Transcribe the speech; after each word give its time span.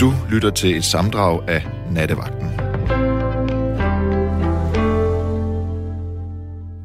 Du 0.00 0.12
lytter 0.30 0.50
til 0.50 0.76
et 0.76 0.84
samdrag 0.84 1.48
af 1.48 1.66
Nattevagten. 1.90 2.50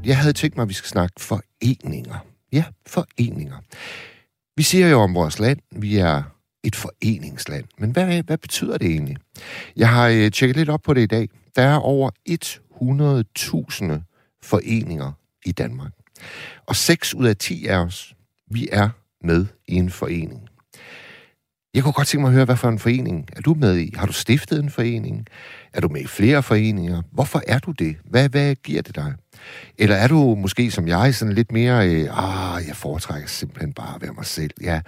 Jeg 0.05 0.17
havde 0.17 0.33
tænkt 0.33 0.55
mig, 0.55 0.63
at 0.63 0.69
vi 0.69 0.73
skal 0.73 0.89
snakke 0.89 1.21
foreninger. 1.21 2.15
Ja, 2.51 2.63
foreninger. 2.87 3.57
Vi 4.57 4.63
siger 4.63 4.87
jo 4.87 4.99
om 4.99 5.15
vores 5.15 5.39
land, 5.39 5.59
vi 5.75 5.97
er 5.97 6.23
et 6.63 6.75
foreningsland. 6.75 7.65
Men 7.77 7.91
hvad, 7.91 8.23
hvad 8.23 8.37
betyder 8.37 8.77
det 8.77 8.87
egentlig? 8.87 9.17
Jeg 9.75 9.89
har 9.89 10.07
øh, 10.07 10.31
tjekket 10.31 10.57
lidt 10.57 10.69
op 10.69 10.81
på 10.81 10.93
det 10.93 11.01
i 11.01 11.05
dag. 11.05 11.29
Der 11.55 11.61
er 11.61 11.77
over 11.77 12.09
100.000 12.29 13.85
foreninger 14.43 15.11
i 15.45 15.51
Danmark. 15.51 15.91
Og 16.65 16.75
6 16.75 17.13
ud 17.13 17.25
af 17.25 17.37
10 17.37 17.65
af 17.65 17.77
os, 17.77 18.15
vi 18.51 18.69
er 18.71 18.89
med 19.23 19.45
i 19.67 19.75
en 19.75 19.89
forening. 19.89 20.49
Jeg 21.75 21.83
kunne 21.83 21.93
godt 21.93 22.07
tænke 22.07 22.21
mig 22.21 22.29
at 22.29 22.33
høre, 22.33 22.45
hvad 22.45 22.57
for 22.57 22.69
en 22.69 22.79
forening 22.79 23.29
er 23.35 23.41
du 23.41 23.53
med 23.53 23.77
i? 23.77 23.93
Har 23.95 24.05
du 24.05 24.13
stiftet 24.13 24.63
en 24.63 24.69
forening? 24.69 25.27
Er 25.73 25.81
du 25.81 25.87
med 25.87 26.01
i 26.01 26.07
flere 26.07 26.43
foreninger? 26.43 27.01
Hvorfor 27.11 27.41
er 27.47 27.59
du 27.59 27.71
det? 27.71 27.97
Hvad, 28.03 28.29
hvad 28.29 28.55
giver 28.55 28.81
det 28.81 28.95
dig? 28.95 29.13
Eller 29.77 29.95
er 29.95 30.07
du 30.07 30.35
måske 30.35 30.71
som 30.71 30.87
jeg 30.87 31.15
sådan 31.15 31.33
lidt 31.33 31.51
mere, 31.51 31.89
øh, 31.89 32.09
ah, 32.11 32.67
jeg 32.67 32.75
foretrækker 32.75 33.27
simpelthen 33.27 33.73
bare 33.73 33.95
at 33.95 34.01
være 34.01 34.13
mig 34.13 34.25
selv. 34.25 34.51
Jeg, 34.61 34.81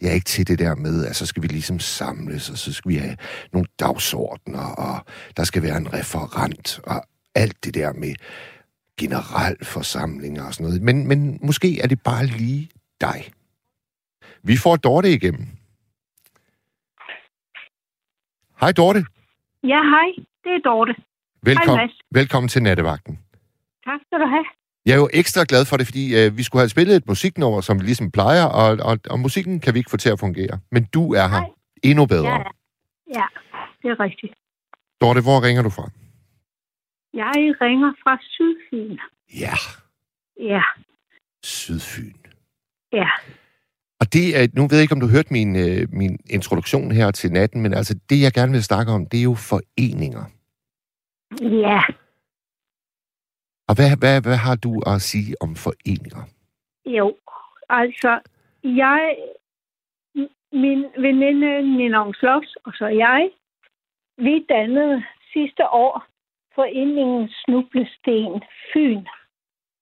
jeg 0.00 0.08
er 0.08 0.12
ikke 0.12 0.24
til 0.24 0.48
det 0.48 0.58
der 0.58 0.74
med, 0.74 1.06
at 1.06 1.16
så 1.16 1.26
skal 1.26 1.42
vi 1.42 1.48
ligesom 1.48 1.78
samles, 1.78 2.50
og 2.50 2.58
så 2.58 2.72
skal 2.72 2.88
vi 2.88 2.96
have 2.96 3.16
nogle 3.52 3.68
dagsordner, 3.80 4.64
og 4.64 5.06
der 5.36 5.44
skal 5.44 5.62
være 5.62 5.76
en 5.76 5.92
referent, 5.92 6.80
og 6.82 7.04
alt 7.34 7.64
det 7.64 7.74
der 7.74 7.92
med 7.92 8.14
generalforsamlinger 8.98 10.44
og 10.44 10.54
sådan 10.54 10.64
noget. 10.64 10.82
Men, 10.82 11.06
men 11.06 11.38
måske 11.42 11.80
er 11.80 11.86
det 11.86 12.02
bare 12.02 12.26
lige 12.26 12.68
dig. 13.00 13.30
Vi 14.42 14.56
får 14.56 14.76
Dorte 14.76 15.12
igennem. 15.12 15.48
Hej 18.64 18.72
Dorte. 18.72 19.00
Ja, 19.72 19.80
hej. 19.94 20.08
Det 20.44 20.52
er 20.58 20.62
Dorte. 20.70 20.94
Velkommen, 21.42 21.78
Hej, 21.78 21.86
Mads. 21.86 21.98
velkommen 22.10 22.48
til 22.48 22.62
Nattevagten. 22.62 23.18
Tak 23.86 24.00
skal 24.06 24.18
du 24.20 24.26
have. 24.26 24.44
Jeg 24.86 24.92
er 24.92 24.96
jo 24.96 25.08
ekstra 25.12 25.44
glad 25.48 25.64
for 25.70 25.76
det, 25.76 25.86
fordi 25.86 26.04
øh, 26.18 26.36
vi 26.38 26.42
skulle 26.42 26.60
have 26.62 26.68
spillet 26.68 26.96
et 26.96 27.06
musiknummer, 27.06 27.60
som 27.60 27.78
vi 27.80 27.84
ligesom 27.84 28.10
plejer, 28.10 28.44
og, 28.44 28.68
og, 28.88 28.98
og 29.10 29.20
musikken 29.20 29.60
kan 29.60 29.74
vi 29.74 29.78
ikke 29.78 29.90
få 29.90 29.96
til 29.96 30.10
at 30.10 30.18
fungere. 30.20 30.60
Men 30.70 30.84
du 30.94 31.12
er 31.14 31.26
her. 31.28 31.40
Nej. 31.40 31.50
Endnu 31.82 32.06
bedre. 32.06 32.28
Ja, 32.28 32.42
ja, 33.18 33.26
det 33.82 33.88
er 33.94 34.00
rigtigt. 34.00 34.34
Dorte, 35.00 35.20
hvor 35.20 35.38
ringer 35.46 35.62
du 35.62 35.70
fra? 35.70 35.82
Jeg 37.22 37.36
ringer 37.60 37.92
fra 38.02 38.18
Sydfyn. 38.32 38.98
Ja, 39.40 39.56
Ja, 40.52 40.62
Sydfyn. 41.42 42.14
ja. 42.92 43.08
Det 44.14 44.26
er, 44.38 44.42
nu 44.56 44.62
ved 44.62 44.76
jeg 44.76 44.82
ikke, 44.82 44.96
om 44.98 45.00
du 45.00 45.10
hørte 45.16 45.32
min, 45.32 45.50
øh, 45.56 45.82
min 45.92 46.18
introduktion 46.30 46.90
her 46.92 47.10
til 47.10 47.32
natten, 47.32 47.62
men 47.62 47.74
altså 47.74 47.94
det, 48.10 48.18
jeg 48.22 48.32
gerne 48.32 48.52
vil 48.52 48.62
snakke 48.62 48.92
om, 48.92 49.06
det 49.06 49.18
er 49.18 49.22
jo 49.22 49.34
foreninger. 49.34 50.24
Ja, 51.64 51.80
Og 53.68 53.74
hvad, 53.76 53.90
hvad, 54.02 54.16
hvad 54.26 54.36
har 54.36 54.56
du 54.56 54.82
at 54.86 55.02
sige 55.02 55.34
om 55.40 55.50
foreninger? 55.56 56.22
jo. 56.86 57.16
Altså, 57.68 58.20
jeg, 58.64 59.16
min 60.52 60.80
veninde 61.04 61.76
Nina 61.76 62.12
Slots 62.12 62.56
og 62.64 62.72
så 62.72 62.86
jeg, 62.86 63.30
vi 64.18 64.46
dannede 64.48 65.04
sidste 65.32 65.64
år 65.68 66.04
foreningen 66.54 67.28
Snublesten 67.28 68.42
Fyn. 68.72 69.04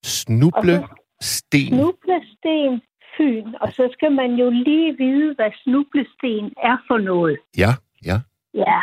Snuble, 0.05 0.77
Og 0.79 0.89
sten. 1.21 1.69
Snublesten 1.69 2.83
Fyn. 3.17 3.55
Og 3.61 3.73
så 3.73 3.89
skal 3.93 4.13
man 4.13 4.35
jo 4.35 4.51
lige 4.51 4.97
vide, 4.97 5.35
hvad 5.35 5.51
snublesten 5.63 6.53
er 6.63 6.77
for 6.87 6.99
noget. 6.99 7.39
Ja, 7.59 7.73
ja. 8.05 8.17
Ja. 8.55 8.81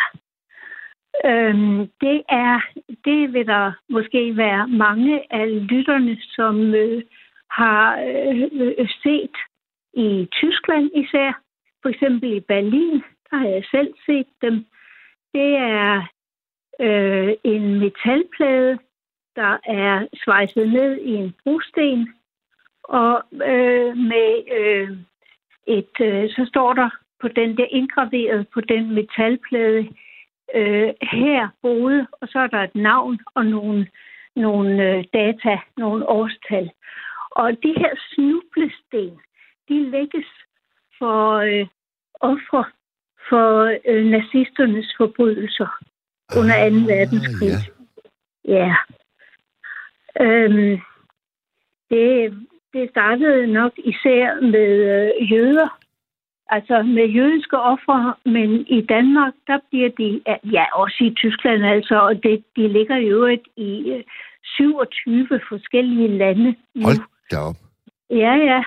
Øhm, 1.26 1.80
det 2.02 2.24
er, 2.30 2.60
det 3.06 3.34
vil 3.34 3.48
der 3.48 3.72
måske 3.90 4.38
være 4.38 4.68
mange 4.68 5.34
af 5.34 5.68
lytterne, 5.68 6.18
som 6.36 6.74
øh, 6.76 7.04
har 7.52 8.00
øh, 8.02 8.90
set 9.04 9.36
i 9.94 10.28
Tyskland 10.32 10.90
især. 10.96 11.42
For 11.82 11.90
eksempel 11.90 12.34
i 12.34 12.40
Berlin, 12.40 13.04
der 13.30 13.38
har 13.38 13.48
jeg 13.48 13.64
selv 13.72 13.94
set 14.06 14.28
dem. 14.42 14.66
Det 15.34 15.56
er 15.56 16.08
øh, 16.82 17.34
en 17.44 17.80
metalplade, 17.80 18.80
der 19.36 19.58
er 19.66 20.08
svejset 20.24 20.70
ned 20.70 20.98
i 20.98 21.14
en 21.16 21.36
brosten, 21.44 22.14
og 22.90 23.24
øh, 23.34 23.98
med 23.98 24.32
øh, 24.60 24.90
et, 25.68 25.96
øh, 26.02 26.30
så 26.30 26.46
står 26.50 26.74
der 26.74 26.90
på 27.22 27.28
den 27.28 27.58
der 27.58 27.66
indgraveret 27.70 28.48
på 28.54 28.62
den 28.62 28.94
metalplade, 28.94 29.90
øh, 30.56 30.94
her 31.02 31.50
boede, 31.62 32.08
og 32.12 32.28
så 32.28 32.40
er 32.40 32.48
der 32.48 32.64
et 32.64 32.76
navn 32.76 33.20
og 33.36 33.46
nogle, 33.46 33.88
nogle 34.36 34.84
øh, 34.84 35.04
data, 35.14 35.60
nogle 35.78 36.10
årstal. 36.10 36.72
Og 37.32 37.52
de 37.52 37.74
her 37.78 37.94
snublesten, 38.10 39.20
de 39.70 39.92
lægges 39.92 40.28
for 41.00 41.34
øh, 41.34 41.68
ofre 42.20 42.66
for 43.30 43.78
øh, 43.86 44.06
nazisternes 44.06 44.94
forbrydelser 44.98 45.68
under 46.38 46.70
2. 46.70 46.76
verdenskrig. 46.94 47.50
ja. 48.48 48.54
Ja. 48.56 48.76
Øhm, 50.26 50.82
det, 51.90 52.34
det 52.74 52.90
startede 52.90 53.48
nok 53.48 53.72
især 53.78 54.42
med 54.42 54.72
øh, 54.94 55.32
jøder, 55.32 55.80
altså 56.48 56.82
med 56.84 57.08
jødiske 57.08 57.60
ofre, 57.60 58.16
men 58.26 58.50
i 58.68 58.82
Danmark, 58.82 59.34
der 59.48 59.60
bliver 59.70 59.90
de, 59.90 60.22
ja, 60.52 60.66
også 60.74 61.04
i 61.04 61.14
Tyskland 61.14 61.66
altså, 61.66 62.00
og 62.00 62.24
det, 62.24 62.44
de 62.56 62.68
ligger 62.68 62.98
i 62.98 63.08
øvrigt 63.08 63.48
i 63.58 63.92
øh, 63.92 64.04
27 64.44 65.40
forskellige 65.50 66.18
lande 66.18 66.56
nu. 66.76 66.84
Hold 66.84 66.98
da 67.32 67.38
op. 67.38 67.56
Ja, 68.10 68.34
ja. 68.50 68.64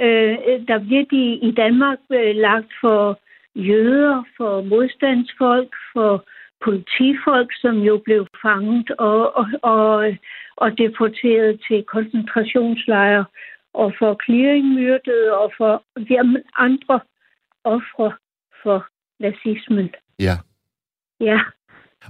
Øh, 0.00 0.66
der 0.68 0.78
bliver 0.78 1.04
de 1.10 1.34
i 1.48 1.50
Danmark 1.50 1.98
øh, 2.10 2.36
lagt 2.36 2.72
for 2.80 3.20
jøder, 3.54 4.22
for 4.36 4.62
modstandsfolk, 4.62 5.74
for 5.92 6.24
politifolk, 6.64 7.50
som 7.62 7.76
jo 7.88 8.02
blev 8.04 8.26
fanget 8.42 8.90
og, 8.90 9.36
og, 9.36 9.46
og, 9.62 10.16
og 10.56 10.78
deporteret 10.78 11.60
til 11.68 11.84
koncentrationslejre, 11.84 13.24
og 13.74 13.92
for 13.98 14.10
clearingmyrdede 14.24 15.38
og 15.42 15.52
for 15.58 15.82
jamen, 16.10 16.42
andre 16.56 17.00
ofre 17.64 18.12
for 18.62 18.86
nazismen. 19.20 19.88
Ja. 20.18 20.36
Ja, 21.20 21.38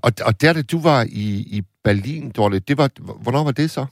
Og, 0.05 0.13
og 0.27 0.33
der, 0.41 0.53
da 0.53 0.63
du 0.73 0.79
var 0.91 1.01
i, 1.25 1.27
i 1.57 1.63
Berlin, 1.85 2.31
Dorte, 2.37 2.59
det 2.59 2.79
var, 2.79 2.89
hvornår 3.23 3.45
var 3.45 3.53
det 3.53 3.71
så? 3.71 3.85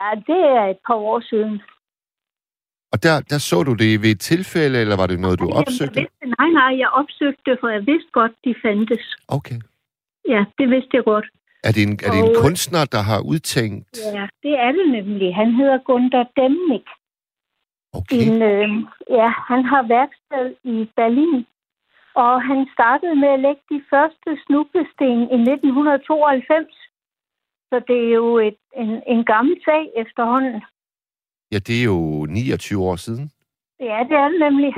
ja 0.00 0.10
det 0.30 0.40
er 0.58 0.66
et 0.74 0.80
par 0.86 0.94
år 0.94 1.20
siden. 1.20 1.62
Og 2.96 3.02
der, 3.06 3.14
der 3.32 3.38
så 3.50 3.56
du 3.68 3.72
det 3.82 4.02
ved 4.02 4.10
et 4.16 4.20
tilfælde, 4.32 4.76
eller 4.82 4.96
var 5.02 5.06
det 5.12 5.18
noget, 5.24 5.36
du 5.42 5.44
Jamen, 5.48 5.58
opsøgte? 5.60 6.00
vidste, 6.00 6.26
nej, 6.38 6.48
nej, 6.60 6.72
jeg 6.82 6.88
opsøgte 7.00 7.42
det, 7.48 7.56
for 7.60 7.68
jeg 7.76 7.82
vidste 7.90 8.10
godt, 8.18 8.32
de 8.44 8.54
fandtes. 8.64 9.04
Okay. 9.36 9.58
Ja, 10.34 10.40
det 10.58 10.66
vidste 10.74 10.92
jeg 10.98 11.04
godt. 11.12 11.26
Er 11.66 11.72
det 11.76 11.82
en, 11.88 11.92
er 12.06 12.10
det 12.14 12.20
en 12.24 12.32
Og- 12.36 12.42
kunstner, 12.44 12.82
der 12.94 13.02
har 13.10 13.20
udtænkt? 13.32 13.92
Ja, 14.16 14.24
det 14.44 14.54
er 14.66 14.72
det 14.78 14.86
nemlig. 14.98 15.28
Han 15.42 15.48
hedder 15.60 15.78
Gunther 15.90 16.24
Demnig. 16.38 16.84
Okay. 17.98 18.20
En, 18.26 18.34
øh, 18.52 18.68
ja, 19.18 19.28
han 19.50 19.60
har 19.72 19.82
værksted 19.96 20.46
i 20.74 20.76
Berlin, 20.98 21.46
og 22.24 22.32
han 22.50 22.58
startede 22.76 23.14
med 23.22 23.28
at 23.36 23.40
lægge 23.46 23.62
de 23.74 23.80
første 23.92 24.28
snublesten 24.46 25.18
i 25.36 25.38
1992. 25.52 26.74
Så 27.70 27.76
det 27.88 27.98
er 28.08 28.12
jo 28.22 28.28
et, 28.48 28.58
en, 28.82 28.90
en 29.14 29.24
gammel 29.32 29.56
sag 29.68 29.82
efterhånden. 30.02 30.62
Ja, 31.52 31.58
det 31.58 31.80
er 31.80 31.84
jo 31.84 32.26
29 32.26 32.82
år 32.82 32.96
siden. 32.96 33.30
Ja, 33.80 33.98
det 34.08 34.16
er 34.16 34.28
det 34.28 34.40
nemlig. 34.40 34.74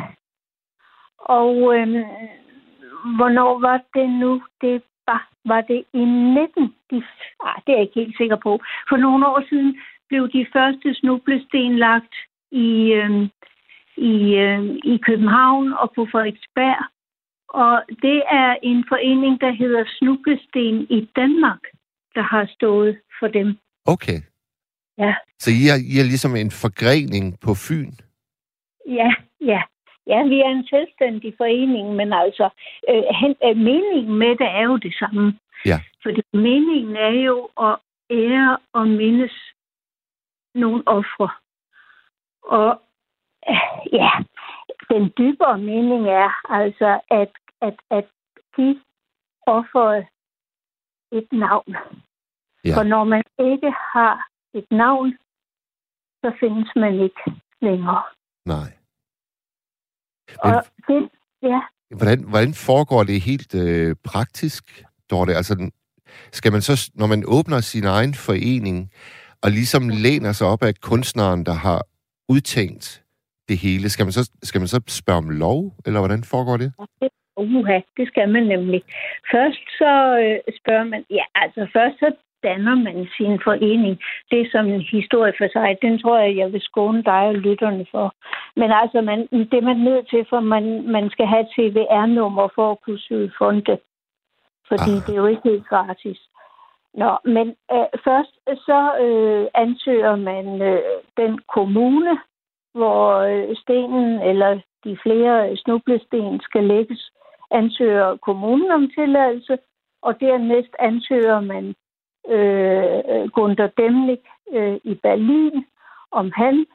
Og 1.18 1.74
øhm, 1.74 2.04
hvornår 3.16 3.59
var 3.59 3.80
det 3.94 4.10
nu? 4.10 4.42
Det 4.60 4.82
var, 5.06 5.28
var 5.44 5.60
det 5.60 5.84
i 5.92 6.04
19? 6.04 6.74
De, 6.91 6.97
ah, 7.41 7.56
det 7.66 7.72
er 7.72 7.78
jeg 7.78 7.80
ikke 7.80 8.00
helt 8.00 8.16
sikker 8.16 8.36
på. 8.36 8.60
For 8.88 8.97
nogle 8.97 9.26
år 9.26 9.42
siden 9.48 9.80
blev 10.09 10.28
de 10.32 10.47
første 10.53 10.94
snublesten 10.94 11.78
lagt 11.78 12.15
i, 12.50 12.92
øhm, 12.92 13.28
i, 13.97 14.34
øhm, 14.34 14.78
i 14.84 15.00
København 15.06 15.72
og 15.72 15.92
på 15.94 16.06
Frederiksberg. 16.12 16.84
Og 17.48 17.82
det 18.03 18.22
er 18.30 18.56
en 18.62 18.84
forening, 18.88 19.41
der 19.41 19.50
hedder 19.50 19.84
Snublesten 19.98 20.86
i 20.91 21.09
Danmark, 21.16 21.60
der 22.14 22.22
har 22.22 22.47
stået 22.54 22.98
for 23.21 23.28
dem. 23.28 23.59
Okay. 23.86 24.18
Ja. 24.98 25.15
Så 25.39 25.50
I 25.50 25.62
er, 25.72 25.78
I 25.92 25.95
er 26.00 26.06
ligesom 26.12 26.36
en 26.36 26.50
forgrening 26.50 27.41
på 27.41 27.54
Fyn? 27.54 27.92
Ja, 28.86 29.10
ja. 29.41 29.62
Ja, 30.06 30.22
vi 30.22 30.41
er 30.41 30.48
en 30.48 30.66
selvstændig 30.66 31.34
forening, 31.36 31.97
men 31.97 32.12
altså, 32.12 32.48
øh, 32.89 33.03
hen, 33.21 33.34
øh, 33.45 33.56
meningen 33.56 34.15
med 34.18 34.36
det 34.36 34.47
er 34.47 34.62
jo 34.62 34.77
det 34.77 34.95
samme. 34.98 35.39
Ja. 35.66 35.78
Fordi 36.03 36.22
meningen 36.33 36.97
er 36.97 37.15
jo 37.28 37.48
at 37.60 37.77
ære 38.10 38.59
og 38.72 38.89
mindes 38.89 39.33
nogle 40.54 40.83
ofre. 40.86 41.30
Og 42.42 42.80
øh, 43.50 43.92
ja, 43.92 44.10
den 44.91 45.12
dybere 45.18 45.59
mening 45.59 46.09
er 46.09 46.53
altså, 46.53 47.00
at 47.10 47.30
at, 47.60 47.74
at 47.91 48.04
de 48.56 48.80
offrede 49.47 50.06
et 51.12 51.28
navn. 51.33 51.77
Ja. 52.65 52.77
For 52.77 52.83
når 52.83 53.04
man 53.04 53.22
ikke 53.39 53.71
har 53.92 54.28
et 54.59 54.71
navn, 54.71 55.09
så 56.22 56.28
findes 56.41 56.71
man 56.77 56.95
ikke 57.07 57.22
længere. 57.63 58.03
Nej. 58.47 58.71
Men 60.45 60.55
Og 60.55 60.65
det, 60.89 61.09
ja, 61.43 61.60
hvordan, 61.97 62.19
hvordan 62.28 62.55
foregår 62.55 63.03
det 63.05 63.21
helt 63.21 63.55
øh, 63.55 63.97
praktisk, 64.05 64.84
Dorte? 65.10 65.34
Altså, 65.34 65.71
skal 66.33 66.53
man 66.53 66.63
så, 66.63 66.91
når 66.95 67.07
man 67.07 67.25
åbner 67.27 67.60
sin 67.60 67.84
egen 67.84 68.15
forening, 68.15 68.91
og 69.43 69.51
ligesom 69.51 69.89
læner 69.89 70.33
sig 70.33 70.47
op 70.47 70.63
af 70.63 70.75
kunstneren, 70.75 71.47
der 71.47 71.53
har 71.53 71.81
udtænkt 72.28 73.05
det 73.49 73.57
hele, 73.59 73.89
skal 73.89 74.05
man 74.07 74.13
så, 74.13 74.31
skal 74.43 74.60
man 74.60 74.69
så 74.69 74.81
spørge 74.89 75.19
om 75.19 75.31
lov, 75.31 75.72
eller 75.87 76.01
hvordan 76.01 76.25
foregår 76.25 76.57
det? 76.57 76.72
uha, 77.37 77.78
det 77.97 78.07
skal 78.09 78.28
man 78.28 78.43
nemlig. 78.55 78.83
Først 79.33 79.65
så 79.81 79.93
øh, 80.25 80.39
spørger 80.60 80.84
man, 80.84 81.05
ja, 81.10 81.25
altså 81.34 81.60
først 81.77 81.97
så 81.99 82.09
danner 82.42 82.74
man 82.74 83.08
sin 83.16 83.40
forening. 83.44 83.98
Det 84.30 84.40
er 84.40 84.50
som 84.52 84.66
en 84.66 84.80
historie 84.80 85.32
for 85.38 85.48
sig. 85.52 85.76
Den 85.82 85.98
tror 85.98 86.18
jeg, 86.18 86.36
jeg 86.36 86.52
vil 86.52 86.60
skåne 86.60 87.02
dig 87.02 87.22
og 87.32 87.34
lytterne 87.34 87.86
for. 87.90 88.14
Men 88.56 88.70
altså, 88.72 89.00
man, 89.00 89.18
det 89.50 89.54
er 89.58 89.68
man 89.70 89.76
nødt 89.76 90.08
til, 90.08 90.26
for 90.30 90.40
man, 90.40 90.64
man 90.96 91.10
skal 91.10 91.26
have 91.26 91.46
CVR-nummer 91.54 92.48
for 92.54 92.70
at 92.70 92.80
kunne 92.84 92.98
søge 92.98 93.32
fonde. 93.38 93.78
Fordi 94.68 94.92
Ah. 94.96 95.02
det 95.06 95.12
er 95.12 95.22
jo 95.22 95.26
ikke 95.26 95.48
helt 95.50 95.68
gratis. 95.68 96.18
Nå, 96.94 97.16
men 97.24 97.46
øh, 97.72 97.88
først 98.04 98.34
så 98.68 98.80
øh, 99.04 99.46
ansøger 99.54 100.16
man 100.16 100.62
øh, 100.62 100.82
den 101.16 101.38
kommune, 101.54 102.18
hvor 102.74 103.06
øh, 103.30 103.56
stenen 103.56 104.20
eller 104.30 104.60
de 104.84 104.98
flere 105.02 105.56
snublesten 105.56 106.40
skal 106.40 106.64
lægges, 106.64 107.10
ansøger 107.50 108.16
kommunen 108.16 108.70
om 108.70 108.90
tilladelse, 108.90 109.58
og 110.02 110.20
dernæst 110.20 110.74
ansøger 110.78 111.40
man 111.40 111.74
øh, 112.28 113.30
Gunther 113.30 113.66
Demlik 113.66 114.25
øh, 114.53 114.80
i 114.84 114.95
Berlin, 114.95 115.66
om 116.10 116.33
han 116.36 116.66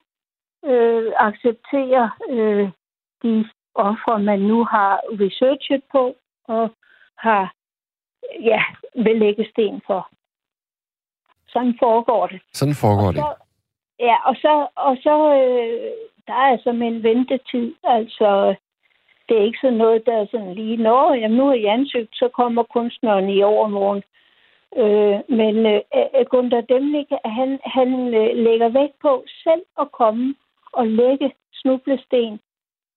øh, 0.65 1.11
accepterer 1.17 2.09
øh, 2.29 2.69
de 3.23 3.49
ofre, 3.75 4.19
man 4.19 4.39
nu 4.39 4.63
har 4.63 5.01
researchet 5.21 5.83
på 5.91 6.15
og 6.47 6.69
har 7.17 7.53
ja, 8.41 8.63
vil 8.95 9.19
lægge 9.19 9.47
sten 9.51 9.81
for. 9.87 10.09
Sådan 11.47 11.75
foregår 11.79 12.27
det. 12.27 12.41
Sådan 12.53 12.75
foregår 12.75 13.07
Og 13.07 13.13
det. 13.13 13.21
så, 13.21 13.33
ja, 13.99 14.15
og 14.29 14.35
så, 14.35 14.67
og 14.75 14.97
så 15.03 15.15
øh, 15.39 15.91
der 16.27 16.33
er 16.33 16.71
med 16.71 16.87
en 16.87 17.03
ventetid. 17.03 17.73
Altså, 17.83 18.55
det 19.29 19.37
er 19.37 19.43
ikke 19.45 19.59
sådan 19.61 19.77
noget, 19.77 20.05
der 20.05 20.13
er 20.21 20.27
sådan 20.31 20.53
lige, 20.53 20.77
nå, 20.77 21.13
jamen, 21.13 21.37
nu 21.37 21.49
er 21.49 21.53
jeg 21.53 21.73
ansøgt, 21.73 22.15
så 22.15 22.29
kommer 22.33 22.63
kunstneren 22.63 23.29
i 23.29 23.43
overmorgen. 23.43 24.03
Øh, 24.77 25.17
men 25.39 25.55
øh, 25.65 26.25
Gunther 26.29 26.61
Demlik, 26.61 27.07
han, 27.25 27.59
han 27.65 27.89
øh, 28.13 28.35
lægger 28.45 28.69
vægt 28.69 28.99
på 29.01 29.23
selv 29.43 29.63
at 29.79 29.91
komme 29.91 30.35
og 30.73 30.87
lægge 30.87 31.33
snublesten 31.53 32.39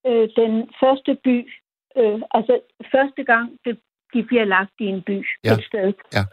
øh, 0.06 0.28
den 0.36 0.70
første 0.80 1.14
by. 1.24 1.52
Øh, 1.96 2.20
altså 2.30 2.60
første 2.94 3.24
gang, 3.24 3.58
det, 3.64 3.78
de 4.14 4.22
bliver 4.22 4.44
lagt 4.44 4.72
i 4.80 4.84
en 4.84 5.02
by 5.02 5.26
Ja. 5.44 5.52
et 5.52 5.64
sted. 5.64 5.92
Ja. 6.12 6.24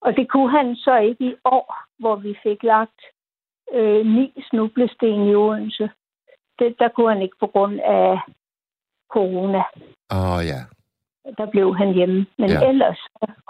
Og 0.00 0.16
det 0.16 0.28
kunne 0.28 0.50
han 0.50 0.76
så 0.76 0.96
ikke 0.96 1.24
i 1.24 1.34
år, 1.44 1.74
hvor 1.98 2.16
vi 2.16 2.38
fik 2.42 2.62
lagt 2.62 3.00
øh, 3.72 4.06
ni 4.06 4.42
snublesten 4.50 5.28
i 5.28 5.34
Odense. 5.34 5.90
Det, 6.58 6.76
der 6.78 6.88
kunne 6.88 7.12
han 7.12 7.22
ikke 7.22 7.36
på 7.40 7.46
grund 7.46 7.80
af 7.80 8.18
corona. 9.12 9.62
Åh, 10.12 10.36
oh, 10.36 10.40
ja. 10.52 10.60
Der 11.38 11.46
blev 11.50 11.76
han 11.76 11.94
hjemme. 11.94 12.26
Men 12.38 12.50
Ja. 12.50 12.68
ellers 12.68 13.00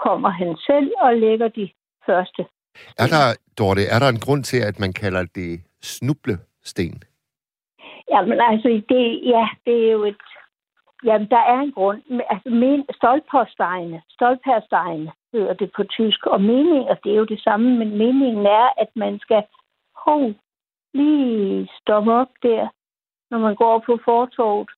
kommer 0.05 0.29
han 0.29 0.57
selv 0.67 0.91
og 1.01 1.15
lægger 1.15 1.47
de 1.47 1.69
første. 2.05 2.45
Er 2.97 3.07
der, 3.07 3.25
Dorte, 3.57 3.81
er 3.95 3.99
der 3.99 4.09
en 4.09 4.19
grund 4.25 4.43
til, 4.43 4.57
at 4.69 4.79
man 4.79 4.93
kalder 4.93 5.23
det 5.35 5.61
snublesten? 5.81 7.03
Jamen 8.11 8.39
altså, 8.41 8.69
det, 8.89 9.05
ja, 9.33 9.47
det 9.65 9.87
er 9.87 9.91
jo 9.91 10.03
et... 10.03 10.21
Jamen, 11.03 11.27
der 11.29 11.43
er 11.53 11.59
en 11.59 11.71
grund. 11.71 12.01
Altså, 12.29 12.49
men, 12.49 12.85
stolpersteine, 12.97 14.01
stolpersteine 14.09 15.11
hedder 15.33 15.53
det 15.53 15.71
på 15.75 15.83
tysk. 15.83 16.25
Og 16.25 16.41
meningen, 16.41 16.87
og 16.91 16.97
det 17.03 17.11
er 17.11 17.15
jo 17.15 17.25
det 17.25 17.41
samme, 17.41 17.77
men 17.79 17.97
meningen 17.97 18.45
er, 18.45 18.69
at 18.77 18.89
man 18.95 19.19
skal 19.19 19.43
hov, 20.05 20.33
lige 20.93 21.69
stoppe 21.81 22.13
op 22.13 22.31
der, 22.43 22.67
når 23.31 23.39
man 23.39 23.55
går 23.55 23.83
på 23.85 23.99
fortorvet. 24.05 24.69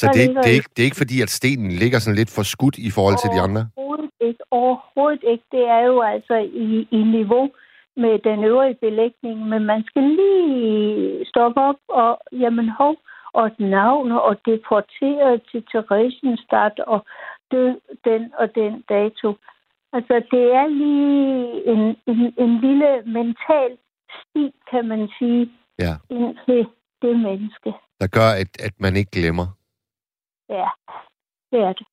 Så 0.00 0.06
det, 0.06 0.16
ligger 0.16 0.42
det, 0.42 0.50
er 0.50 0.58
ikke, 0.60 0.70
det 0.74 0.80
er 0.82 0.88
ikke 0.90 1.02
fordi, 1.04 1.16
at 1.26 1.30
stenen 1.38 1.72
ligger 1.82 1.98
sådan 1.98 2.18
lidt 2.20 2.32
for 2.36 2.42
skudt 2.54 2.78
i 2.88 2.90
forhold 2.96 3.18
til 3.22 3.30
de 3.34 3.40
andre? 3.46 3.62
Overhovedet 3.76 4.10
ikke. 4.28 4.42
Overhovedet 4.50 5.22
ikke. 5.32 5.44
Det 5.56 5.64
er 5.76 5.82
jo 5.90 5.96
altså 6.14 6.36
i, 6.66 6.88
i 6.98 7.00
niveau 7.16 7.44
med 8.02 8.14
den 8.28 8.38
øvrige 8.50 8.78
belægning, 8.86 9.36
men 9.52 9.60
man 9.72 9.80
skal 9.88 10.02
lige 10.20 11.24
stoppe 11.30 11.60
op 11.70 11.80
og, 11.88 12.12
jamen 12.42 12.68
hov, 12.78 12.94
og 13.32 13.46
et 13.46 13.60
navn 13.60 14.12
og 14.12 14.34
deporteret 14.50 15.42
til 15.50 15.60
Theresienstadt 15.70 16.76
og 16.94 17.00
død 17.52 17.74
den 18.04 18.22
og 18.40 18.46
den 18.54 18.72
dato. 18.88 19.28
Altså, 19.96 20.14
det 20.32 20.44
er 20.60 20.66
lige 20.82 21.66
en, 21.72 21.82
en, 22.10 22.20
en 22.44 22.52
lille 22.66 22.90
mental 23.18 23.70
sti, 24.18 24.44
kan 24.70 24.84
man 24.88 25.08
sige, 25.18 25.50
Ja. 25.78 25.94
ind 26.10 26.36
til 26.46 26.66
det 27.02 27.14
menneske. 27.26 27.70
Der 28.00 28.06
gør, 28.06 28.30
at, 28.42 28.50
at 28.66 28.74
man 28.78 28.96
ikke 28.96 29.10
glemmer. 29.10 29.46
Ja, 30.48 30.68
det 31.52 31.60
er 31.60 31.72
det. 31.72 31.86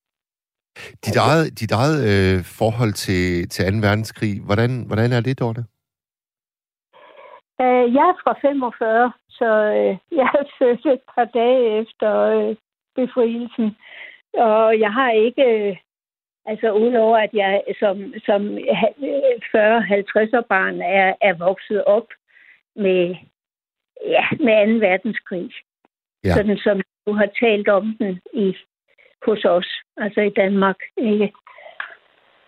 Dit 1.04 1.16
eget, 1.16 1.60
dit 1.60 1.72
eget 1.72 1.98
øh, 2.10 2.44
forhold 2.60 2.92
til, 2.92 3.48
til 3.48 3.80
2. 3.82 3.86
verdenskrig, 3.86 4.40
hvordan, 4.46 4.86
hvordan 4.86 5.12
er 5.12 5.20
det, 5.20 5.38
Dorte? 5.38 5.62
Øh, 7.60 7.86
jeg 7.96 8.06
er 8.12 8.16
fra 8.24 8.34
45, 8.40 9.12
så 9.30 9.50
øh, 9.78 9.92
jeg 10.20 10.30
er 10.40 10.46
født 10.58 10.86
et 10.86 11.04
par 11.14 11.24
dage 11.24 11.80
efter 11.80 12.10
øh, 12.36 12.56
befrielsen. 12.94 13.76
Og 14.34 14.80
jeg 14.80 14.92
har 14.92 15.10
ikke, 15.10 15.42
øh, 15.42 15.76
altså 16.46 16.72
udover 16.72 17.18
at 17.18 17.30
jeg 17.32 17.62
som, 17.80 17.96
som 18.26 18.40
40-50'er 19.54 20.44
barn 20.54 20.80
er, 20.80 21.14
er 21.20 21.34
vokset 21.46 21.84
op 21.84 22.08
med, 22.76 23.16
ja, 24.14 24.24
med 24.46 24.80
2. 24.80 24.86
verdenskrig. 24.86 25.50
Ja. 26.24 26.34
Sådan 26.34 26.58
som 26.58 26.80
du 27.06 27.12
har 27.12 27.28
talt 27.40 27.68
om 27.68 27.96
den 27.98 28.20
i, 28.32 28.56
hos 29.26 29.44
os, 29.44 29.68
altså 29.96 30.20
i 30.20 30.30
Danmark. 30.30 30.76
Ikke? 30.96 31.32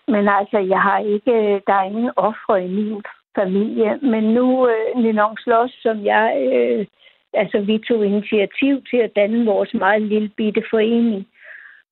Men 0.08 0.28
altså, 0.28 0.58
jeg 0.58 0.80
har 0.80 0.98
ikke, 0.98 1.62
der 1.66 1.74
er 1.74 1.82
ingen 1.82 2.10
ofre 2.16 2.64
i 2.64 2.68
min 2.68 3.02
familie. 3.34 3.98
Men 4.02 4.24
nu, 4.24 4.68
øh, 4.68 5.02
Ninon 5.02 5.36
Slås, 5.36 5.72
som 5.82 6.04
jeg, 6.04 6.26
øh, 6.52 6.86
altså 7.32 7.60
vi 7.60 7.78
tog 7.78 8.06
initiativ 8.06 8.84
til 8.90 8.96
at 8.96 9.16
danne 9.16 9.46
vores 9.46 9.74
meget 9.74 10.02
lille 10.02 10.30
bitte 10.36 10.62
forening, 10.70 11.28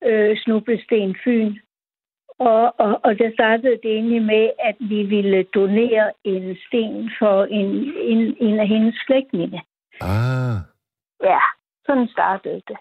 øh, 0.03 0.37
Snublesten 0.37 1.15
Fyn. 1.23 1.55
Og, 2.39 2.79
og, 2.79 2.99
og 3.03 3.19
der 3.19 3.31
startede 3.33 3.79
det 3.83 3.91
egentlig 3.91 4.21
med, 4.21 4.49
at 4.59 4.75
vi 4.79 5.03
ville 5.03 5.43
donere 5.43 6.11
en 6.23 6.57
sten 6.67 7.11
for 7.19 7.43
en, 7.43 7.93
en, 8.11 8.37
en 8.39 8.59
af 8.59 8.67
hendes 8.67 8.95
slægtninge. 9.05 9.61
Ah, 10.01 10.57
Ja, 11.23 11.39
sådan 11.87 12.07
startede 12.07 12.61
det. 12.67 12.77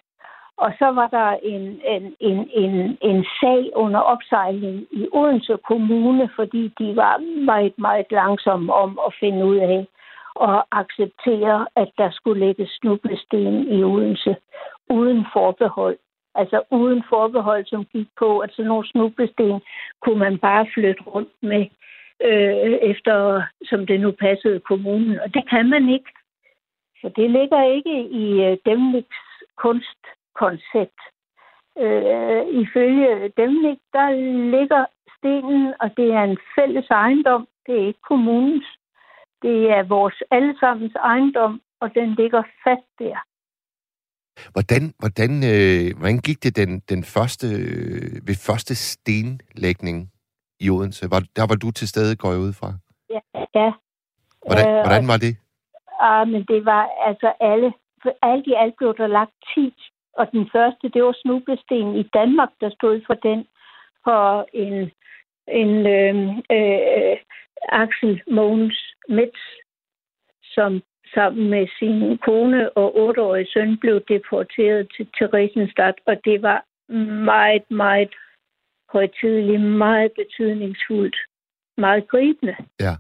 Og 0.57 0.73
så 0.79 0.87
var 0.99 1.07
der 1.07 1.31
en, 1.43 1.81
en, 1.85 2.17
en, 2.21 2.51
en, 2.55 2.99
en 3.03 3.27
sag 3.41 3.71
under 3.75 4.01
opsejling 4.01 4.87
i 4.91 5.09
Odense 5.13 5.57
Kommune, 5.69 6.31
fordi 6.37 6.73
de 6.79 6.97
var 6.97 7.45
meget, 7.45 7.79
meget 7.79 8.07
langsomme 8.11 8.73
om 8.73 9.01
at 9.07 9.15
finde 9.21 9.45
ud 9.45 9.57
af 9.57 9.87
og 10.35 10.67
acceptere, 10.71 11.67
at 11.77 11.91
der 11.99 12.11
skulle 12.11 12.47
lægges 12.47 12.71
snublesten 12.81 13.73
i 13.79 13.85
Odense 13.85 14.37
uden 14.91 15.27
forbehold. 15.33 15.99
Altså 16.35 16.63
uden 16.71 17.05
forbehold, 17.09 17.67
som 17.67 17.85
gik 17.85 18.09
på, 18.19 18.39
at 18.39 18.51
sådan 18.53 18.69
nogle 18.69 18.89
snublesten 18.89 19.61
kunne 20.03 20.19
man 20.19 20.39
bare 20.39 20.67
flytte 20.75 21.03
rundt 21.03 21.35
med, 21.43 21.67
øh, 22.25 22.79
efter 22.91 23.43
som 23.65 23.87
det 23.87 24.01
nu 24.01 24.11
passede 24.11 24.61
kommunen. 24.61 25.21
Og 25.21 25.35
det 25.35 25.51
kan 25.51 25.69
man 25.69 25.89
ikke. 25.89 26.11
Så 27.01 27.13
det 27.17 27.31
ligger 27.31 27.63
ikke 27.77 27.97
i 28.23 28.27
øh, 28.47 28.59
Demniks 28.67 29.21
kunstkoncept. 29.63 31.01
Øh, 31.85 32.43
ifølge 32.63 33.33
Demnik, 33.37 33.79
der 33.93 34.09
ligger 34.57 34.85
stenen, 35.17 35.75
og 35.81 35.89
det 35.97 36.09
er 36.19 36.23
en 36.23 36.39
fælles 36.57 36.87
ejendom. 36.91 37.49
Det 37.67 37.75
er 37.75 37.87
ikke 37.87 38.09
kommunens. 38.09 38.67
Det 39.43 39.71
er 39.71 39.83
vores 39.83 40.23
allesammens 40.31 40.95
ejendom, 40.95 41.61
og 41.81 41.95
den 41.95 42.15
ligger 42.15 42.43
fast 42.65 42.89
der. 42.99 43.19
hvordan, 44.53 44.83
hvordan, 44.99 45.31
øh, 45.53 45.99
hvordan 45.99 46.19
gik 46.19 46.43
det 46.45 46.57
den, 46.57 46.81
den 46.81 47.05
første, 47.05 47.47
øh, 47.47 48.29
ved 48.29 48.35
første 48.47 48.75
stenlægning 48.75 50.13
i 50.61 50.71
Odense? 50.71 51.11
Var, 51.11 51.23
der 51.37 51.47
var 51.51 51.55
du 51.55 51.71
til 51.71 51.89
stede, 51.89 52.17
går 52.17 52.31
jeg 52.31 52.41
ud 52.41 52.53
fra. 52.53 52.69
Ja, 53.11 53.21
ja. 53.55 53.71
Hvordan, 54.47 54.69
Øh, 54.69 54.75
hvordan 54.85 55.09
var 55.09 55.17
det? 55.17 55.37
Ah, 56.01 56.29
men 56.29 56.45
det 56.45 56.65
var 56.65 56.91
altså 57.09 57.33
alle, 57.41 57.73
for 58.03 58.13
alt 58.23 58.47
i 58.47 58.53
alt 58.53 58.77
blev 58.77 58.97
der 58.97 59.07
lagt 59.07 59.35
10 59.55 59.75
Og 60.13 60.33
den 60.33 60.51
første, 60.53 60.89
det 60.89 61.03
var 61.03 61.17
Snublestenen 61.23 61.97
i 61.97 62.03
Danmark, 62.03 62.49
der 62.61 62.71
stod 62.71 63.01
for 63.07 63.15
den, 63.15 63.47
for 64.05 64.47
en, 64.53 64.91
en 65.49 65.87
øh, 65.87 66.37
øh, 66.57 67.17
Axel 67.69 68.23
Mogens 68.31 68.95
Metz, 69.09 69.39
som 70.43 70.83
sammen 71.15 71.51
med 71.51 71.67
sin 71.79 72.19
kone 72.19 72.77
og 72.77 72.97
otteårige 72.97 73.51
søn 73.53 73.79
blev 73.79 74.01
deporteret 74.09 74.89
til 74.97 75.07
Theresienstadt, 75.17 75.97
og 76.07 76.17
det 76.25 76.43
var 76.43 76.65
meget, 77.33 77.71
meget 77.71 78.15
højtidligt, 78.93 79.63
meget 79.63 80.13
betydningsfuldt, 80.13 81.17
meget 81.77 82.09
gribende. 82.09 82.57
Ja. 82.81 82.95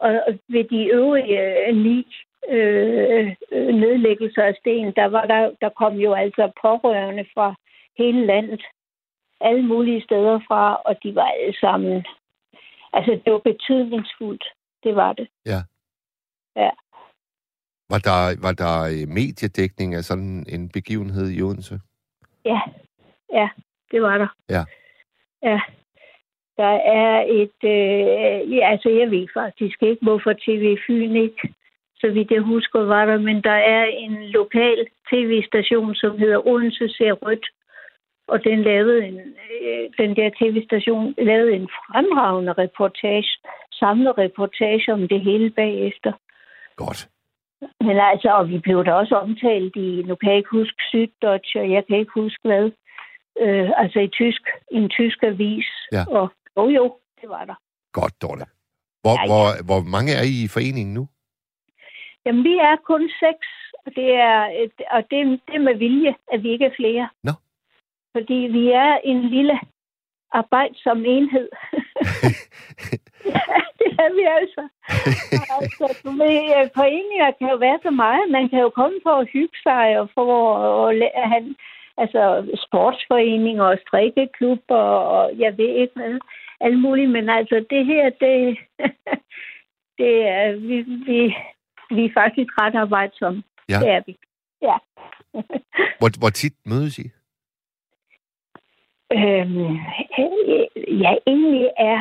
Og 0.00 0.10
ved 0.48 0.64
de 0.64 0.84
øvrige 0.84 1.68
øh, 1.68 1.76
ni 1.76 2.06
øh, 2.48 3.36
nedlæggelser 3.82 4.42
af 4.42 4.54
sten, 4.60 4.92
der, 4.96 5.04
var 5.04 5.24
der, 5.26 5.50
der 5.60 5.68
kom 5.68 5.94
jo 5.96 6.12
altså 6.14 6.52
pårørende 6.62 7.24
fra 7.34 7.54
hele 7.98 8.26
landet, 8.26 8.62
alle 9.40 9.62
mulige 9.62 10.02
steder 10.02 10.40
fra, 10.48 10.74
og 10.74 10.96
de 11.02 11.14
var 11.14 11.26
alle 11.26 11.56
sammen, 11.60 12.06
altså 12.92 13.20
det 13.24 13.32
var 13.32 13.38
betydningsfuldt, 13.38 14.44
det 14.84 14.96
var 14.96 15.12
det. 15.12 15.28
Ja. 15.46 15.60
Ja. 16.56 16.70
Var 17.90 17.98
der, 17.98 18.42
var 18.46 18.52
der 18.52 18.74
øh, 18.92 19.08
mediedækning 19.08 19.94
af 19.94 20.04
sådan 20.04 20.44
en 20.48 20.68
begivenhed 20.68 21.30
i 21.30 21.42
Odense? 21.42 21.80
Ja, 22.44 22.60
ja, 23.32 23.48
det 23.90 24.02
var 24.02 24.18
der. 24.18 24.28
Ja. 24.48 24.64
Ja. 25.42 25.60
Der 26.62 26.76
er 27.02 27.24
et... 27.40 27.58
Øh, 27.74 28.38
ja, 28.54 28.70
altså, 28.72 28.88
jeg 29.00 29.10
ved 29.10 29.26
faktisk 29.34 29.82
ikke, 29.82 30.02
hvorfor 30.02 30.32
TV 30.32 30.76
Fyn 30.86 31.16
ikke, 31.16 31.54
så 32.00 32.06
vidt 32.10 32.30
jeg 32.30 32.40
husker, 32.40 32.80
var 32.80 33.04
der, 33.06 33.18
men 33.18 33.42
der 33.42 33.58
er 33.76 33.84
en 33.84 34.14
lokal 34.24 34.86
tv-station, 35.10 35.94
som 35.94 36.18
hedder 36.18 36.46
Odense 36.46 36.88
Ser 36.88 37.12
Rødt, 37.12 37.46
og 38.28 38.44
den 38.44 38.62
lavede 38.62 39.06
en, 39.06 39.18
øh, 39.62 39.84
den 39.98 40.16
der 40.16 40.30
tv-station 40.40 41.14
lavede 41.18 41.52
en 41.52 41.68
fremragende 41.68 42.52
reportage, 42.52 43.30
samlet 43.72 44.18
reportage 44.18 44.92
om 44.92 45.08
det 45.08 45.20
hele 45.20 45.50
bagefter. 45.50 46.12
Godt. 46.76 47.08
Men 47.80 47.96
altså, 48.12 48.28
og 48.38 48.48
vi 48.48 48.58
blev 48.58 48.84
da 48.84 48.92
også 48.92 49.14
omtalt 49.14 49.76
i, 49.76 50.02
nu 50.06 50.14
kan 50.14 50.28
jeg 50.30 50.38
ikke 50.38 50.58
huske 50.58 50.82
Süddeutsche, 50.90 51.60
og 51.60 51.70
jeg 51.70 51.86
kan 51.86 51.98
ikke 51.98 52.12
huske 52.14 52.40
hvad, 52.44 52.70
øh, 53.40 53.70
altså 53.76 53.98
i 54.00 54.08
tysk, 54.08 54.42
en 54.70 54.88
tysk 54.88 55.22
avis. 55.22 55.68
Ja. 55.92 56.04
Og 56.08 56.32
jo, 56.56 56.68
jo, 56.68 56.84
det 57.20 57.28
var 57.28 57.44
der. 57.44 57.54
Godt, 57.92 58.22
Dorte. 58.22 58.44
Hvor, 59.02 59.14
Ja, 59.16 59.20
ja. 59.22 59.26
hvor, 59.28 59.44
hvor 59.68 59.80
mange 59.94 60.12
er 60.12 60.22
I 60.32 60.44
i 60.44 60.48
foreningen 60.48 60.94
nu? 60.94 61.08
Jamen, 62.26 62.44
vi 62.44 62.54
er 62.70 62.76
kun 62.90 63.02
seks, 63.24 63.48
og 63.86 63.90
det 63.96 64.10
er, 64.14 64.40
et, 64.62 64.72
og 64.90 65.02
det, 65.10 65.40
det 65.46 65.54
er 65.54 65.66
med 65.68 65.74
vilje, 65.74 66.14
at 66.32 66.42
vi 66.42 66.48
ikke 66.50 66.64
er 66.64 66.76
flere. 66.80 67.08
Nå. 67.24 67.32
Fordi 68.16 68.34
vi 68.56 68.64
er 68.70 68.92
en 69.04 69.20
lille 69.28 69.60
arbejdsom 70.32 71.04
enhed. 71.04 71.48
ja, 73.34 73.54
det 73.80 73.88
er 74.04 74.10
vi 74.18 74.24
altså. 74.40 74.62
Altså 75.56 76.00
du 76.04 76.10
ved, 76.22 76.36
øh, 76.56 76.64
foreninger 76.78 77.30
kan 77.38 77.48
jo 77.50 77.56
være 77.56 77.78
så 77.82 77.90
meget. 77.90 78.30
Man 78.30 78.48
kan 78.48 78.58
jo 78.60 78.70
komme 78.70 78.98
for 79.02 79.14
at 79.22 79.28
hygge 79.32 79.58
sig 79.62 79.98
og 80.00 80.08
for 80.14 80.26
at 80.88 80.96
la- 81.00 81.28
have 81.32 81.54
altså, 81.96 82.22
sportsforeninger 82.66 83.64
og 83.64 83.78
strikkeklubber 83.86 84.84
og 85.14 85.38
jeg 85.38 85.58
ved 85.58 85.68
ikke 85.68 85.92
hvad. 85.94 86.18
Alt 86.60 86.78
muligt. 86.78 87.10
Men 87.10 87.28
altså, 87.28 87.64
det 87.70 87.86
her, 87.86 88.10
det, 88.10 88.58
det 89.98 90.28
er, 90.28 90.52
vi, 90.52 90.82
vi, 90.82 91.36
vi 91.94 92.04
er 92.04 92.12
faktisk 92.14 92.50
ret 92.60 92.74
arbejdsomme. 92.74 93.42
Ja. 93.68 93.78
Det 93.80 93.88
er 93.88 94.02
vi. 94.06 94.16
Ja. 94.62 94.76
Hvor, 95.98 96.18
hvor 96.18 96.30
tit 96.30 96.54
mødes 96.66 96.98
I? 96.98 97.06
Øhm, 99.12 99.76
ja, 101.04 101.12
egentlig 101.26 101.70
er 101.76 102.00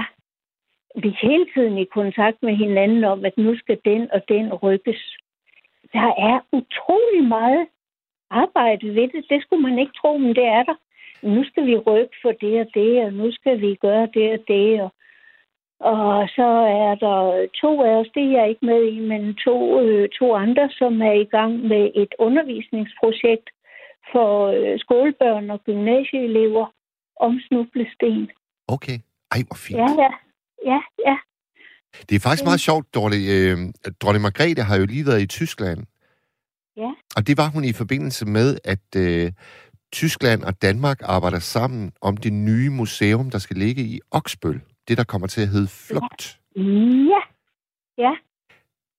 vi 0.96 1.10
hele 1.22 1.46
tiden 1.54 1.78
i 1.78 1.86
kontakt 1.86 2.38
med 2.42 2.56
hinanden 2.56 3.04
om, 3.04 3.26
at 3.26 3.38
nu 3.38 3.58
skal 3.58 3.80
den 3.86 4.12
og 4.12 4.22
den 4.28 4.54
rykkes. 4.54 5.18
Der 5.94 6.10
er 6.30 6.40
utrolig 6.52 7.24
meget 7.24 7.68
arbejde 8.30 8.96
ved 8.96 9.08
det. 9.14 9.26
Det 9.30 9.42
skulle 9.42 9.62
man 9.62 9.80
ikke 9.80 9.92
tro, 10.02 10.18
men 10.18 10.36
det 10.36 10.46
er 10.46 10.64
der. 10.64 10.76
Nu 11.24 11.44
skal 11.44 11.66
vi 11.66 11.78
rykke 11.78 12.16
for 12.22 12.32
det 12.32 12.60
og 12.62 12.68
det, 12.74 13.06
og 13.06 13.14
nu 13.14 13.32
skal 13.32 13.62
vi 13.62 13.76
gøre 13.76 14.08
det 14.14 14.32
og 14.32 14.40
det. 14.48 14.82
Og, 14.82 14.92
og 15.80 16.30
så 16.38 16.48
er 16.84 16.96
der 17.06 17.48
to 17.62 17.84
af 17.84 17.94
os, 18.00 18.08
det 18.14 18.24
er 18.24 18.38
jeg 18.38 18.50
ikke 18.50 18.66
med 18.66 18.82
i, 18.84 19.00
men 19.00 19.36
to, 19.36 19.82
øh, 19.82 20.10
to 20.20 20.36
andre, 20.36 20.70
som 20.72 21.02
er 21.02 21.12
i 21.12 21.26
gang 21.26 21.54
med 21.68 21.92
et 21.96 22.14
undervisningsprojekt 22.20 23.50
for 24.12 24.48
øh, 24.48 24.80
skolebørn 24.80 25.50
og 25.50 25.60
gymnasieelever 25.64 26.66
om 27.20 27.40
snublesten. 27.48 28.30
Okay. 28.68 28.98
Ej, 29.32 29.40
hvor 29.48 29.56
fint. 29.56 29.80
Ja, 29.80 29.90
ja. 30.04 30.12
Ja, 30.66 30.80
ja. 31.08 31.18
Det 32.10 32.16
er 32.16 32.20
faktisk 32.20 32.44
meget 32.44 32.60
sjovt, 32.60 32.94
Dorte. 32.96 33.18
Øh, 33.36 33.58
Dronning 34.02 34.22
Margrethe 34.22 34.64
har 34.64 34.78
jo 34.78 34.86
lige 34.86 35.06
været 35.06 35.22
i 35.22 35.28
Tyskland. 35.28 35.80
Ja. 36.80 36.92
Og 37.16 37.28
det 37.28 37.38
var 37.38 37.50
hun 37.50 37.64
i 37.64 37.74
forbindelse 37.74 38.26
med, 38.26 38.58
at 38.64 38.96
øh, 38.98 39.32
Tyskland 39.92 40.44
og 40.44 40.62
Danmark 40.62 41.00
arbejder 41.04 41.40
sammen 41.40 41.92
om 42.02 42.18
det 42.18 42.34
nye 42.34 42.70
museum, 42.70 43.30
der 43.30 43.38
skal 43.38 43.58
ligge 43.58 43.82
i 43.82 44.00
Oksbøl. 44.12 44.62
Det, 44.88 44.98
der 44.98 45.04
kommer 45.04 45.28
til 45.28 45.42
at 45.42 45.48
hedde 45.48 45.68
Flugt. 45.68 46.40
Ja. 46.56 47.22
Ja. 47.98 48.14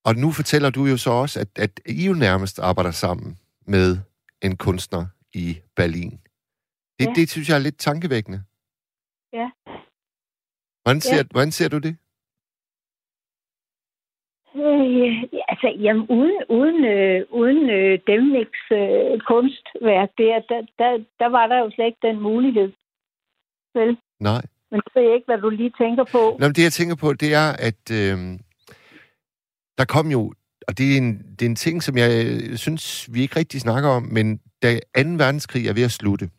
Og 0.05 0.15
nu 0.17 0.31
fortæller 0.31 0.71
du 0.71 0.87
jo 0.87 0.97
så 0.97 1.11
også, 1.11 1.41
at, 1.41 1.49
at 1.59 1.81
I 1.87 2.07
jo 2.07 2.13
nærmest 2.15 2.59
arbejder 2.59 2.91
sammen 2.91 3.39
med 3.67 3.99
en 4.43 4.57
kunstner 4.57 5.07
i 5.35 5.59
Berlin. 5.77 6.11
Det, 6.99 7.07
Ja. 7.07 7.13
det 7.17 7.31
synes 7.31 7.49
jeg 7.49 7.55
er 7.55 7.59
lidt 7.69 7.79
tankevækkende. 7.79 8.43
Ja. 9.33 9.51
Hvordan 10.83 11.01
ser, 11.01 11.17
Ja. 11.17 11.23
hvordan 11.31 11.53
ser 11.53 11.69
du 11.69 11.79
det? 11.79 11.97
Øh, 14.57 15.23
altså, 15.53 15.69
jamen, 15.85 16.07
uden, 16.17 16.39
uden, 16.49 16.85
øh, 16.85 17.27
øh, 17.91 17.99
Demniks 18.07 18.63
øh, 18.81 19.21
kunstværk 19.31 20.09
der, 20.19 20.37
der, 20.51 20.61
der, 20.79 20.91
der 21.21 21.29
var 21.37 21.47
der 21.47 21.59
jo 21.59 21.71
slet 21.75 21.87
ikke 21.87 22.07
den 22.09 22.21
mulighed. 22.21 22.73
Vel? 23.75 23.97
Nej. 24.21 24.43
Men 24.71 24.81
det 24.85 24.93
ved 24.95 25.03
jeg 25.03 25.15
ikke, 25.15 25.27
hvad 25.27 25.39
du 25.39 25.49
lige 25.49 25.73
tænker 25.79 26.05
på. 26.05 26.37
Nå, 26.41 26.47
men 26.47 26.55
det 26.55 26.63
jeg 26.63 26.73
tænker 26.73 26.97
på, 26.97 27.13
det 27.13 27.35
er, 27.35 27.49
at 27.69 27.83
øh, 27.93 28.19
der 29.79 29.85
kom 29.85 30.07
jo, 30.11 30.33
og 30.69 30.79
det 30.79 30.93
er, 30.93 30.97
en, 30.99 31.19
det 31.39 31.43
er 31.43 31.51
en 31.51 31.57
ting, 31.57 31.83
som 31.83 31.97
jeg 31.97 32.11
øh, 32.27 32.57
synes, 32.57 33.09
vi 33.15 33.23
ikke 33.23 33.37
rigtig 33.39 33.61
snakker 33.61 33.89
om, 33.91 34.03
men 34.03 34.41
da 34.63 34.75
2. 34.75 34.81
verdenskrig 34.97 35.67
er 35.69 35.73
ved 35.73 35.83
at 35.83 35.91
slutte, 35.91 36.31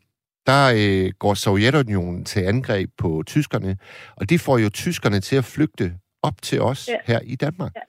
der 0.46 0.72
øh, 0.76 1.12
går 1.18 1.34
Sovjetunionen 1.34 2.24
til 2.24 2.40
angreb 2.40 2.90
på 2.98 3.22
tyskerne, 3.26 3.76
og 4.16 4.30
det 4.30 4.40
får 4.40 4.58
jo 4.58 4.68
tyskerne 4.70 5.20
til 5.20 5.36
at 5.36 5.44
flygte 5.44 5.92
op 6.22 6.42
til 6.42 6.60
os 6.60 6.88
Ja. 6.88 6.96
her 7.04 7.20
i 7.24 7.36
Danmark. 7.36 7.72
Ja. 7.76 7.80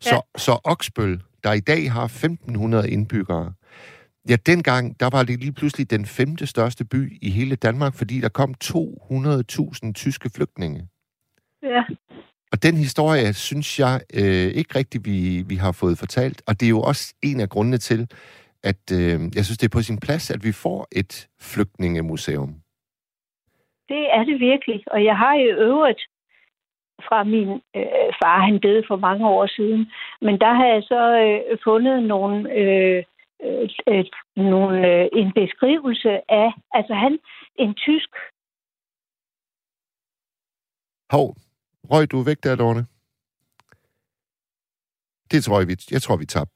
Så, 0.00 0.22
så 0.36 0.58
Oksbøl, 0.64 1.20
der 1.44 1.52
i 1.52 1.60
dag 1.60 1.92
har 1.92 2.06
1.500 2.06 2.92
indbyggere, 2.92 3.52
ja, 4.28 4.36
dengang, 4.46 5.00
der 5.00 5.08
var 5.16 5.22
det 5.22 5.40
lige 5.40 5.52
pludselig 5.52 5.90
den 5.90 6.06
femte 6.06 6.46
største 6.46 6.84
by 6.84 7.18
i 7.22 7.30
hele 7.30 7.56
Danmark, 7.56 7.94
fordi 7.94 8.20
der 8.20 8.28
kom 8.28 8.54
200.000 8.64 9.92
tyske 9.92 10.30
flygtninge. 10.36 10.88
Ja. 11.62 11.84
Og 12.52 12.62
den 12.62 12.76
historie, 12.76 13.32
synes 13.32 13.78
jeg 13.78 14.00
øh, 14.14 14.48
ikke 14.58 14.78
rigtigt, 14.78 15.06
vi, 15.06 15.44
vi 15.48 15.54
har 15.54 15.72
fået 15.72 15.98
fortalt. 15.98 16.42
Og 16.48 16.60
det 16.60 16.66
er 16.66 16.70
jo 16.70 16.80
også 16.80 17.14
en 17.22 17.40
af 17.40 17.48
grundene 17.48 17.78
til, 17.78 18.08
at 18.62 18.82
øh, 18.92 19.20
jeg 19.36 19.44
synes, 19.44 19.58
det 19.58 19.66
er 19.66 19.76
på 19.78 19.82
sin 19.82 19.98
plads, 19.98 20.30
at 20.30 20.44
vi 20.44 20.52
får 20.52 20.88
et 20.92 21.28
flygtningemuseum. 21.40 22.54
Det 23.88 24.04
er 24.16 24.24
det 24.24 24.40
virkelig. 24.40 24.84
Og 24.86 25.04
jeg 25.04 25.16
har 25.16 25.34
i 25.34 25.44
øvrigt 25.68 26.02
fra 27.08 27.24
min 27.24 27.48
øh, 27.76 28.10
far, 28.22 28.38
han 28.46 28.58
døde 28.58 28.84
for 28.88 28.96
mange 28.96 29.28
år 29.28 29.46
siden, 29.46 29.92
men 30.20 30.40
der 30.40 30.52
har 30.52 30.66
jeg 30.66 30.82
så 30.82 31.02
øh, 31.24 31.58
fundet 31.64 32.02
nogle, 32.02 32.52
øh, 32.60 33.04
øh, 33.88 34.04
nogle, 34.36 34.88
øh, 34.88 35.08
en 35.12 35.32
beskrivelse 35.32 36.12
af, 36.28 36.50
altså 36.72 36.94
han, 36.94 37.18
en 37.58 37.74
tysk, 37.74 38.10
Hov, 41.10 41.36
røg 41.90 42.10
du 42.10 42.22
væk 42.22 42.44
der, 42.44 42.56
Dorne? 42.56 42.86
Det 45.30 45.44
tror 45.44 45.58
jeg, 45.58 45.68
vi, 45.68 45.76
jeg 45.90 46.02
tror, 46.02 46.16
vi 46.16 46.26
tabte. 46.26 46.54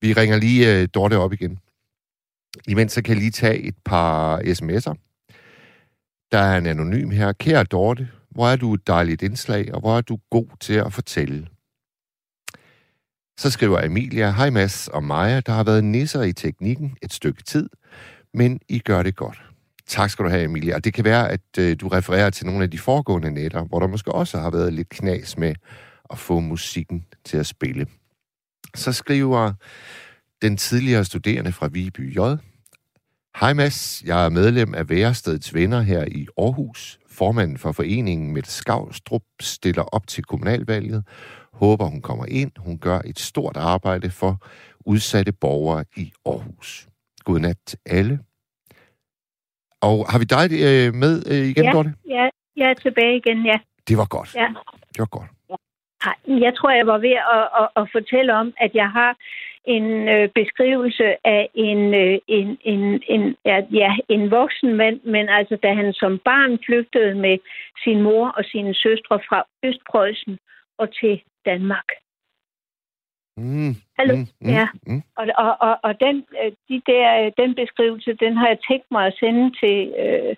Vi 0.00 0.12
ringer 0.12 0.36
lige 0.36 0.62
øh, 0.72 0.88
Dorte 0.94 1.18
op 1.18 1.32
igen. 1.32 1.58
Imens 2.68 2.92
så 2.92 3.02
kan 3.02 3.12
jeg 3.14 3.20
lige 3.20 3.30
tage 3.30 3.58
et 3.68 3.76
par 3.84 4.38
sms'er. 4.38 4.94
Der 6.32 6.38
er 6.38 6.58
en 6.58 6.66
anonym 6.66 7.10
her. 7.10 7.32
Kære 7.32 7.64
Dorte, 7.64 8.08
hvor 8.34 8.48
er 8.48 8.56
du 8.56 8.74
et 8.74 8.86
dejligt 8.86 9.22
indslag, 9.22 9.74
og 9.74 9.80
hvor 9.80 9.96
er 9.96 10.00
du 10.00 10.18
god 10.30 10.46
til 10.60 10.74
at 10.74 10.92
fortælle. 10.92 11.46
Så 13.38 13.50
skriver 13.50 13.80
Emilia, 13.84 14.30
Hej 14.30 14.50
Mads 14.50 14.88
og 14.88 15.04
Maja, 15.04 15.40
der 15.40 15.52
har 15.52 15.64
været 15.64 15.84
nisser 15.84 16.22
i 16.22 16.32
teknikken 16.32 16.96
et 17.02 17.12
stykke 17.12 17.42
tid, 17.42 17.68
men 18.34 18.60
I 18.68 18.78
gør 18.78 19.02
det 19.02 19.16
godt. 19.16 19.42
Tak 19.86 20.10
skal 20.10 20.24
du 20.24 20.30
have, 20.30 20.44
Emilia. 20.44 20.74
Og 20.74 20.84
det 20.84 20.94
kan 20.94 21.04
være, 21.04 21.30
at 21.30 21.58
øh, 21.58 21.76
du 21.80 21.88
refererer 21.88 22.30
til 22.30 22.46
nogle 22.46 22.62
af 22.62 22.70
de 22.70 22.78
foregående 22.78 23.30
netter, 23.30 23.64
hvor 23.64 23.80
der 23.80 23.86
måske 23.86 24.12
også 24.12 24.38
har 24.38 24.50
været 24.50 24.72
lidt 24.72 24.88
knas 24.88 25.38
med 25.38 25.54
at 26.10 26.18
få 26.18 26.40
musikken 26.40 27.06
til 27.24 27.36
at 27.36 27.46
spille. 27.46 27.86
Så 28.74 28.92
skriver 28.92 29.52
den 30.42 30.56
tidligere 30.56 31.04
studerende 31.04 31.52
fra 31.52 31.68
Viby 31.68 32.16
J. 32.16 32.18
Hej 33.40 33.52
Mads, 33.52 34.02
jeg 34.06 34.24
er 34.24 34.28
medlem 34.28 34.74
af 34.74 34.88
Værestedets 34.88 35.54
Venner 35.54 35.80
her 35.80 36.04
i 36.04 36.26
Aarhus. 36.38 36.98
Formanden 37.18 37.58
for 37.58 37.72
foreningen 37.72 38.32
Mette 38.34 38.50
Skavstrup 38.50 39.22
stiller 39.40 39.82
op 39.82 40.06
til 40.06 40.24
kommunalvalget. 40.24 41.04
Håber 41.52 41.84
hun 41.84 42.00
kommer 42.02 42.26
ind. 42.28 42.50
Hun 42.58 42.78
gør 42.78 42.98
et 42.98 43.18
stort 43.18 43.56
arbejde 43.56 44.10
for 44.10 44.36
udsatte 44.86 45.32
borgere 45.32 45.84
i 45.96 46.12
Aarhus. 46.26 46.88
Godnat 47.24 47.56
til 47.66 47.78
alle. 47.86 48.18
Og 49.82 50.06
har 50.10 50.18
vi 50.18 50.24
dig 50.24 50.44
øh, 50.52 50.94
med 50.94 51.14
øh, 51.32 51.46
igen, 51.52 51.64
Ja. 51.64 51.72
Dorte? 51.72 51.94
Ja, 52.08 52.28
jeg 52.56 52.70
er 52.70 52.74
tilbage 52.74 53.16
igen, 53.16 53.46
ja. 53.46 53.58
Det 53.88 53.96
var 53.96 54.06
godt. 54.06 54.34
ja. 54.34 54.48
Det 54.92 54.98
var 54.98 55.06
godt. 55.18 55.30
Jeg 56.46 56.52
tror, 56.56 56.70
jeg 56.70 56.86
var 56.86 56.98
ved 56.98 57.16
at, 57.36 57.44
at, 57.60 57.68
at 57.80 57.88
fortælle 57.96 58.34
om, 58.42 58.52
at 58.64 58.70
jeg 58.74 58.90
har 58.98 59.10
en 59.64 60.08
øh, 60.08 60.28
beskrivelse 60.34 61.26
af 61.26 61.48
en, 61.54 61.94
øh, 61.94 62.18
en, 62.26 62.58
en, 62.60 63.02
en, 63.08 63.36
ja, 63.44 63.60
ja, 63.72 63.96
en 64.08 64.30
voksen 64.30 64.74
mand, 64.76 65.00
men 65.02 65.28
altså 65.28 65.56
da 65.62 65.74
han 65.74 65.92
som 65.92 66.18
barn 66.18 66.58
flygtede 66.66 67.14
med 67.14 67.38
sin 67.84 68.02
mor 68.02 68.28
og 68.28 68.44
sine 68.44 68.74
søstre 68.74 69.20
fra 69.28 69.44
Østpreussen 69.62 70.38
og 70.78 70.94
til 71.00 71.22
Danmark. 71.44 71.88
Mm, 73.36 73.74
Hallo? 73.98 74.16
Mm, 74.16 74.26
mm, 74.40 74.48
Ja. 74.48 74.68
Mm. 74.86 75.02
Og, 75.16 75.26
og, 75.38 75.56
og, 75.60 75.78
og 75.82 76.00
den, 76.00 76.16
øh, 76.44 76.52
de 76.68 76.82
der, 76.86 77.30
den 77.36 77.54
beskrivelse, 77.54 78.12
den 78.14 78.36
har 78.36 78.48
jeg 78.48 78.58
tænkt 78.70 78.86
mig 78.90 79.06
at 79.06 79.14
sende 79.20 79.44
til 79.60 79.94
øh, 80.02 80.36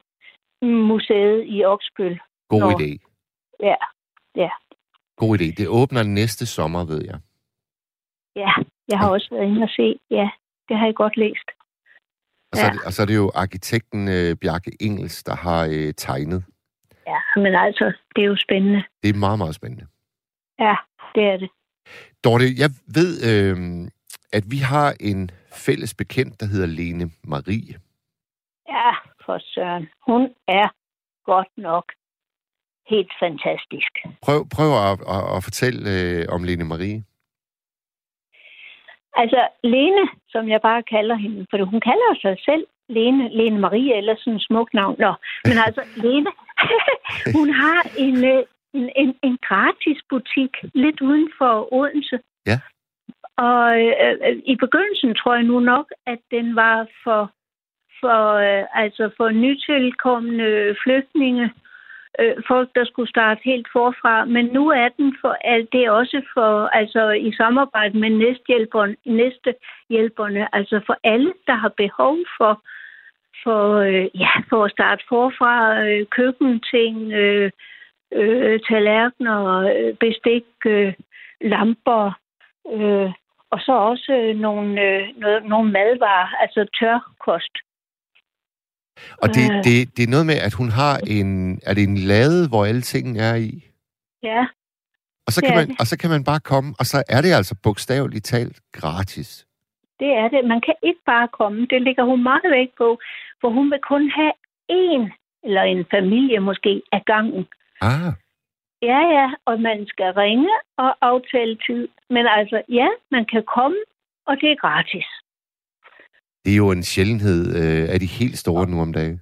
museet 0.62 1.44
i 1.46 1.64
Oksbøl. 1.64 2.20
God 2.48 2.60
Nå. 2.60 2.70
idé. 2.70 2.90
Ja, 3.60 3.74
ja, 4.36 4.50
God 5.16 5.38
idé. 5.38 5.54
Det 5.56 5.68
åbner 5.68 6.02
næste 6.02 6.46
sommer, 6.46 6.84
ved 6.84 7.02
jeg. 7.04 7.18
ja. 8.36 8.52
Jeg 8.88 8.98
har 8.98 9.10
også 9.10 9.28
været 9.30 9.44
inde 9.48 9.62
og 9.62 9.68
se. 9.68 9.98
Ja, 10.10 10.28
det 10.68 10.78
har 10.78 10.86
jeg 10.86 10.94
godt 10.94 11.16
læst. 11.16 11.48
Og 12.52 12.56
så, 12.58 12.62
Ja. 12.64 12.68
er 12.68 12.72
det, 12.72 12.82
og 12.86 12.92
så 12.92 13.02
er 13.02 13.06
det 13.06 13.16
jo 13.16 13.32
arkitekten 13.34 14.08
øh, 14.08 14.36
Bjarke 14.36 14.70
Engels, 14.80 15.22
der 15.22 15.36
har 15.36 15.64
øh, 15.72 15.94
tegnet. 15.96 16.44
Ja, 17.06 17.20
men 17.36 17.54
altså, 17.54 17.92
det 18.16 18.22
er 18.24 18.26
jo 18.26 18.36
spændende. 18.36 18.84
Det 19.02 19.08
er 19.10 19.14
meget, 19.18 19.38
meget 19.38 19.54
spændende. 19.54 19.86
Ja, 20.58 20.76
det 21.14 21.22
er 21.32 21.36
det. 21.36 21.50
Dorte, 22.24 22.44
jeg 22.58 22.70
ved, 22.98 23.10
øh, 23.30 23.56
at 24.32 24.44
vi 24.50 24.56
har 24.58 24.94
en 25.00 25.30
fælles 25.52 25.94
bekendt, 25.94 26.40
der 26.40 26.46
hedder 26.46 26.66
Lene 26.66 27.10
Marie. 27.24 27.74
Ja, 28.68 28.90
for 29.26 29.38
søren. 29.54 29.88
Hun 30.06 30.22
er 30.48 30.68
godt 31.24 31.48
nok 31.56 31.84
helt 32.88 33.12
fantastisk. 33.22 33.92
Prøv, 34.22 34.48
prøv 34.48 34.70
at, 34.90 35.00
at, 35.16 35.36
at 35.36 35.44
fortælle 35.44 35.80
øh, 36.00 36.26
om 36.28 36.44
Lene 36.44 36.64
Marie. 36.64 37.04
Altså, 39.16 39.48
Lene, 39.64 40.04
som 40.28 40.48
jeg 40.48 40.60
bare 40.60 40.82
kalder 40.82 41.14
hende, 41.14 41.46
for 41.50 41.64
hun 41.64 41.80
kalder 41.80 42.14
sig 42.22 42.36
selv 42.44 42.64
Lene, 42.88 43.28
Lene 43.28 43.58
Marie, 43.58 43.96
eller 43.96 44.14
sådan 44.18 44.36
et 44.36 44.46
smukt 44.48 44.74
navn. 44.74 44.96
Nå, 44.98 45.12
men 45.44 45.56
altså, 45.66 45.82
Lene, 46.04 46.30
hun 47.36 47.48
har 47.50 47.80
en, 47.98 48.16
øh, 48.24 48.42
en, 48.74 48.90
en, 48.96 49.14
en 49.22 49.38
gratis 49.48 49.98
butik 50.10 50.52
lidt 50.74 51.00
uden 51.00 51.30
for 51.38 51.72
Odense. 51.72 52.18
Ja. 52.46 52.58
Og 53.36 53.80
øh, 53.80 54.14
øh, 54.26 54.36
i 54.52 54.56
begyndelsen 54.56 55.14
tror 55.14 55.34
jeg 55.34 55.44
nu 55.44 55.60
nok, 55.60 55.86
at 56.06 56.18
den 56.30 56.56
var 56.56 56.86
for, 57.04 57.22
for, 58.00 58.20
øh, 58.46 58.64
altså 58.74 59.10
for 59.16 59.28
nytilkommende 59.30 60.76
flygtninge, 60.84 61.50
øh, 62.18 62.36
folk, 62.48 62.68
der 62.74 62.84
skulle 62.84 63.10
starte 63.10 63.40
helt 63.44 63.68
forfra. 63.72 64.24
Men 64.24 64.44
nu 64.46 64.68
er 64.68 64.88
den 64.88 65.16
for 65.20 65.36
alt 65.40 65.72
det 65.72 65.84
er 65.84 65.90
også 65.90 66.22
for, 66.34 66.66
altså 66.66 67.10
i 67.10 67.32
samarbejde 67.32 67.98
med 67.98 68.10
næsthjælperne, 68.10 68.96
næstehjælperne, 69.06 70.54
altså 70.54 70.80
for 70.86 70.96
alle, 71.04 71.32
der 71.46 71.54
har 71.54 71.72
behov 71.76 72.16
for, 72.38 72.62
for, 73.44 73.76
øh, 73.76 74.06
ja, 74.14 74.32
for 74.50 74.64
at 74.64 74.70
starte 74.70 75.04
forfra, 75.08 75.84
øh, 75.84 76.06
køkkenting, 76.06 77.12
øh, 77.12 77.50
øh, 78.12 78.60
tallerkener, 78.68 79.40
øh, 79.56 79.94
bestik, 79.94 80.44
øh, 80.66 80.92
lamper, 81.40 82.12
øh, 82.72 83.12
og 83.50 83.60
så 83.60 83.72
også 83.72 84.12
øh, 84.12 84.36
nogle, 84.36 84.82
øh, 84.82 85.08
noget, 85.16 85.44
nogle 85.44 85.72
madvarer, 85.72 86.28
altså 86.42 86.66
tørkost. 86.80 87.54
Og 89.22 89.28
det, 89.28 89.44
Øh. 89.50 89.64
det, 89.66 89.96
det 89.96 90.02
er 90.04 90.10
noget 90.14 90.26
med, 90.26 90.34
at 90.48 90.52
hun 90.60 90.68
har 90.70 90.94
en... 91.16 91.60
Er 91.68 91.74
det 91.74 91.82
en 91.82 91.98
lade, 91.98 92.48
hvor 92.48 92.64
alle 92.64 92.80
tingene 92.82 93.18
er 93.20 93.34
i? 93.34 93.50
Ja, 94.22 94.42
Og 95.26 95.32
så, 95.32 95.40
kan 95.46 95.54
man, 95.54 95.76
og 95.80 95.86
så 95.86 95.98
kan 95.98 96.10
man 96.10 96.24
bare 96.24 96.40
komme, 96.40 96.74
og 96.78 96.84
så 96.86 97.02
er 97.08 97.20
det 97.24 97.32
altså 97.32 97.54
bogstaveligt 97.62 98.24
talt 98.24 98.60
gratis. 98.72 99.46
det 100.00 100.10
er 100.22 100.28
det. 100.28 100.40
Man 100.52 100.60
kan 100.66 100.74
ikke 100.82 101.00
bare 101.06 101.28
komme. 101.40 101.66
Det 101.72 101.82
ligger 101.82 102.04
hun 102.04 102.22
meget 102.22 102.48
væk 102.58 102.68
på, 102.78 102.88
for 103.40 103.48
hun 103.56 103.70
vil 103.70 103.80
kun 103.92 104.10
have 104.18 104.32
én, 104.72 105.02
eller 105.46 105.62
en 105.62 105.84
familie 105.94 106.38
måske, 106.40 106.82
af 106.92 107.02
gangen. 107.06 107.46
Ah, 107.80 108.12
Ja, 108.82 109.00
ja, 109.18 109.26
og 109.48 109.60
man 109.60 109.86
skal 109.92 110.10
ringe 110.22 110.50
og 110.76 110.90
aftale 111.10 111.56
tid. 111.66 111.88
Men 112.10 112.26
altså, 112.38 112.62
ja, 112.68 112.88
man 113.10 113.24
kan 113.32 113.42
komme, 113.56 113.76
og 114.26 114.34
det 114.40 114.48
er 114.52 114.56
gratis. 114.64 115.06
Det 116.44 116.52
er 116.52 116.56
jo 116.56 116.70
en 116.70 116.82
sjældenhed 116.82 117.40
øh, 117.56 117.88
af 117.94 118.00
de 118.00 118.06
helt 118.06 118.38
store 118.38 118.66
nu 118.66 118.80
om 118.80 118.92
dagen. 118.92 119.20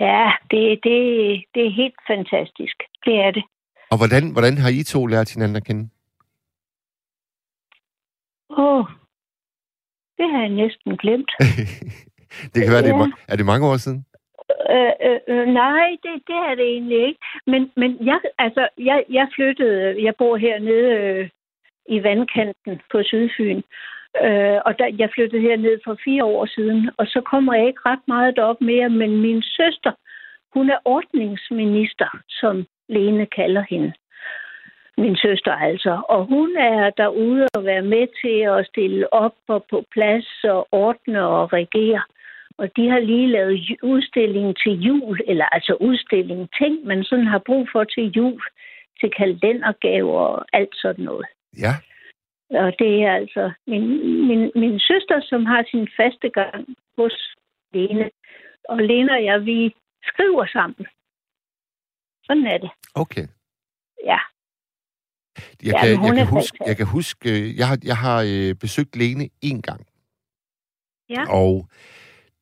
Ja, 0.00 0.32
det, 0.50 0.80
det, 0.84 0.98
det 1.54 1.66
er 1.66 1.70
helt 1.82 2.00
fantastisk. 2.06 2.76
Det 3.04 3.14
er 3.14 3.30
det. 3.30 3.44
Og 3.90 3.96
hvordan, 3.98 4.32
hvordan 4.32 4.58
har 4.58 4.68
I 4.68 4.82
to 4.82 5.06
lært 5.06 5.32
hinanden 5.34 5.56
at 5.56 5.64
kende? 5.64 5.88
Åh, 8.50 8.84
det 10.18 10.26
har 10.32 10.40
jeg 10.40 10.48
næsten 10.48 10.96
glemt. 10.96 11.30
det 12.52 12.58
kan 12.62 12.72
være, 12.72 12.82
det 12.82 12.90
er, 12.90 12.98
Ja. 12.98 13.12
er 13.32 13.36
det 13.36 13.46
mange 13.46 13.66
år 13.66 13.76
siden? 13.76 14.04
Øh, 14.70 14.92
øh, 15.06 15.20
øh, 15.28 15.46
nej, 15.46 15.88
det, 16.02 16.14
det 16.28 16.38
er 16.48 16.54
det 16.54 16.66
egentlig 16.74 17.06
ikke. 17.08 17.20
Men, 17.46 17.72
men 17.76 18.06
jeg, 18.06 18.20
altså, 18.38 18.68
jeg, 18.78 19.04
jeg 19.10 19.28
flyttede, 19.34 20.04
jeg 20.04 20.14
bor 20.18 20.36
hernede 20.36 20.88
øh, 21.02 21.28
i 21.88 22.02
vandkanten 22.02 22.80
på 22.92 23.02
Sydfyn. 23.02 23.62
Øh, 24.26 24.58
og 24.66 24.78
der, 24.78 24.96
jeg 24.98 25.10
flyttede 25.14 25.42
herned 25.42 25.78
for 25.84 25.96
fire 26.04 26.24
år 26.24 26.46
siden, 26.46 26.90
og 26.98 27.06
så 27.06 27.20
kommer 27.20 27.54
jeg 27.54 27.66
ikke 27.66 27.80
ret 27.86 28.04
meget 28.08 28.36
derop 28.36 28.60
mere, 28.60 28.88
men 28.88 29.20
min 29.20 29.42
søster, 29.42 29.92
hun 30.54 30.70
er 30.70 30.78
ordningsminister, 30.84 32.08
som 32.28 32.66
Lene 32.88 33.26
kalder 33.26 33.64
hende. 33.70 33.92
Min 34.98 35.16
søster 35.16 35.52
altså. 35.52 36.02
Og 36.08 36.24
hun 36.24 36.56
er 36.56 36.90
derude 36.90 37.46
og 37.54 37.64
være 37.64 37.82
med 37.82 38.06
til 38.22 38.38
at 38.58 38.66
stille 38.66 39.12
op 39.12 39.36
og 39.48 39.66
på 39.70 39.84
plads 39.92 40.44
og 40.44 40.68
ordne 40.72 41.26
og 41.26 41.52
regere. 41.52 42.02
Og 42.58 42.76
de 42.76 42.88
har 42.90 42.98
lige 42.98 43.28
lavet 43.28 43.76
udstilling 43.82 44.56
til 44.62 44.72
jul, 44.72 45.20
eller 45.26 45.44
altså 45.44 45.74
udstilling 45.80 46.48
ting, 46.58 46.86
man 46.86 47.04
sådan 47.04 47.26
har 47.26 47.42
brug 47.46 47.68
for 47.72 47.84
til 47.84 48.04
jul, 48.16 48.42
til 49.00 49.10
kalendergaver 49.16 50.20
og 50.20 50.44
alt 50.52 50.74
sådan 50.74 51.04
noget. 51.04 51.26
Ja. 51.58 51.74
Og 52.50 52.72
det 52.78 53.02
er 53.02 53.12
altså 53.14 53.52
min, 53.66 53.84
min, 54.28 54.50
min 54.54 54.80
søster, 54.80 55.20
som 55.22 55.46
har 55.46 55.64
sin 55.70 55.88
faste 55.96 56.28
gang 56.30 56.66
hos 56.98 57.34
Lene. 57.74 58.10
Og 58.68 58.78
Lene 58.78 59.12
og 59.12 59.24
jeg, 59.24 59.44
vi 59.44 59.74
skriver 60.02 60.46
sammen. 60.52 60.86
Sådan 62.24 62.46
er 62.46 62.58
det. 62.58 62.70
Okay. 62.94 63.26
Ja. 64.04 64.18
Jeg 65.62 65.72
Ja, 65.74 65.80
kan, 65.80 66.04
jeg 66.04 66.14
kan 66.16 66.26
huske, 66.26 66.58
jeg 66.66 66.76
kan 66.76 66.86
huske, 66.86 67.58
jeg 67.58 67.68
har, 67.68 67.78
jeg 67.84 67.96
har 67.96 68.18
øh, 68.32 68.54
besøgt 68.54 68.96
Lene 68.96 69.28
en 69.42 69.62
gang, 69.62 69.86
Ja. 71.10 71.22
og 71.32 71.68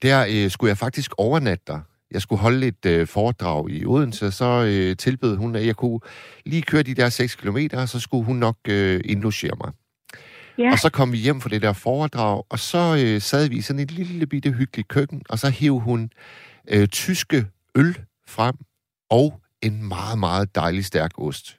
der 0.02 0.18
øh, 0.34 0.50
skulle 0.50 0.68
jeg 0.68 0.76
faktisk 0.78 1.10
overnatte 1.18 1.64
der. 1.66 1.80
Jeg 2.10 2.22
skulle 2.22 2.42
holde 2.42 2.66
et 2.66 2.86
øh, 2.86 3.06
foredrag 3.06 3.70
i 3.70 3.86
Odense, 3.86 4.30
så 4.32 4.44
øh, 4.44 4.96
tilbød 4.96 5.36
hun, 5.36 5.56
at 5.56 5.66
jeg 5.66 5.76
kunne 5.76 6.00
lige 6.46 6.62
køre 6.62 6.82
de 6.82 6.94
der 6.94 7.08
6 7.08 7.36
kilometer, 7.36 7.82
og 7.82 7.88
så 7.88 8.00
skulle 8.00 8.24
hun 8.24 8.36
nok 8.36 8.56
øh, 8.68 9.00
indlogere 9.04 9.56
mig. 9.64 9.72
Ja. 10.58 10.72
Og 10.72 10.78
så 10.78 10.90
kom 10.90 11.12
vi 11.12 11.18
hjem 11.18 11.40
fra 11.40 11.48
det 11.48 11.62
der 11.62 11.72
foredrag, 11.72 12.44
og 12.48 12.58
så 12.58 12.78
øh, 13.04 13.20
sad 13.20 13.48
vi 13.48 13.56
i 13.56 13.60
sådan 13.60 13.80
et 13.80 13.90
lille 13.90 14.26
bitte 14.26 14.50
hyggeligt 14.52 14.88
køkken, 14.88 15.22
og 15.28 15.38
så 15.38 15.50
hæv 15.50 15.78
hun 15.78 16.10
øh, 16.68 16.88
tyske 16.88 17.46
øl 17.74 17.98
frem, 18.28 18.54
og 19.10 19.40
en 19.62 19.88
meget, 19.88 20.18
meget 20.18 20.54
dejlig 20.54 20.84
stærk 20.84 21.10
ost. 21.18 21.58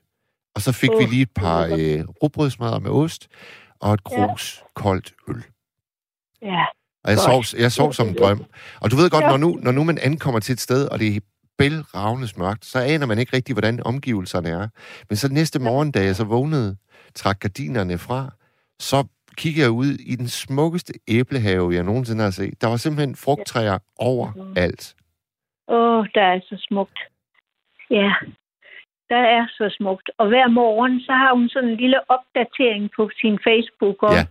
Og 0.55 0.61
så 0.61 0.71
fik 0.71 0.89
uh, 0.89 0.99
vi 0.99 1.05
lige 1.05 1.21
et 1.21 1.31
par 1.35 1.63
øh, 1.63 2.03
rugbrødsmadder 2.23 2.79
med 2.79 2.91
ost, 2.91 3.27
og 3.79 3.93
et 3.93 4.03
krus 4.03 4.61
ja. 4.61 4.81
koldt 4.81 5.13
øl. 5.27 5.43
Ja. 6.41 6.65
Og 7.03 7.11
jeg 7.11 7.19
sov, 7.19 7.43
jeg 7.57 7.71
sov 7.71 7.93
som 7.93 8.07
en 8.07 8.15
drøm. 8.19 8.45
Og 8.79 8.91
du 8.91 8.95
ved 8.95 9.09
godt, 9.09 9.23
Ja. 9.23 9.29
når 9.29 9.37
nu, 9.37 9.59
når 9.63 9.71
nu 9.71 9.83
man 9.83 9.97
ankommer 9.97 10.39
til 10.39 10.53
et 10.53 10.59
sted, 10.59 10.87
og 10.87 10.99
det 10.99 11.15
er 11.15 11.19
bælragende 11.57 12.27
mørkt, 12.37 12.65
så 12.65 12.79
aner 12.79 13.05
man 13.05 13.19
ikke 13.19 13.35
rigtig, 13.35 13.53
hvordan 13.53 13.83
omgivelserne 13.85 14.49
er. 14.49 14.67
Men 15.09 15.17
så 15.17 15.27
næste 15.27 15.59
morgen, 15.59 15.91
da 15.91 16.03
jeg 16.03 16.15
så 16.15 16.23
vågnede, 16.23 16.77
trak 17.15 17.39
gardinerne 17.39 17.97
fra, 17.97 18.31
så 18.79 19.07
kiggede 19.37 19.63
jeg 19.63 19.71
ud 19.71 19.91
i 20.11 20.15
den 20.15 20.27
smukkeste 20.27 20.93
æblehave, 21.07 21.73
jeg 21.73 21.83
nogensinde 21.83 22.23
har 22.23 22.31
set. 22.31 22.61
Der 22.61 22.67
var 22.67 22.77
simpelthen 22.77 23.15
frugttræer 23.15 23.79
overalt. 23.97 24.95
Åh, 25.67 26.05
der 26.15 26.21
er 26.21 26.39
så 26.49 26.65
smukt. 26.67 26.99
Ja, 27.89 28.11
der 29.09 29.23
er 29.37 29.47
så 29.57 29.75
smukt. 29.77 30.11
Og 30.17 30.27
hver 30.27 30.47
morgen, 30.47 31.01
så 31.01 31.11
har 31.11 31.33
hun 31.35 31.49
sådan 31.49 31.69
en 31.69 31.75
lille 31.77 31.99
opdatering 32.11 32.89
på 32.95 33.09
sin 33.21 33.39
Facebook 33.47 34.03
om, 34.03 34.13
Ja. 34.13 34.25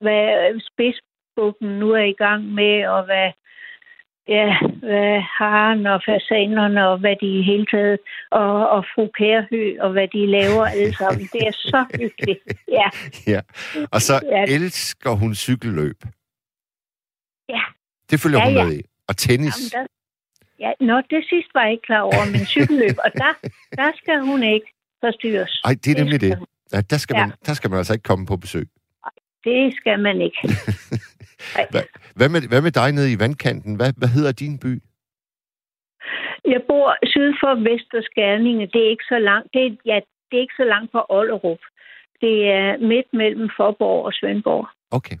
hvad 0.00 0.60
spids 0.60 0.98
græsbukken 1.36 1.78
nu 1.78 1.90
er 1.92 2.04
i 2.04 2.12
gang 2.12 2.44
med, 2.44 2.86
og 2.86 3.04
hvad, 3.04 3.32
ja, 4.28 4.56
hvad 4.82 5.20
haren 5.38 5.86
og 5.86 6.02
fasanerne, 6.06 6.88
og 6.88 6.98
hvad 6.98 7.16
de 7.20 7.38
i 7.38 7.42
hele 7.42 7.66
taget, 7.66 7.98
og, 8.30 8.68
og 8.68 8.84
fru 8.94 9.08
Kærhø, 9.18 9.76
og 9.80 9.90
hvad 9.92 10.08
de 10.08 10.26
laver 10.26 10.64
alle 10.66 10.94
sammen. 10.96 11.28
Det 11.32 11.42
er 11.46 11.52
så 11.52 11.84
hyggeligt. 12.00 12.40
Ja. 12.68 12.88
ja. 13.34 13.40
Og 13.90 14.00
så 14.02 14.20
Ja. 14.30 14.44
elsker 14.54 15.10
hun 15.10 15.34
cykelløb. 15.34 15.96
Ja. 17.48 17.62
Det 18.10 18.20
følger 18.20 18.38
Ja, 18.38 18.44
hun 18.44 18.54
ja. 18.54 18.64
med 18.64 18.72
i. 18.78 18.82
Og 19.08 19.16
tennis. 19.16 19.74
Jamen, 19.74 19.86
der, 20.60 20.66
ja, 20.66 20.72
nå, 20.86 20.96
det 21.10 21.24
sidste 21.28 21.50
var 21.54 21.62
jeg 21.62 21.72
ikke 21.72 21.82
klar 21.86 22.00
over, 22.00 22.24
men 22.32 22.46
cykelløb, 22.46 22.96
og 23.04 23.10
der, 23.14 23.32
der 23.76 23.90
skal 23.96 24.20
hun 24.20 24.42
ikke 24.42 24.66
forstyrres. 25.04 25.60
Ej, 25.64 25.74
det 25.84 25.90
er 25.92 25.98
nemlig 26.02 26.20
det. 26.20 26.38
Ja, 26.72 26.80
der, 26.80 26.96
skal 26.96 27.14
Ja. 27.16 27.26
man, 27.26 27.32
der 27.46 27.54
skal 27.54 27.70
man 27.70 27.78
altså 27.78 27.92
ikke 27.92 28.02
komme 28.02 28.26
på 28.26 28.36
besøg. 28.36 28.68
Det 29.44 29.74
skal 29.76 29.98
man 30.00 30.20
ikke. 30.20 30.38
Ej. 31.56 31.66
Hvad, 32.16 32.28
med, 32.28 32.40
hvad 32.48 32.62
med 32.62 32.70
dig 32.80 32.92
nede 32.92 33.12
i 33.12 33.18
vandkanten? 33.18 33.74
Hvad, 33.76 33.92
hvad 33.96 34.08
hedder 34.08 34.32
din 34.32 34.58
by? 34.58 34.72
Jeg 36.52 36.60
bor 36.68 36.88
syd 37.12 37.30
for 37.42 37.52
Vesterskærninge. 37.68 38.66
Det 38.66 38.80
er 38.86 38.90
ikke 38.90 39.08
så 39.14 39.18
langt. 39.18 39.48
Det 39.54 39.60
er, 39.66 39.70
ja, 39.90 40.00
det 40.28 40.36
er 40.36 40.44
ikke 40.46 40.60
så 40.62 40.64
langt 40.64 40.92
fra 40.92 41.06
Ollerup. 41.08 41.62
Det 42.20 42.50
er 42.50 42.78
midt 42.90 43.08
mellem 43.12 43.50
Forborg 43.56 44.04
og 44.06 44.12
Svendborg. 44.12 44.68
Okay. 44.90 45.16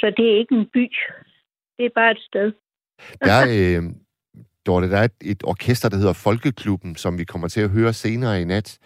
Så 0.00 0.06
det 0.16 0.24
er 0.32 0.38
ikke 0.38 0.54
en 0.54 0.66
by. 0.74 0.86
Det 1.76 1.84
er 1.86 1.90
bare 1.94 2.10
et 2.10 2.22
sted. 2.30 2.52
Der 3.20 3.32
er, 3.32 3.46
øh, 3.58 3.82
Dorte, 4.66 4.90
der 4.90 4.98
er 4.98 5.04
et, 5.04 5.20
et 5.24 5.42
orkester, 5.44 5.88
der 5.88 5.96
hedder 5.96 6.12
Folkeklubben, 6.12 6.96
som 6.96 7.18
vi 7.18 7.24
kommer 7.24 7.48
til 7.48 7.60
at 7.60 7.70
høre 7.70 7.92
senere 7.92 8.40
i 8.40 8.44
nat. 8.44 8.78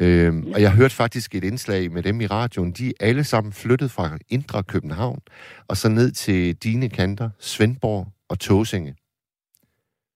Øh, 0.00 0.34
og 0.54 0.62
jeg 0.62 0.72
hørte 0.72 0.94
faktisk 0.94 1.34
et 1.34 1.44
indslag 1.44 1.92
med 1.92 2.02
dem 2.02 2.20
i 2.20 2.26
radioen. 2.26 2.72
De 2.72 2.88
er 2.88 2.92
alle 3.00 3.24
sammen 3.24 3.52
flyttet 3.52 3.90
fra 3.90 4.18
Indre 4.28 4.62
København 4.62 5.20
og 5.68 5.76
så 5.76 5.88
ned 5.88 6.10
til 6.10 6.56
dine 6.56 6.88
kanter, 6.88 7.30
Svendborg 7.38 8.06
og 8.28 8.38
Tåsinge. 8.38 8.96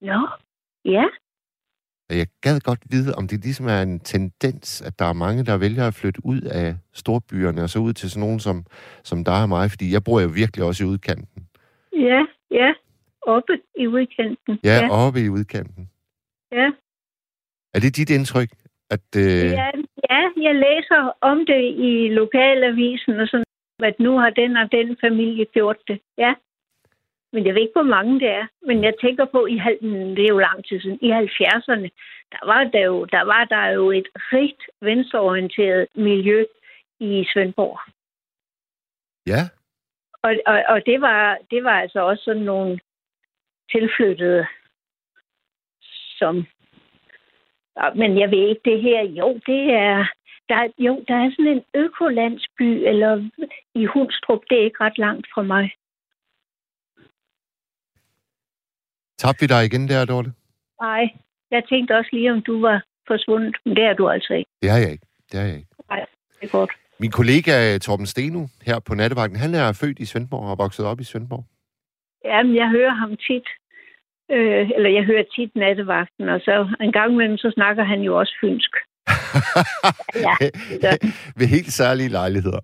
Nå, 0.00 0.28
ja. 0.84 1.04
Og 2.10 2.16
jeg 2.16 2.26
gad 2.40 2.60
godt 2.60 2.80
vide, 2.90 3.14
om 3.14 3.28
det 3.28 3.40
ligesom 3.40 3.66
er 3.66 3.82
en 3.82 4.00
tendens, 4.00 4.82
at 4.82 4.98
der 4.98 5.04
er 5.04 5.12
mange, 5.12 5.44
der 5.44 5.56
vælger 5.56 5.86
at 5.86 5.94
flytte 5.94 6.20
ud 6.24 6.40
af 6.40 6.76
storbyerne 6.92 7.62
og 7.62 7.70
så 7.70 7.78
ud 7.78 7.92
til 7.92 8.10
sådan 8.10 8.20
nogen 8.20 8.40
som, 8.40 8.64
som 9.04 9.24
dig 9.24 9.42
og 9.42 9.48
mig, 9.48 9.70
fordi 9.70 9.92
jeg 9.92 10.04
bor 10.04 10.20
jo 10.20 10.28
virkelig 10.28 10.64
også 10.64 10.84
i 10.84 10.86
udkanten. 10.86 11.46
Ja, 11.92 12.20
ja. 12.50 12.72
Oppe 13.22 13.52
i. 14.48 14.58
Ja, 14.64 14.70
ja. 14.70 14.84
ja. 14.84 14.90
oppe 14.90 15.20
i 15.20 15.28
udkanten. 15.28 15.90
ja. 16.52 16.70
Er 17.74 17.80
det 17.80 17.96
dit 17.96 18.10
indtryk, 18.10 18.48
at... 18.94 19.08
Øh, 19.16 19.50
Ja, 19.60 19.70
ja, 20.10 20.22
jeg 20.46 20.54
læser 20.54 21.16
om 21.20 21.46
det 21.46 21.62
i 21.90 22.08
lokalavisen 22.08 23.20
og 23.20 23.28
sådan, 23.28 23.44
at 23.82 24.00
nu 24.00 24.18
har 24.18 24.30
den 24.30 24.56
og 24.56 24.72
den 24.72 24.96
familie 25.00 25.44
gjort 25.44 25.78
det. 25.88 26.00
Ja. 26.18 26.34
Men 27.32 27.46
jeg 27.46 27.54
ved 27.54 27.62
ikke, 27.62 27.80
hvor 27.80 27.92
mange 27.96 28.20
det 28.20 28.28
er. 28.28 28.46
Men 28.66 28.84
jeg 28.84 28.94
tænker 29.00 29.24
på, 29.24 29.46
i 29.46 29.54
det 30.16 30.24
er 30.24 30.34
jo 30.34 30.38
lang 30.38 30.64
tid 30.64 30.80
siden, 30.80 30.98
i 31.02 31.10
70'erne, 31.12 31.88
der 32.32 32.46
var 32.46 32.64
der 32.64 32.84
jo, 32.84 33.04
der 33.04 33.22
var 33.22 33.44
der 33.44 33.66
jo 33.66 33.90
et 33.90 34.08
rigt 34.32 34.62
venstreorienteret 34.80 35.86
miljø 35.94 36.44
i 37.00 37.26
Svendborg. 37.32 37.80
ja, 39.26 39.42
Og, 40.22 40.34
og, 40.46 40.64
og 40.68 40.86
det, 40.86 41.00
var, 41.00 41.38
det 41.50 41.64
var 41.64 41.80
altså 41.80 42.00
også 42.00 42.24
sådan 42.24 42.42
nogle 42.42 42.80
tilflyttede, 43.72 44.46
som... 46.18 46.46
Men 47.94 48.18
jeg 48.18 48.30
ved 48.30 48.48
ikke, 48.48 48.60
det 48.64 48.82
her... 48.82 49.02
Jo, 49.02 49.40
det 49.46 49.62
er... 49.72 50.06
Der, 50.48 50.56
er- 50.56 50.72
jo, 50.78 51.04
der 51.08 51.14
er 51.14 51.30
sådan 51.30 51.52
en 51.56 51.64
økolandsby, 51.74 52.68
eller 52.90 53.28
i 53.74 53.84
Hundstrup, 53.84 54.40
det 54.50 54.58
er 54.60 54.64
ikke 54.64 54.84
ret 54.84 54.98
langt 54.98 55.26
fra 55.34 55.42
mig. 55.42 55.70
tabte 59.18 59.40
vi 59.40 59.46
dig 59.46 59.64
igen 59.64 59.88
der, 59.88 60.04
Dorte? 60.04 60.32
Nej, 60.80 61.02
jeg 61.50 61.62
tænkte 61.68 61.96
også 61.98 62.10
lige, 62.12 62.32
om 62.32 62.42
du 62.42 62.60
var 62.60 62.84
forsvundet, 63.06 63.56
men 63.64 63.76
det 63.76 63.84
er 63.84 63.94
du 63.94 64.08
altså 64.08 64.32
ikke. 64.34 64.50
Det 64.62 64.70
er 64.70 64.76
jeg 64.76 64.90
ikke. 64.92 65.06
Det 65.32 65.40
er 65.40 65.44
jeg 65.44 65.56
ikke. 65.56 65.68
Det 66.40 66.46
er 66.46 66.52
godt. 66.58 66.70
Min 66.98 67.10
kollega 67.10 67.78
Torben 67.78 68.06
Steno 68.06 68.46
her 68.66 68.78
på 68.80 68.94
Nattevagten, 68.94 69.38
han 69.38 69.54
er 69.54 69.72
født 69.80 69.98
i 69.98 70.04
Svendborg 70.04 70.42
og 70.42 70.48
har 70.48 70.56
vokset 70.64 70.86
op 70.86 71.00
i 71.00 71.04
Svendborg. 71.04 71.44
Jamen, 72.24 72.54
jeg 72.56 72.68
hører 72.70 72.90
ham 73.02 73.16
tit. 73.16 73.46
Øh, 74.30 74.70
eller 74.76 74.90
jeg 74.90 75.04
hører 75.04 75.24
tit 75.36 75.50
nattevagten, 75.56 76.28
og 76.28 76.40
så 76.40 76.68
en 76.80 76.92
gang 76.92 77.12
imellem, 77.12 77.36
så 77.36 77.50
snakker 77.54 77.84
han 77.84 78.00
jo 78.00 78.18
også 78.18 78.34
fynsk. 78.40 78.70
Ja, 80.26 80.34
det 80.40 80.80
gør 80.80 80.90
han. 80.90 81.12
Ved 81.36 81.46
helt 81.46 81.72
særlige 81.72 82.08
lejligheder. 82.08 82.60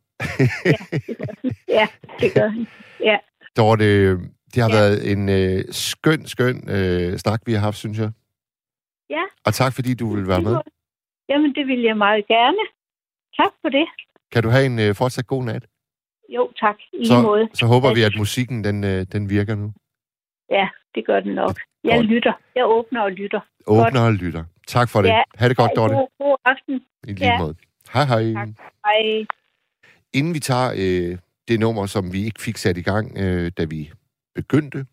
Ja, 1.69 1.87
det 2.21 2.35
gør 2.35 2.49
han. 2.49 2.67
Ja. 3.01 3.17
Dorte, 3.57 4.11
det 4.55 4.63
har 4.63 4.71
Ja. 4.71 4.77
været 4.77 5.13
en 5.13 5.29
øh, 5.29 5.65
skøn, 5.71 6.27
skøn 6.27 6.57
øh, 6.71 7.19
snak, 7.19 7.41
vi 7.47 7.53
har 7.53 7.61
haft, 7.61 7.77
synes 7.77 7.99
jeg. 7.99 8.11
Ja. 9.11 9.23
Og 9.47 9.55
tak, 9.55 9.73
fordi 9.75 9.95
du 9.95 10.15
vil 10.17 10.29
være 10.29 10.43
med. 10.43 10.57
Jamen, 11.29 11.55
det 11.55 11.67
vil 11.67 11.83
jeg 11.83 11.97
meget 11.97 12.27
gerne. 12.27 12.59
Tak 13.41 13.53
for 13.63 13.69
det. 13.69 13.87
Kan 14.33 14.43
du 14.43 14.49
have 14.49 14.67
en 14.67 14.79
øh, 14.79 14.95
fortsat 14.95 15.27
god 15.27 15.45
nat? 15.45 15.65
Jo, 16.29 16.53
tak. 16.61 16.77
I 16.93 16.97
lige 17.05 17.23
måde. 17.23 17.49
Så, 17.55 17.59
så 17.59 17.67
håber 17.67 17.95
vi, 17.95 18.01
Ja. 18.01 18.07
at 18.07 18.13
musikken 18.19 18.65
den, 18.65 18.85
øh, 18.85 19.07
den 19.13 19.31
virker 19.31 19.55
nu. 19.55 19.73
Ja, 20.51 20.69
det 20.95 21.07
gør 21.07 21.21
den 21.21 21.35
nok. 21.35 21.57
Jeg 21.85 21.97
Godt. 21.99 22.07
lytter. 22.07 22.33
Jeg 22.55 22.65
åbner 22.67 23.01
og 23.01 23.11
lytter. 23.13 23.41
Åbner 23.67 24.01
og 24.01 24.13
lytter. 24.13 24.45
Tak 24.67 24.89
for 24.89 25.03
det. 25.03 25.09
Ja. 25.09 25.23
Ha' 25.35 25.49
det 25.49 25.57
godt, 25.57 25.73
Dorte. 25.77 25.95
God, 25.95 26.09
god 26.19 26.37
aften. 26.45 26.81
I 27.09 27.13
lige 27.13 27.27
Ja. 27.27 27.39
måde. 27.39 27.55
Hej, 27.93 28.05
hej. 28.05 28.33
Tak. 28.33 28.49
Hej. 28.85 29.27
Inden 30.13 30.35
vi 30.35 30.39
tager 30.41 30.73
øh, 30.77 31.19
det 31.49 31.61
nummer, 31.61 31.87
som 31.87 32.13
vi 32.13 32.25
ikke 32.25 32.43
fik 32.43 32.57
sat 32.57 32.77
i 32.79 32.83
gang, 32.83 33.19
øh, 33.19 33.53
da 33.59 33.65
vi 33.65 33.93
begyndte, 34.35 34.87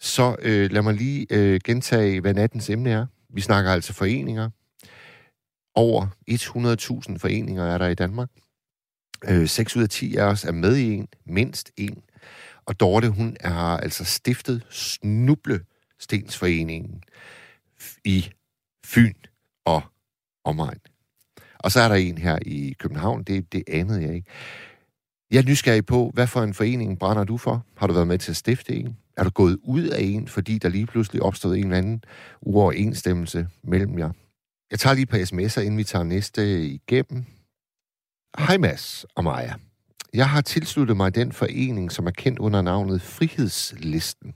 så 0.00 0.36
øh, 0.42 0.70
lad 0.70 0.82
mig 0.82 0.94
lige 0.94 1.26
øh, 1.30 1.60
gentage, 1.64 2.20
hvad 2.20 2.34
nattens 2.34 2.70
emne 2.70 2.90
er. 2.90 3.06
Vi 3.28 3.40
snakker 3.40 3.70
altså 3.72 3.94
foreninger. 3.94 4.50
Over 5.74 6.06
100.000 6.30 7.18
foreninger 7.18 7.64
er 7.64 7.78
der 7.78 7.88
i 7.88 7.94
Danmark. 7.94 8.28
Øh, 9.30 9.46
6 9.46 9.76
ud 9.76 9.82
af 9.82 9.88
10 9.88 10.16
af 10.16 10.24
os 10.24 10.44
er 10.44 10.52
med 10.52 10.76
i 10.76 10.92
en, 10.94 11.08
mindst 11.26 11.72
en. 11.76 12.02
Og 12.66 12.80
Dorte, 12.80 13.08
hun 13.08 13.36
har 13.40 13.78
altså 13.78 14.04
stiftet 14.04 14.66
Snublestensforeningen 14.70 17.02
i 18.04 18.30
Fyn 18.86 19.14
og 19.64 19.82
omegn. 20.44 20.80
Og 21.58 21.72
så 21.72 21.80
er 21.80 21.88
der 21.88 21.94
en 21.94 22.18
her 22.18 22.38
i 22.42 22.74
København, 22.78 23.22
det, 23.22 23.52
det 23.52 23.64
anede 23.68 24.02
jeg 24.02 24.14
ikke. 24.14 24.30
Jeg 25.30 25.38
er 25.38 25.48
nysgerrig 25.48 25.86
på, 25.86 26.10
hvad 26.14 26.26
for 26.26 26.42
en 26.42 26.54
forening 26.54 26.98
brænder 26.98 27.24
du 27.24 27.36
for? 27.36 27.66
Har 27.76 27.86
du 27.86 27.92
været 27.92 28.06
med 28.06 28.18
til 28.18 28.32
at 28.32 28.36
stifte 28.36 28.76
en? 28.76 28.98
Er 29.16 29.24
du 29.24 29.30
gået 29.30 29.58
ud 29.62 29.82
af 29.82 30.02
en, 30.02 30.28
fordi 30.28 30.58
der 30.58 30.68
lige 30.68 30.86
pludselig 30.86 31.22
opstod 31.22 31.56
en 31.56 31.64
eller 31.64 31.78
anden 31.78 32.04
uoverensstemmelse 32.40 33.48
mellem 33.62 33.98
jer? 33.98 34.10
Jeg 34.70 34.78
tager 34.78 34.94
lige 34.94 35.02
et 35.02 35.08
par 35.08 35.18
sms'er, 35.18 35.60
inden 35.60 35.78
vi 35.78 35.84
tager 35.84 36.02
næste 36.02 36.66
igennem. 36.66 37.24
Hej 38.38 38.56
Mads 38.56 39.04
og 39.14 39.24
Maja. 39.24 39.54
Jeg 40.14 40.28
har 40.28 40.40
tilsluttet 40.40 40.96
mig 40.96 41.14
den 41.14 41.32
forening, 41.32 41.92
som 41.92 42.06
er 42.06 42.10
kendt 42.10 42.38
under 42.38 42.62
navnet 42.62 43.02
Frihedslisten. 43.02 44.34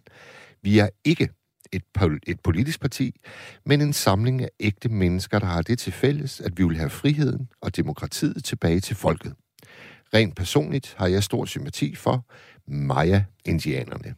Vi 0.62 0.78
er 0.78 0.88
ikke 1.04 1.28
et, 1.72 1.82
pol- 1.98 2.18
et 2.26 2.40
politisk 2.40 2.80
parti, 2.80 3.20
men 3.66 3.80
en 3.80 3.92
samling 3.92 4.42
af 4.42 4.48
ægte 4.60 4.88
mennesker, 4.88 5.38
der 5.38 5.46
har 5.46 5.62
det 5.62 5.78
til 5.78 5.92
fælles, 5.92 6.40
at 6.40 6.58
vi 6.58 6.64
vil 6.64 6.76
have 6.76 6.90
friheden 6.90 7.48
og 7.60 7.76
demokratiet 7.76 8.44
tilbage 8.44 8.80
til 8.80 8.96
folket. 8.96 9.34
Rent 10.14 10.36
personligt 10.36 10.94
har 10.98 11.06
jeg 11.06 11.24
stor 11.24 11.44
sympati 11.44 11.94
for 11.94 12.26
Maya-indianerne. 12.66 14.14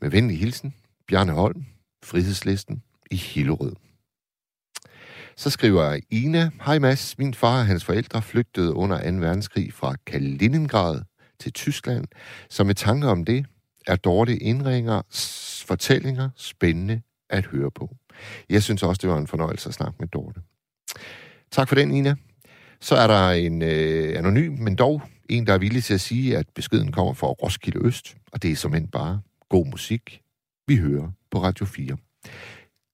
Med 0.00 0.10
venlig 0.10 0.38
hilsen, 0.38 0.74
Bjarne 1.08 1.32
Holm, 1.32 1.66
Frihedslisten 2.04 2.82
i 3.10 3.16
Hillerød. 3.16 3.72
Så 5.38 5.50
skriver 5.50 6.00
Ina, 6.10 6.50
Hej 6.64 6.78
Mads, 6.78 7.18
min 7.18 7.34
far 7.34 7.58
og 7.58 7.66
hans 7.66 7.84
forældre 7.84 8.22
flygtede 8.22 8.74
under 8.74 9.10
2. 9.10 9.16
verdenskrig 9.16 9.72
fra 9.72 9.94
Kaliningrad 10.06 11.02
til 11.40 11.52
Tyskland, 11.52 12.04
så 12.50 12.64
med 12.64 12.74
tanke 12.74 13.06
om 13.06 13.24
det 13.24 13.46
er 13.86 13.96
Dorte 13.96 14.36
Indringer 14.36 15.02
fortællinger 15.66 16.30
spændende 16.36 17.02
at 17.30 17.46
høre 17.46 17.70
på. 17.70 17.96
Jeg 18.48 18.62
synes 18.62 18.82
også, 18.82 18.98
det 19.02 19.10
var 19.10 19.18
en 19.18 19.26
fornøjelse 19.26 19.68
at 19.68 19.74
snakke 19.74 19.96
med 19.98 20.08
Dorte. 20.08 20.40
Tak 21.50 21.68
for 21.68 21.74
den, 21.74 21.90
Ina. 21.90 22.14
Så 22.80 22.96
er 22.96 23.06
der 23.06 23.30
en 23.30 23.62
øh, 23.62 24.18
anonym, 24.18 24.52
men 24.52 24.76
dog 24.76 25.02
en, 25.28 25.46
der 25.46 25.54
er 25.54 25.58
villig 25.58 25.84
til 25.84 25.94
at 25.94 26.00
sige, 26.00 26.36
at 26.36 26.46
beskeden 26.54 26.92
kommer 26.92 27.12
fra 27.12 27.26
Roskilde 27.26 27.86
Øst, 27.86 28.16
og 28.32 28.42
det 28.42 28.52
er 28.52 28.56
som 28.56 28.74
end 28.74 28.88
bare 28.88 29.20
god 29.48 29.66
musik, 29.66 30.20
vi 30.66 30.76
hører 30.76 31.10
på 31.30 31.42
Radio 31.42 31.66
4. 31.66 31.96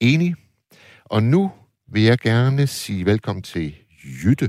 Enig. 0.01 0.35
Og 1.05 1.23
nu 1.23 1.53
vil 1.95 2.05
jeg 2.13 2.19
gerne 2.19 2.67
sige 2.67 3.03
velkommen 3.13 3.43
til 3.43 3.67
Jytte. 4.23 4.47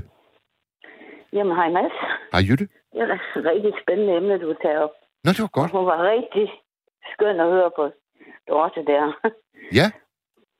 Jamen, 1.32 1.54
hej 1.60 1.68
Mads. 1.76 1.96
Hej 2.32 2.42
Jytte. 2.48 2.66
Det 2.92 3.00
er 3.02 3.14
et 3.14 3.44
rigtig 3.50 3.72
spændende 3.82 4.12
emne, 4.16 4.38
du 4.38 4.54
tager 4.62 4.78
op. 4.78 4.94
Nå, 5.24 5.30
det 5.36 5.42
var 5.46 5.52
godt. 5.58 5.70
Hun 5.70 5.86
var 5.86 5.98
rigtig 6.14 6.46
skøn 7.12 7.40
at 7.40 7.50
høre 7.54 7.70
på 7.76 7.84
Dorte 8.48 8.80
der. 8.92 9.04
Ja. 9.78 9.86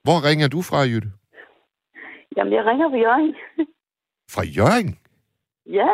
Hvor 0.05 0.17
ringer 0.27 0.47
du 0.55 0.59
fra, 0.69 0.79
Jytte? 0.91 1.09
Jamen, 2.37 2.53
jeg 2.53 2.65
ringer 2.65 2.89
på 2.89 2.97
Jørgen. 3.05 3.35
Fra 4.35 4.43
Jørgen? 4.57 4.89
Ja. 5.79 5.89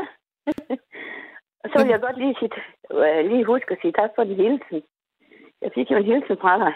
Og 1.64 1.68
så 1.70 1.76
vil 1.84 1.92
jeg 1.96 2.02
godt 2.08 2.18
lige, 2.24 2.36
sige, 2.40 2.52
øh, 2.92 3.32
lige 3.32 3.46
huske 3.46 3.72
at 3.72 3.78
sige 3.82 3.94
tak 4.00 4.12
for 4.16 4.24
den 4.24 4.36
hilsen. 4.36 4.82
Jeg 5.64 5.72
fik 5.76 5.88
jo 5.92 5.98
en 5.98 6.10
hilsen 6.12 6.38
fra 6.44 6.54
dig. 6.64 6.74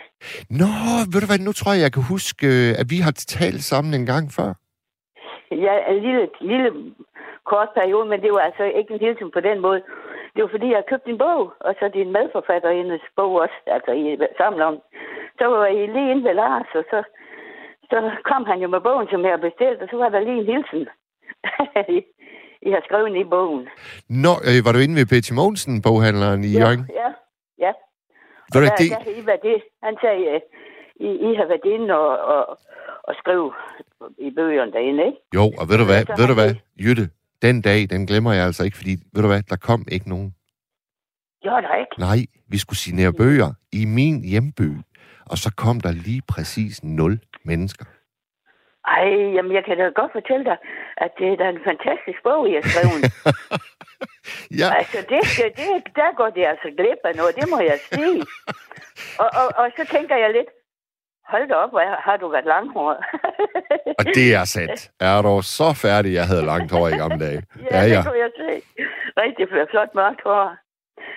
Nå, 0.61 0.71
ved 1.11 1.19
du 1.21 1.27
hvad, 1.29 1.39
nu 1.47 1.51
tror 1.59 1.71
jeg, 1.73 1.81
jeg 1.85 1.93
kan 1.95 2.03
huske, 2.15 2.43
øh, 2.53 2.69
at 2.81 2.87
vi 2.93 2.97
har 3.05 3.13
talt 3.37 3.63
sammen 3.71 3.91
en 3.99 4.05
gang 4.13 4.25
før. 4.37 4.49
Ja, 5.65 5.73
en 5.91 5.99
lille, 6.05 6.23
lille 6.51 6.69
kort 7.51 7.69
periode, 7.79 8.05
men 8.11 8.19
det 8.23 8.31
var 8.35 8.43
altså 8.49 8.63
ikke 8.79 8.91
en 8.93 9.03
hilsen 9.05 9.29
på 9.35 9.41
den 9.49 9.57
måde. 9.65 9.79
Det 10.33 10.39
var 10.43 10.51
fordi, 10.55 10.67
jeg 10.77 10.89
købte 10.91 11.09
en 11.13 11.21
bog, 11.25 11.41
og 11.67 11.71
så 11.79 11.85
din 11.97 12.11
medforfatterindens 12.17 13.05
bog 13.17 13.31
også, 13.43 13.57
altså 13.75 13.91
i 14.01 14.03
sammen 14.39 14.61
om. 14.69 14.75
Så 15.39 15.43
var 15.51 15.65
jeg 15.65 15.87
lige 15.95 16.11
inde 16.11 16.23
ved 16.27 16.33
Lars, 16.41 16.69
og 16.79 16.83
så, 16.91 16.99
så 17.89 17.97
kom 18.29 18.43
han 18.51 18.59
jo 18.63 18.67
med 18.75 18.81
bogen, 18.87 19.07
som 19.11 19.21
jeg 19.23 19.31
havde 19.33 19.47
bestilt, 19.49 19.79
og 19.83 19.87
så 19.91 19.95
var 20.03 20.09
der 20.09 20.19
lige 20.27 20.39
en 20.41 20.49
hilsen. 20.53 20.83
I, 21.97 21.99
I 22.67 22.69
har 22.75 22.81
skrevet 22.87 23.15
i 23.23 23.23
bogen. 23.35 23.63
Nå, 24.25 24.33
øh, 24.49 24.59
var 24.65 24.71
du 24.73 24.79
inde 24.85 24.95
ved 24.99 25.07
Betty 25.11 25.31
Mogensen, 25.39 25.73
boghandleren 25.87 26.41
i 26.49 26.51
Ja, 26.53 26.59
Jørgen? 26.61 26.83
ja, 26.89 27.01
ja. 27.03 27.09
Ved 28.53 28.61
du, 28.61 28.65
der, 28.67 28.75
det, 28.81 28.89
der 28.91 29.03
har 29.03 29.21
I 29.21 29.25
været 29.25 29.43
det. 29.49 29.57
Han 29.83 29.95
sagde, 30.03 30.23
øh, 30.33 30.41
I, 31.07 31.09
I 31.27 31.35
har 31.39 31.47
været 31.51 31.65
inde 31.75 31.93
og, 32.03 32.11
og, 32.33 32.59
og 33.03 33.13
skrive 33.21 33.53
i 34.17 34.29
bøgerne 34.37 34.71
derinde, 34.71 35.05
ikke? 35.05 35.19
jo, 35.35 35.43
og 35.59 35.69
ved 35.69 35.77
du 35.81 35.85
hvad, 35.91 36.01
ved 36.19 36.27
du 36.27 36.33
hvad, 36.33 36.51
Jytte, 36.83 37.09
den 37.41 37.61
dag, 37.61 37.79
den 37.89 38.07
glemmer 38.07 38.33
jeg 38.33 38.45
altså 38.45 38.63
ikke, 38.63 38.77
fordi, 38.77 38.93
ved 39.13 39.21
du 39.21 39.27
hvad, 39.27 39.43
der 39.49 39.55
kom 39.55 39.85
ikke 39.91 40.09
nogen. 40.09 40.35
Gjorde 41.41 41.61
der 41.67 41.75
ikke? 41.75 41.95
Nej, 41.99 42.19
vi 42.47 42.57
skulle 42.57 42.79
signere 42.79 43.13
bøger 43.13 43.49
i 43.71 43.85
min 43.85 44.23
hjemby, 44.23 44.69
og 45.31 45.37
så 45.37 45.53
kom 45.57 45.79
der 45.79 45.91
lige 45.91 46.21
præcis 46.27 46.83
nul 46.83 47.19
mennesker. 47.45 47.85
Ej, 48.95 49.07
jamen 49.35 49.51
jeg 49.57 49.63
kan 49.65 49.77
da 49.77 49.83
godt 50.01 50.11
fortælle 50.11 50.45
dig, 50.45 50.57
at 50.97 51.11
det 51.19 51.27
er 51.33 51.37
da 51.41 51.49
en 51.49 51.61
fantastisk 51.69 52.19
bog, 52.23 52.49
I 52.49 52.53
har 52.53 52.61
skrevet. 52.61 53.01
Ja, 54.59 54.67
altså, 54.79 54.97
det, 55.09 55.19
det, 55.57 55.95
der 55.95 56.15
går 56.15 56.29
det 56.29 56.45
altså 56.45 56.67
glip 56.77 57.01
af 57.03 57.15
noget, 57.15 57.35
det 57.35 57.49
må 57.49 57.59
jeg 57.59 57.79
sige. 57.91 58.21
Og, 59.23 59.29
og, 59.41 59.47
og 59.61 59.71
så 59.77 59.83
tænker 59.95 60.15
jeg 60.15 60.29
lidt, 60.33 60.49
hold 61.31 61.47
da 61.49 61.53
op, 61.53 61.69
hvor 61.69 62.01
har 62.07 62.17
du 62.17 62.27
været 62.29 62.45
langhåret. 62.45 62.97
og 63.99 64.05
det 64.05 64.33
er 64.39 64.45
sandt. 64.55 64.91
Er 64.99 65.21
du 65.21 65.41
så 65.41 65.69
færdig, 65.85 66.13
jeg 66.13 66.27
havde 66.27 66.45
langt 66.45 66.71
hår 66.71 66.87
i 66.87 66.91
gamle 66.91 67.19
dage? 67.25 67.41
ja, 67.71 67.83
det 67.89 68.05
kunne 68.05 68.19
jeg 68.25 68.31
se. 68.37 68.51
Rigtig 69.23 69.45
flot 69.71 69.95
mørkt 69.95 70.21
hår. 70.23 70.57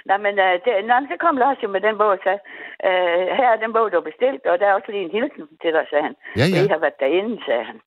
Nej, 0.09 0.19
men, 0.25 0.35
øh, 0.47 0.55
det, 0.64 0.71
men 0.88 1.03
så 1.11 1.16
kom 1.25 1.37
Lars 1.43 1.59
jo 1.64 1.69
med 1.75 1.81
den 1.87 1.95
bog 2.01 2.11
og 2.16 2.21
sagde, 2.27 2.40
øh, 2.88 3.21
her 3.38 3.49
er 3.55 3.59
den 3.64 3.73
bog, 3.77 3.87
du 3.93 3.97
har 4.01 4.07
bestilt, 4.11 4.43
og 4.51 4.55
der 4.61 4.66
er 4.69 4.75
også 4.79 4.90
lige 4.93 5.05
en 5.09 5.14
hilsen 5.16 5.45
til 5.62 5.71
dig, 5.77 5.85
sagde 5.90 6.05
han. 6.09 6.14
Ja, 6.40 6.47
Ja. 6.53 6.57
ja. 6.57 6.64
I 6.66 6.69
har 6.75 6.81
været 6.85 6.99
derinde, 7.05 7.35
sagde 7.49 7.64
han. 7.71 7.79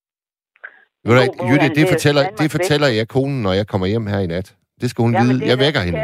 Ved 1.06 1.12
du, 1.18 1.22
bog, 1.26 1.48
Jytte, 1.50 1.68
det 1.70 1.78
læser 1.78 1.94
fortæller, 1.94 2.24
det 2.42 2.48
fortæller 2.56 2.88
jeg 3.00 3.06
konen, 3.16 3.40
når 3.46 3.54
jeg 3.60 3.66
kommer 3.72 3.88
hjem 3.94 4.06
her 4.14 4.20
i 4.26 4.30
nat. 4.36 4.48
Det 4.82 4.88
skal 4.92 5.02
hun 5.06 5.14
Jamen, 5.14 5.28
vide. 5.30 5.40
det 5.42 5.48
Jeg 5.52 5.58
vækker 5.66 5.82
hende. 5.88 6.00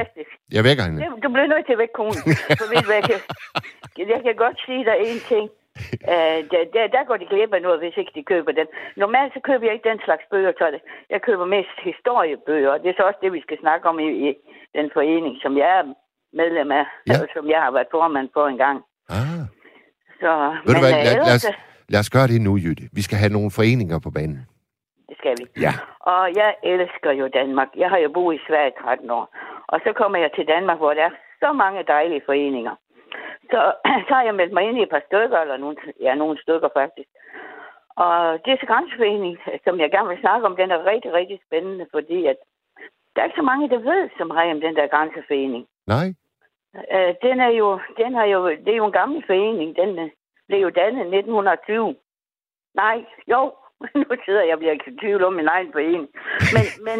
Jeg 0.58 0.64
vækker 0.70 0.84
hende. 0.88 0.98
Det, 1.04 1.10
du 1.26 1.30
bliver 1.34 1.48
nødt 1.54 1.66
til 1.68 1.76
at 1.78 1.82
vække 1.84 1.96
konen. 2.02 2.20
For 2.60 2.68
ved 2.72 2.82
du 2.88 2.92
jeg 3.00 3.04
kan, 3.10 3.18
jeg 4.14 4.22
kan 4.26 4.36
godt 4.46 4.58
sige 4.66 4.84
dig 4.90 4.98
en 5.10 5.20
ting. 5.32 5.46
Uh, 6.14 6.40
der, 6.52 6.62
der, 6.74 6.84
der 6.96 7.04
går 7.08 7.18
de 7.18 7.26
glip 7.32 7.54
af 7.54 7.62
noget, 7.62 7.80
hvis 7.80 7.98
ikke 7.98 8.12
de 8.16 8.24
køber 8.32 8.52
den. 8.52 8.68
Normalt 9.04 9.34
så 9.34 9.40
køber 9.50 9.66
jeg 9.66 9.74
ikke 9.74 9.90
den 9.90 10.02
slags 10.06 10.24
bøger, 10.32 10.52
så 10.58 10.66
det. 10.76 10.82
Jeg 11.10 11.22
køber 11.22 11.46
mest 11.46 11.78
historiebøger, 11.90 12.70
og 12.74 12.80
det 12.82 12.90
er 12.90 12.98
så 12.98 13.04
også 13.10 13.20
det, 13.24 13.34
vi 13.34 13.42
skal 13.42 13.58
snakke 13.60 13.90
om 13.90 14.00
i, 14.00 14.08
i 14.30 14.34
den 14.78 14.88
forening, 14.94 15.36
som 15.44 15.58
jeg 15.58 15.70
er 15.80 15.84
medlem 16.42 16.72
af, 16.72 16.86
Ja. 17.08 17.14
ja. 17.14 17.26
som 17.36 17.50
jeg 17.54 17.62
har 17.66 17.72
været 17.72 17.88
formand 17.92 18.30
for 18.34 18.48
en 18.48 18.58
gang. 18.58 18.78
Ah. 19.10 19.42
Så, 20.22 20.32
Ved 20.66 20.74
du 20.76 20.82
hvad, 20.86 20.94
øh, 21.00 21.06
lad, 21.08 21.16
lad, 21.28 21.36
os, 21.40 21.46
lad 21.94 22.00
os 22.00 22.10
gøre 22.10 22.28
det 22.28 22.42
nu, 22.42 22.52
Jytte. 22.58 22.84
Vi 22.98 23.02
skal 23.02 23.18
have 23.18 23.34
nogle 23.38 23.52
foreninger 23.58 24.00
på 24.06 24.12
banen. 24.18 24.40
Det 25.10 25.18
skal 25.22 25.36
vi. 25.40 25.46
Ja. 25.66 25.74
Og 26.14 26.24
jeg 26.42 26.52
elsker 26.64 27.12
jo 27.12 27.26
Danmark. 27.40 27.68
Jeg 27.84 27.90
har 27.90 27.98
jo 27.98 28.10
boet 28.18 28.36
i 28.36 28.40
Sverige 28.48 28.72
i 28.74 28.82
13 28.82 29.10
år. 29.12 29.26
Og 29.68 29.80
så 29.86 29.94
kommer 30.00 30.18
jeg 30.20 30.32
til 30.36 30.46
Danmark, 30.48 30.78
hvor 30.78 30.94
der 30.94 31.04
er 31.04 31.14
så 31.44 31.54
mange 31.54 31.84
dejlige 31.88 32.22
foreninger. 32.26 32.76
Så, 33.52 33.60
så 34.08 34.14
har 34.18 34.24
jeg 34.24 34.36
meldt 34.36 34.54
mig 34.54 34.64
ind 34.64 34.78
i 34.78 34.84
et 34.84 34.90
par 34.90 35.04
stykker, 35.08 35.38
eller 35.38 35.58
nogle, 35.58 35.78
ja, 36.02 36.16
nogle 36.16 36.42
stykker 36.42 36.70
faktisk. 36.80 37.10
Og 38.06 38.40
det 38.44 38.52
er 38.52 38.58
så 38.60 38.66
grænseforening, 38.72 39.38
som 39.64 39.80
jeg 39.80 39.92
gerne 39.92 40.10
vil 40.10 40.22
snakke 40.22 40.46
om, 40.48 40.56
den 40.56 40.72
er 40.72 40.86
rigtig, 40.86 41.14
rigtig 41.14 41.40
spændende, 41.48 41.86
fordi 41.92 42.26
at 42.26 42.38
der 43.14 43.22
er 43.22 43.26
ikke 43.26 43.42
så 43.42 43.50
mange, 43.52 43.70
der 43.70 43.78
ved 43.78 44.10
så 44.18 44.24
meget 44.26 44.52
om 44.52 44.62
den 44.62 44.76
der 44.76 44.88
grænseforening. 44.88 45.68
Nej? 45.88 46.08
Øh, 46.96 47.14
den 47.22 47.40
er 47.40 47.52
jo, 47.62 47.80
den 47.98 48.14
har 48.14 48.26
jo, 48.26 48.50
det 48.50 48.72
er 48.72 48.82
jo 48.82 48.86
en 48.86 49.00
gammel 49.02 49.24
forening. 49.26 49.76
Den 49.76 50.00
øh, 50.00 50.10
blev 50.48 50.60
jo 50.60 50.70
dannet 50.70 51.00
i 51.00 51.18
1920. 51.18 51.96
Nej, 52.76 53.06
jo, 53.28 53.54
nu 54.04 54.06
sidder 54.26 54.44
jeg 54.44 54.54
og 54.54 54.60
bliver 54.60 54.74
i 54.74 54.98
tvivl 55.02 55.24
om 55.24 55.34
min 55.34 55.48
egen 55.48 55.72
forening. 55.72 56.10
Men, 56.56 56.66
men 56.88 57.00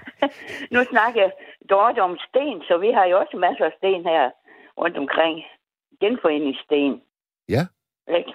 nu 0.74 0.84
snakker 0.84 1.20
jeg 1.22 1.32
Dorte 1.70 2.00
om 2.02 2.18
sten, 2.28 2.62
så 2.68 2.78
vi 2.78 2.90
har 2.90 3.04
jo 3.04 3.18
også 3.18 3.36
masser 3.36 3.64
af 3.64 3.72
sten 3.76 4.02
her 4.04 4.30
rundt 4.78 4.98
omkring. 4.98 5.44
Genforeningssten. 6.00 7.02
Ja. 7.48 7.62
Ikke? 8.18 8.32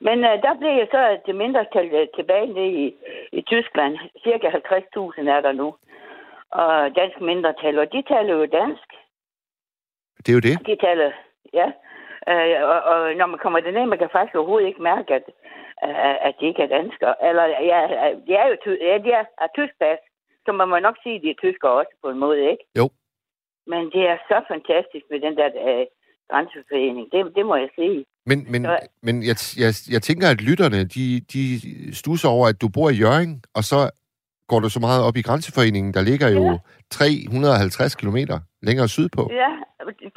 Men 0.00 0.18
øh, 0.24 0.42
der 0.42 0.54
blev 0.58 0.70
jo 0.70 0.86
så 0.90 1.18
det 1.26 1.34
mindretal 1.34 1.94
øh, 1.94 2.06
tilbage 2.16 2.46
nede 2.46 2.72
i, 2.84 2.96
i 3.32 3.42
Tyskland. 3.42 3.98
Cirka 4.22 4.48
50.000 4.48 5.30
er 5.36 5.40
der 5.40 5.52
nu. 5.52 5.74
Og 6.50 6.96
dansk 6.96 7.20
mindretal, 7.20 7.78
og 7.78 7.92
de 7.92 8.02
taler 8.02 8.34
jo 8.34 8.46
dansk. 8.46 8.88
Det 10.18 10.28
er 10.28 10.34
jo 10.34 10.40
det. 10.48 10.66
De 10.66 10.76
taler, 10.76 11.12
ja. 11.52 11.68
Øh, 12.28 12.68
og, 12.68 12.78
og 12.92 13.14
når 13.14 13.26
man 13.26 13.38
kommer 13.38 13.60
derned, 13.60 13.86
man 13.86 13.98
kan 13.98 14.08
faktisk 14.12 14.36
overhovedet 14.36 14.68
ikke 14.68 14.82
mærke, 14.82 15.14
at, 15.14 15.22
at, 15.82 16.18
at 16.26 16.34
de 16.40 16.46
ikke 16.46 16.62
er 16.62 16.66
danskere. 16.78 17.14
Eller, 17.28 17.44
ja, 17.44 17.80
de 18.26 18.34
er 18.34 18.46
jo 18.48 18.56
ty- 18.64 18.82
ja, 18.88 18.98
de 18.98 19.10
er, 19.10 19.24
er 19.40 19.48
tysk 19.54 19.74
pas, 19.80 19.98
så 20.46 20.52
man 20.52 20.68
må 20.68 20.78
nok 20.78 20.96
sige, 21.02 21.16
at 21.16 21.22
de 21.22 21.30
er 21.30 21.34
tyskere 21.42 21.70
også 21.70 21.94
på 22.02 22.10
en 22.10 22.18
måde, 22.18 22.50
ikke? 22.50 22.64
Jo. 22.78 22.88
Men 23.66 23.90
det 23.94 24.02
er 24.08 24.18
så 24.28 24.38
fantastisk 24.48 25.04
med 25.10 25.20
den 25.20 25.36
der 25.36 25.48
øh, 25.68 25.86
grænseforening. 26.30 27.04
Det, 27.12 27.20
det 27.36 27.44
må 27.46 27.54
jeg 27.56 27.68
sige. 27.78 28.04
Men, 28.26 28.38
men, 28.52 28.60
Så- 28.64 28.86
men 29.06 29.14
jeg, 29.30 29.36
jeg, 29.64 29.70
jeg 29.94 30.02
tænker, 30.08 30.26
at 30.34 30.40
lytterne, 30.48 30.80
de, 30.94 31.04
de 31.32 31.42
stusser 32.00 32.28
over, 32.36 32.46
at 32.52 32.60
du 32.62 32.68
bor 32.76 32.88
i 32.90 32.98
Jørgen, 33.04 33.32
og 33.58 33.62
så 33.70 33.80
går 34.50 34.60
du 34.64 34.68
så 34.76 34.80
meget 34.86 35.00
op 35.08 35.16
i 35.16 35.22
grænseforeningen, 35.28 35.94
der 35.96 36.02
ligger 36.10 36.28
jo 36.38 36.44
Ja. 36.52 36.58
350 36.90 37.94
kilometer 38.00 38.36
længere 38.68 38.88
sydpå. 38.88 39.22
Ja, 39.42 39.50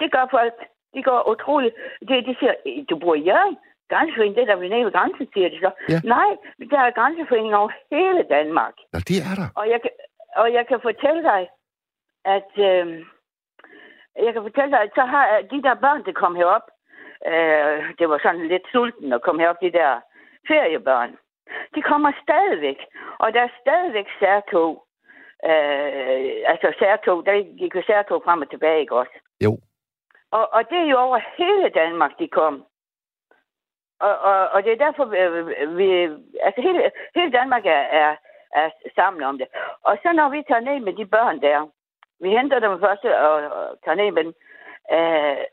det 0.01 0.07
gør 0.15 0.25
folk. 0.37 0.53
De 0.95 1.01
går 1.09 1.19
utroligt. 1.31 1.75
De, 2.09 2.13
de 2.27 2.33
siger, 2.39 2.53
du 2.89 2.95
bor 3.03 3.15
i 3.15 3.23
Jørgen? 3.29 3.55
Grænseforening, 3.91 4.35
det 4.35 4.43
er 4.43 4.49
der 4.51 4.59
ved 4.61 4.69
nede 4.73 4.85
ved 4.87 4.95
grænsen, 4.97 5.25
siger 5.33 5.49
de 5.53 5.57
så. 5.65 5.71
Ja. 5.93 5.99
Nej, 6.15 6.29
der 6.71 6.79
er 6.87 6.91
grænseforening 6.99 7.53
over 7.59 7.71
hele 7.95 8.21
Danmark. 8.35 8.75
Nå, 8.93 8.99
det 9.09 9.17
er 9.29 9.33
der. 9.41 9.47
Og 9.59 9.65
jeg, 9.73 9.79
kan- 9.83 9.97
og 10.41 10.47
jeg 10.57 10.63
kan 10.69 10.79
fortælle 10.87 11.21
dig, 11.31 11.41
at 12.37 12.51
øh, 12.69 12.85
jeg 14.25 14.33
kan 14.33 14.41
fortælle 14.41 14.71
dig, 14.71 14.81
at 14.81 14.91
så 14.95 15.01
har 15.01 15.41
de 15.51 15.61
der 15.63 15.73
børn, 15.73 16.05
der 16.05 16.11
kom 16.11 16.35
herop, 16.35 16.67
øh, 17.25 17.77
det 17.99 18.09
var 18.09 18.19
sådan 18.23 18.47
lidt 18.47 18.65
sulten 18.71 19.13
at 19.13 19.21
komme 19.21 19.41
herop, 19.41 19.61
de 19.61 19.71
der 19.71 20.01
feriebørn, 20.47 21.17
de 21.75 21.81
kommer 21.81 22.11
stadigvæk. 22.23 22.79
Og 23.19 23.33
der 23.33 23.41
er 23.41 23.57
stadigvæk 23.61 24.07
særtog. 24.19 24.83
Øh, 25.45 26.31
altså 26.51 26.73
særtog, 26.79 27.25
der 27.25 27.57
gik 27.59 27.75
jo 27.75 27.83
særtog 27.87 28.21
frem 28.25 28.41
og 28.41 28.49
tilbage, 28.49 28.79
ikke 28.79 28.95
også? 28.95 29.15
Jo. 29.43 29.57
Og, 30.31 30.53
og 30.53 30.69
det 30.69 30.77
er 30.77 30.89
jo 30.93 30.97
over 30.97 31.19
hele 31.37 31.69
Danmark, 31.69 32.11
de 32.19 32.27
kom. 32.27 32.65
Og, 33.99 34.17
og, 34.17 34.49
og 34.49 34.63
det 34.63 34.71
er 34.71 34.85
derfor, 34.85 35.05
vi, 35.05 35.17
vi 35.79 35.89
altså 36.43 36.61
hele, 36.61 36.91
hele 37.15 37.31
Danmark 37.31 37.65
er, 37.65 37.83
er, 38.01 38.15
er 38.53 38.69
sammen 38.95 39.23
om 39.23 39.37
det. 39.37 39.47
Og 39.83 39.97
så 40.03 40.13
når 40.13 40.29
vi 40.29 40.43
tager 40.47 40.61
ned 40.61 40.79
med 40.79 40.93
de 40.93 41.05
børn 41.05 41.41
der, 41.41 41.69
vi 42.21 42.29
henter 42.37 42.59
dem 42.59 42.79
først 42.85 43.03
og, 43.05 43.35
og 43.57 43.65
tager 43.83 43.99
ned 43.99 44.11
med 44.11 44.23
dem, 44.23 44.33
øh, 44.95 45.43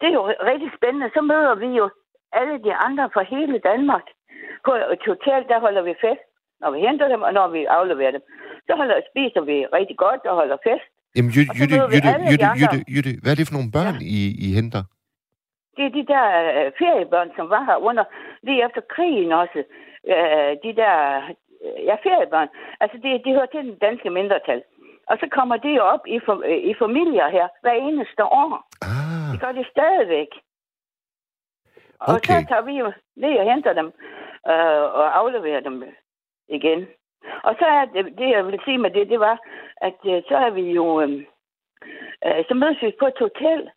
det 0.00 0.06
er 0.08 0.18
jo 0.20 0.24
rigtig 0.50 0.70
spændende. 0.76 1.10
Så 1.14 1.20
møder 1.20 1.54
vi 1.54 1.68
jo 1.80 1.86
alle 2.32 2.56
de 2.66 2.72
andre 2.86 3.10
fra 3.14 3.22
hele 3.34 3.58
Danmark. 3.58 4.06
På 4.66 4.72
et 4.94 5.04
hotel, 5.12 5.40
der 5.50 5.58
holder 5.60 5.82
vi 5.82 5.94
fest, 6.04 6.24
når 6.60 6.70
vi 6.70 6.78
henter 6.86 7.08
dem, 7.08 7.22
og 7.22 7.32
når 7.32 7.48
vi 7.48 7.64
afleverer 7.64 8.10
dem. 8.10 8.22
Så 8.66 8.72
holder, 8.76 8.96
spiser 9.10 9.40
vi 9.50 9.56
rigtig 9.66 9.96
godt 9.96 10.22
og 10.30 10.34
holder 10.40 10.56
fest. 10.68 10.88
Jamen, 11.16 11.30
Jytte, 11.36 11.52
Jytte, 11.58 11.76
Jytte, 11.94 12.10
Jytte. 12.30 12.46
Jytte, 12.60 12.78
Jytte, 12.94 13.12
hvad 13.22 13.30
er 13.32 13.38
det 13.38 13.48
for 13.48 13.56
nogle 13.58 13.74
børn, 13.78 13.96
I, 14.16 14.20
I 14.46 14.48
henter? 14.58 14.82
Det 15.76 15.84
er 15.86 15.92
de 15.98 16.06
der 16.12 16.26
øh, 16.56 16.72
feriebørn, 16.80 17.30
som 17.36 17.46
var 17.54 17.62
her 17.68 17.76
under, 17.88 18.04
lige 18.46 18.64
efter 18.66 18.82
krigen 18.94 19.32
også. 19.42 19.60
Øh, 20.12 20.50
de 20.64 20.70
der, 20.80 20.96
øh, 21.64 21.78
ja, 21.88 21.94
feriebørn. 22.06 22.48
Altså, 22.82 22.96
de, 23.02 23.08
de 23.24 23.34
hører 23.36 23.50
til 23.52 23.62
den 23.68 23.78
danske 23.86 24.10
mindretal. 24.10 24.62
Og 25.06 25.18
så 25.20 25.28
kommer 25.30 25.56
de 25.56 25.68
jo 25.68 25.82
op 25.82 26.06
i, 26.06 26.20
for, 26.26 26.42
øh, 26.46 26.56
i 26.70 26.74
familier 26.74 27.28
her 27.28 27.48
hver 27.60 27.72
eneste 27.72 28.24
år. 28.24 28.50
Ah, 28.82 29.32
Det 29.32 29.40
gør 29.40 29.52
de 29.52 29.64
stadigvæk. 29.70 30.28
Og 32.00 32.14
Okay. 32.14 32.40
så 32.42 32.46
tager 32.48 32.62
vi 32.62 32.72
jo 32.72 32.92
ned 33.16 33.38
og 33.38 33.52
henter 33.52 33.72
dem 33.72 33.86
øh, 34.52 34.82
og 35.00 35.16
afleverer 35.18 35.60
dem 35.60 35.84
igen. 36.48 36.86
Og 37.44 37.54
så 37.58 37.64
er 37.66 37.84
det, 37.84 38.18
det, 38.18 38.28
jeg 38.30 38.46
vil 38.46 38.60
sige 38.64 38.78
med 38.78 38.90
det, 38.90 39.08
det 39.08 39.20
var, 39.20 39.38
at 39.76 39.98
øh, 40.06 40.22
så 40.28 40.36
er 40.36 40.50
vi 40.50 40.62
jo, 40.72 41.00
øh, 41.00 41.10
øh, 42.26 42.44
så 42.48 42.54
mødes 42.54 42.82
vi 42.82 42.96
på 43.00 43.06
et 43.06 43.18
hotel, 43.18 43.70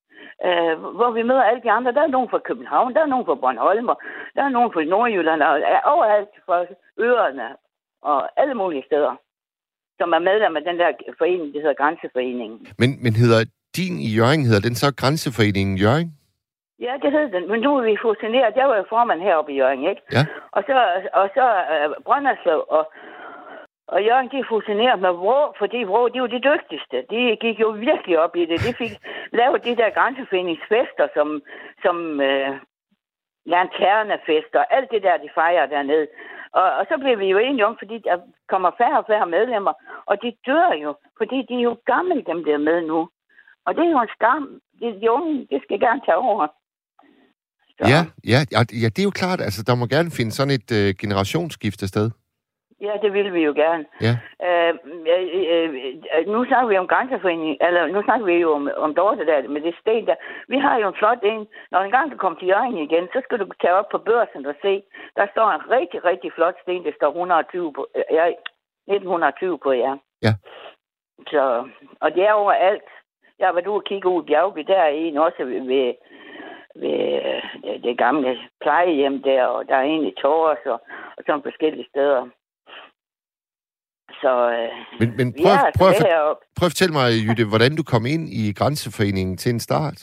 øh, 0.46 0.74
hvor 0.98 1.12
vi 1.12 1.24
møder 1.24 1.44
alle 1.44 1.62
de 1.64 1.72
andre. 1.72 1.92
Der 1.92 2.02
er 2.02 2.08
nogen 2.08 2.30
fra 2.30 2.40
København, 2.40 2.94
der 2.94 3.02
er 3.02 3.06
nogen 3.06 3.26
fra 3.26 3.36
Bornholm, 3.36 3.90
og 3.90 4.02
der 4.36 4.44
er 4.44 4.50
nogen 4.50 4.74
fra 4.74 4.84
Nordjylland, 4.84 5.42
og 5.42 5.60
er 5.60 5.82
overalt 5.82 6.30
fra 6.46 6.66
øerne 6.98 7.56
og 8.02 8.30
alle 8.42 8.54
mulige 8.54 8.84
steder. 8.86 9.16
Som 10.00 10.10
er 10.18 10.20
medlem 10.30 10.56
af 10.60 10.64
den 10.70 10.78
der 10.82 10.90
forening, 11.18 11.54
der 11.54 11.60
hedder 11.64 11.82
Grænseforeningen. 11.82 12.60
Men, 12.82 12.90
men 13.04 13.14
hedder 13.22 13.42
din 13.78 13.96
i 14.08 14.10
Jørgen, 14.18 14.42
hedder 14.48 14.64
den 14.68 14.76
så 14.76 14.88
Grænseforeningen 15.02 15.78
Jørgen? 15.78 16.10
Ja, 16.86 16.94
det 17.02 17.12
hed 17.12 17.30
den, 17.36 17.44
men 17.52 17.60
nu 17.62 17.70
er 17.78 17.84
vi 17.90 18.04
fusioneret. 18.08 18.56
Jeg 18.56 18.68
var 18.70 18.78
jo 18.78 18.86
formand 18.90 19.22
heroppe 19.22 19.52
i 19.54 19.58
Jørgen, 19.62 19.84
ikke? 19.92 20.02
Ja. 20.16 20.24
Og 20.52 20.62
så, 20.68 20.76
og 21.14 21.30
så 21.36 21.46
uh, 21.74 22.04
Brønderslev 22.06 22.60
og, 22.78 22.84
og 23.94 24.00
Jørgen, 24.08 24.30
de 24.34 24.50
fusionerede 24.50 25.02
med 25.02 25.14
Vrå, 25.22 25.40
fordi 25.62 25.80
Vrå, 25.90 26.08
de 26.08 26.22
var 26.22 26.28
de 26.28 26.46
dygtigste. 26.50 26.98
De 27.12 27.38
gik 27.44 27.58
jo 27.60 27.70
virkelig 27.70 28.20
op 28.20 28.36
i 28.36 28.46
det. 28.46 28.58
De 28.68 28.74
fik 28.82 28.94
lavet 29.40 29.66
de 29.68 29.76
der 29.82 29.90
grænseforeningsfester, 29.98 31.06
som, 31.16 31.28
som 31.84 31.96
uh, 32.30 32.52
lanternefester, 33.54 34.62
alt 34.76 34.90
det 34.94 35.02
der, 35.08 35.24
de 35.24 35.30
fejrer 35.40 35.66
dernede. 35.76 36.08
Og, 36.60 36.68
og 36.80 36.84
så 36.90 36.96
bliver 37.02 37.18
vi 37.24 37.28
jo 37.34 37.38
enige 37.38 37.66
om, 37.70 37.76
fordi 37.82 37.98
der 38.08 38.16
kommer 38.52 38.72
færre 38.80 39.00
og 39.02 39.08
færre 39.12 39.28
medlemmer, 39.36 39.74
og 40.10 40.16
de 40.24 40.30
dør 40.48 40.70
jo, 40.84 40.92
fordi 41.20 41.38
de 41.50 41.54
er 41.60 41.66
jo 41.70 41.76
gamle, 41.94 42.22
dem 42.32 42.40
der 42.48 42.58
med 42.70 42.80
nu. 42.92 43.00
Og 43.66 43.72
det 43.76 43.84
er 43.86 43.92
jo 43.96 44.02
en 44.02 44.16
skam. 44.18 44.44
De, 44.80 44.86
de 45.02 45.12
unge, 45.12 45.48
det 45.52 45.60
skal 45.66 45.80
gerne 45.80 46.02
tage 46.06 46.22
over. 46.32 46.48
Så. 47.78 47.84
Ja, 47.94 48.02
ja, 48.34 48.40
ja, 48.54 48.60
ja, 48.84 48.88
det 48.94 49.00
er 49.00 49.10
jo 49.10 49.20
klart. 49.22 49.40
Altså, 49.42 49.62
der 49.68 49.76
må 49.76 49.86
gerne 49.86 50.12
finde 50.18 50.32
sådan 50.32 50.54
et 50.60 50.70
øh, 50.80 50.96
generationsskifte 51.02 51.88
sted. 51.88 52.12
Ja, 52.82 52.94
det 53.02 53.14
vil 53.14 53.34
vi 53.34 53.42
jo 53.44 53.54
gerne. 53.54 53.86
Ja. 54.02 54.14
Øh, 54.48 54.74
øh, 55.14 55.76
øh, 56.16 56.28
nu 56.28 56.46
snakker 56.46 56.68
vi 56.68 56.78
om 56.78 56.88
grænseforening, 56.88 57.58
eller 57.62 57.88
nu 57.88 58.04
snakker 58.04 58.26
vi 58.26 58.34
jo 58.34 58.54
om, 58.54 58.70
om 58.78 58.96
Dorte 58.96 59.26
der, 59.26 59.48
med 59.48 59.62
det 59.62 59.76
sten 59.82 60.06
der. 60.08 60.16
Vi 60.48 60.58
har 60.58 60.78
jo 60.78 60.88
en 60.88 61.00
flot 61.00 61.20
en. 61.24 61.48
Når 61.72 61.80
en 61.80 61.92
gang 61.92 62.12
du 62.12 62.18
kommer 62.18 62.40
til 62.40 62.48
Jørgen 62.48 62.78
igen, 62.78 63.08
så 63.14 63.22
skal 63.24 63.40
du 63.40 63.46
tage 63.62 63.74
op 63.74 63.90
på 63.92 63.98
børsen 63.98 64.46
og 64.46 64.56
se. 64.62 64.84
Der 65.16 65.28
står 65.32 65.52
en 65.52 65.72
rigtig, 65.72 66.06
rigtig 66.06 66.32
flot 66.36 66.56
sten, 66.62 66.84
der 66.84 66.92
står 66.96 67.08
120 67.08 67.74
på, 67.74 67.88
øh, 67.96 68.04
ja, 68.12 68.26
1920 68.88 69.58
på, 69.58 69.72
ja. 69.72 69.94
Ja. 70.26 70.34
Så, 71.28 71.68
og 72.02 72.16
det 72.16 72.24
er 72.24 72.34
overalt. 72.34 72.90
Jeg 73.40 73.56
var 73.56 73.62
du 73.62 73.74
og 73.74 73.84
kigge 73.84 74.10
ud 74.10 74.24
i 74.24 74.26
Bjergby, 74.26 74.60
der 74.60 74.80
er 74.80 74.88
en 74.88 75.18
også 75.18 75.44
ved, 75.46 75.62
ved, 75.68 75.94
ved 76.76 77.00
øh, 77.26 77.44
det, 77.64 77.84
det 77.84 77.98
gamle 77.98 78.38
plejehjem 78.62 79.24
der, 79.24 79.46
og 79.46 79.68
der 79.70 79.76
er 79.76 79.82
en 79.82 80.06
i 80.06 80.14
Tors 80.22 80.64
og, 80.66 80.82
og 81.18 81.24
sådan 81.26 81.44
forskellige 81.44 81.88
steder. 81.90 82.28
Så 84.22 84.32
øh, 84.58 84.70
Men, 85.00 85.10
men 85.18 85.28
prøv, 85.42 85.52
altså 85.52 85.72
prøv, 85.80 85.90
heroppe. 85.90 86.42
prøv 86.58 86.66
at 86.68 86.74
fortælle 86.74 86.94
mig, 87.00 87.08
Jytte, 87.26 87.46
hvordan 87.54 87.74
du 87.80 87.84
kom 87.94 88.04
ind 88.14 88.24
i 88.42 88.44
Grænseforeningen 88.60 89.38
til 89.38 89.50
en 89.56 89.60
start. 89.60 90.00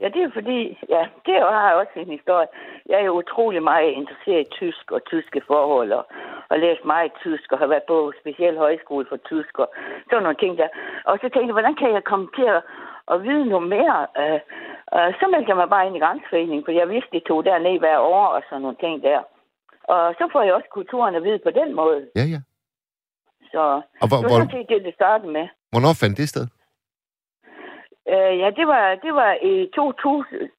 Ja, 0.00 0.08
det 0.14 0.22
er 0.22 0.30
fordi, 0.38 0.60
ja, 0.88 1.02
det 1.26 1.34
har 1.34 1.74
også 1.80 1.94
en 1.96 2.10
historie. 2.18 2.48
Jeg 2.88 2.96
er 3.00 3.04
jo 3.04 3.18
utrolig 3.22 3.62
meget 3.62 3.90
interesseret 4.00 4.46
i 4.46 4.52
tysk 4.58 4.92
og 4.92 5.00
tyske 5.04 5.40
forhold, 5.46 5.92
og, 5.92 6.04
og 6.50 6.58
læst 6.58 6.84
meget 6.84 7.12
tysk, 7.24 7.52
og 7.52 7.58
har 7.58 7.66
været 7.66 7.86
på 7.88 8.12
speciel 8.20 8.56
højskole 8.58 9.06
for 9.08 9.16
tysk, 9.16 9.58
og 9.58 9.68
sådan 10.10 10.22
nogle 10.22 10.38
ting 10.42 10.58
der. 10.58 10.68
Og 11.04 11.14
så 11.16 11.26
tænkte 11.28 11.48
jeg, 11.50 11.58
hvordan 11.58 11.76
kan 11.82 11.92
jeg 11.92 12.04
komme 12.04 12.28
til 12.38 12.46
at, 12.56 12.62
at 13.12 13.22
vide 13.22 13.46
noget 13.52 13.68
mere? 13.76 13.98
Uh, 14.22 14.40
uh, 14.96 15.10
så 15.18 15.24
meldte 15.32 15.50
jeg 15.50 15.60
mig 15.60 15.68
bare 15.74 15.86
ind 15.86 15.96
i 15.96 16.04
Grænseforeningen, 16.04 16.64
for 16.64 16.72
jeg 16.72 16.88
vidste, 16.88 17.14
de 17.16 17.28
tog 17.28 17.44
derned 17.44 17.78
hver 17.78 17.98
år, 17.98 18.26
og 18.36 18.42
sådan 18.48 18.62
nogle 18.62 18.80
ting 18.84 19.02
der. 19.02 19.20
Og 19.94 20.14
så 20.18 20.24
får 20.32 20.42
jeg 20.42 20.54
også 20.54 20.68
kulturen 20.78 21.14
at 21.14 21.24
vide 21.24 21.40
på 21.46 21.50
den 21.50 21.74
måde. 21.80 22.00
Ja, 22.16 22.24
ja. 22.34 22.40
Så 23.52 23.62
Og 24.02 24.06
hvor, 24.08 24.16
det 24.22 24.24
var 24.30 24.44
hvor, 24.46 24.58
det, 24.70 24.84
det 24.86 24.94
startede 24.94 25.32
med. 25.32 25.46
hvornår 25.72 25.92
fandt 26.02 26.16
det 26.20 26.28
sted? 26.28 26.46
Øh, 28.12 28.32
ja, 28.42 28.48
det 28.58 28.66
var, 28.72 28.84
det 29.04 29.12
var 29.20 29.32
i 29.50 29.52
2000. 29.74 30.50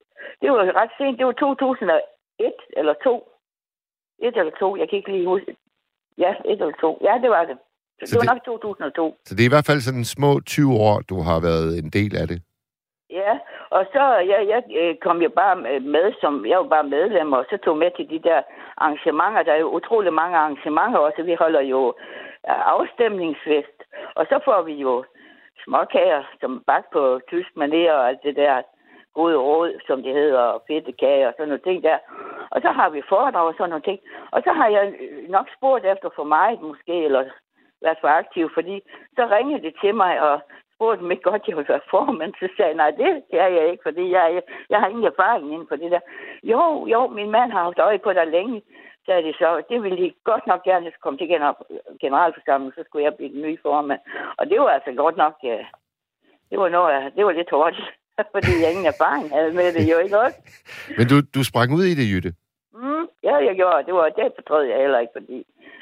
Det 0.42 0.48
var 0.52 0.62
ret 0.80 0.92
sent. 0.98 1.18
Det 1.18 1.26
var 1.26 1.32
2001 1.32 2.52
eller 2.76 2.94
2. 3.04 3.28
Et 4.26 4.36
eller 4.40 4.52
to. 4.62 4.68
Jeg 4.76 4.86
kan 4.88 4.96
ikke 4.98 5.12
lige 5.12 5.26
huske. 5.26 5.56
Ja, 6.18 6.30
et 6.50 6.60
eller 6.62 6.76
to. 6.84 6.90
Ja, 7.08 7.14
det 7.22 7.30
var 7.30 7.44
det. 7.44 7.56
Så, 7.58 8.06
Så 8.06 8.10
det 8.12 8.16
var 8.28 8.34
det- 8.34 8.46
nok 8.46 8.60
2002. 8.60 9.16
Så 9.24 9.34
det 9.34 9.42
er 9.42 9.50
i 9.50 9.54
hvert 9.56 9.66
fald 9.70 9.80
sådan 9.80 10.04
små 10.04 10.40
20 10.40 10.72
år, 10.88 10.96
du 11.10 11.16
har 11.28 11.38
været 11.48 11.78
en 11.82 11.90
del 11.98 12.12
af 12.22 12.26
det. 12.28 12.42
Ja, 13.10 13.32
og 13.76 13.86
så 13.92 14.02
jeg, 14.32 14.62
jeg 14.70 15.00
kom 15.00 15.22
jo 15.22 15.28
bare 15.28 15.56
med, 15.80 16.12
som 16.20 16.46
jeg 16.46 16.58
var 16.58 16.68
bare 16.76 16.92
medlem, 16.96 17.32
og 17.32 17.44
så 17.50 17.56
tog 17.56 17.76
med 17.76 17.90
til 17.96 18.10
de 18.10 18.18
der 18.28 18.42
arrangementer. 18.76 19.42
Der 19.42 19.52
er 19.52 19.60
jo 19.64 19.70
utrolig 19.78 20.12
mange 20.12 20.36
arrangementer 20.36 20.98
også. 20.98 21.22
Vi 21.22 21.34
holder 21.34 21.60
jo 21.60 21.94
øh, 22.48 22.74
afstemningsfest, 22.74 23.78
og 24.14 24.26
så 24.26 24.40
får 24.44 24.62
vi 24.62 24.74
jo 24.74 25.04
småkager, 25.64 26.22
som 26.40 26.62
bagt 26.66 26.90
på 26.92 27.20
tysk 27.28 27.50
maner 27.56 27.92
og 27.92 28.08
alt 28.08 28.22
det 28.22 28.36
der 28.36 28.62
gode 29.14 29.36
råd, 29.36 29.80
som 29.86 30.02
det 30.02 30.12
hedder, 30.14 30.40
og 30.40 30.62
fedtekager 30.66 31.28
og 31.28 31.34
sådan 31.36 31.48
nogle 31.48 31.66
ting 31.68 31.82
der. 31.82 31.98
Og 32.50 32.60
så 32.62 32.68
har 32.68 32.88
vi 32.90 33.02
foredrag 33.08 33.46
og 33.46 33.54
sådan 33.54 33.70
nogle 33.70 33.88
ting. 33.88 34.00
Og 34.30 34.42
så 34.44 34.52
har 34.52 34.68
jeg 34.68 34.94
øh, 35.00 35.28
nok 35.28 35.46
spurgt 35.56 35.84
efter 35.84 36.08
for 36.16 36.24
mig 36.24 36.58
måske, 36.62 37.04
eller 37.04 37.24
været 37.82 37.98
for 38.00 38.08
aktiv, 38.08 38.50
fordi 38.54 38.76
så 39.16 39.22
ringede 39.36 39.62
det 39.62 39.74
til 39.82 39.94
mig 39.94 40.20
og 40.20 40.40
spurgte 40.82 41.04
mig 41.04 41.22
godt, 41.22 41.48
jeg 41.48 41.56
ville 41.56 41.72
være 41.74 41.90
formand. 41.94 42.32
Så 42.40 42.48
sagde 42.56 42.70
jeg, 42.72 42.80
nej, 42.82 42.90
det 42.90 43.10
kan 43.30 43.54
jeg 43.58 43.64
ikke, 43.70 43.82
fordi 43.88 44.04
jeg, 44.16 44.42
jeg 44.70 44.78
har 44.80 44.88
ingen 44.88 45.04
erfaring 45.12 45.44
inden 45.52 45.68
for 45.70 45.76
det 45.76 45.90
der. 45.94 46.00
Jo, 46.52 46.86
jo, 46.94 47.00
min 47.18 47.30
mand 47.30 47.52
har 47.52 47.62
haft 47.62 47.78
øje 47.78 47.98
på 47.98 48.12
dig 48.12 48.26
længe, 48.26 48.62
sagde 49.06 49.22
de 49.28 49.32
så. 49.40 49.48
Det 49.70 49.82
ville 49.82 49.98
de 50.04 50.14
godt 50.30 50.46
nok 50.46 50.62
gerne, 50.68 50.84
hvis 50.84 50.96
jeg 50.96 51.04
kom 51.06 51.18
til 51.18 51.28
gener- 51.32 51.62
generalforsamlingen, 52.00 52.74
så 52.76 52.82
skulle 52.86 53.04
jeg 53.04 53.14
blive 53.16 53.32
den 53.34 53.42
nye 53.42 53.58
formand. 53.66 54.00
Og 54.38 54.44
det 54.50 54.60
var 54.60 54.68
altså 54.68 54.92
godt 55.02 55.16
nok, 55.16 55.34
ja, 55.42 55.58
det 56.50 56.58
var, 56.58 56.68
noget, 56.68 57.12
det 57.16 57.24
var 57.26 57.32
lidt 57.32 57.50
hårdt, 57.50 57.76
fordi 58.34 58.52
jeg 58.62 58.70
ingen 58.70 58.92
erfaring 58.94 59.26
havde 59.36 59.52
med 59.58 59.68
det 59.76 59.84
jo, 59.92 59.96
ikke 60.04 60.18
også? 60.24 60.38
Men 60.98 61.04
du, 61.10 61.16
du 61.36 61.40
sprang 61.50 61.68
ud 61.78 61.84
i 61.92 61.94
det, 62.00 62.06
Jytte. 62.12 62.32
Mm, 62.74 63.06
ja, 63.28 63.34
jeg 63.48 63.54
gjorde. 63.60 63.86
Det 63.86 63.94
var 63.94 64.08
det 64.08 64.32
fortrød 64.38 64.64
jeg 64.72 64.78
heller 64.84 64.98
ikke, 64.98 65.16
fordi 65.18 65.38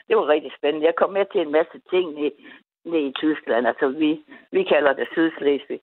det 0.08 0.16
var 0.16 0.26
rigtig 0.34 0.52
spændende. 0.58 0.86
Jeg 0.86 0.94
kom 1.00 1.10
med 1.12 1.24
til 1.32 1.40
en 1.40 1.52
masse 1.58 1.76
ting 1.92 2.06
ned, 2.20 2.30
ned 2.84 3.02
i 3.10 3.12
Tyskland. 3.22 3.66
Altså, 3.66 3.86
vi, 3.88 4.10
vi 4.52 4.62
kalder 4.72 4.92
det 4.92 5.06
Sydslesvig. 5.12 5.80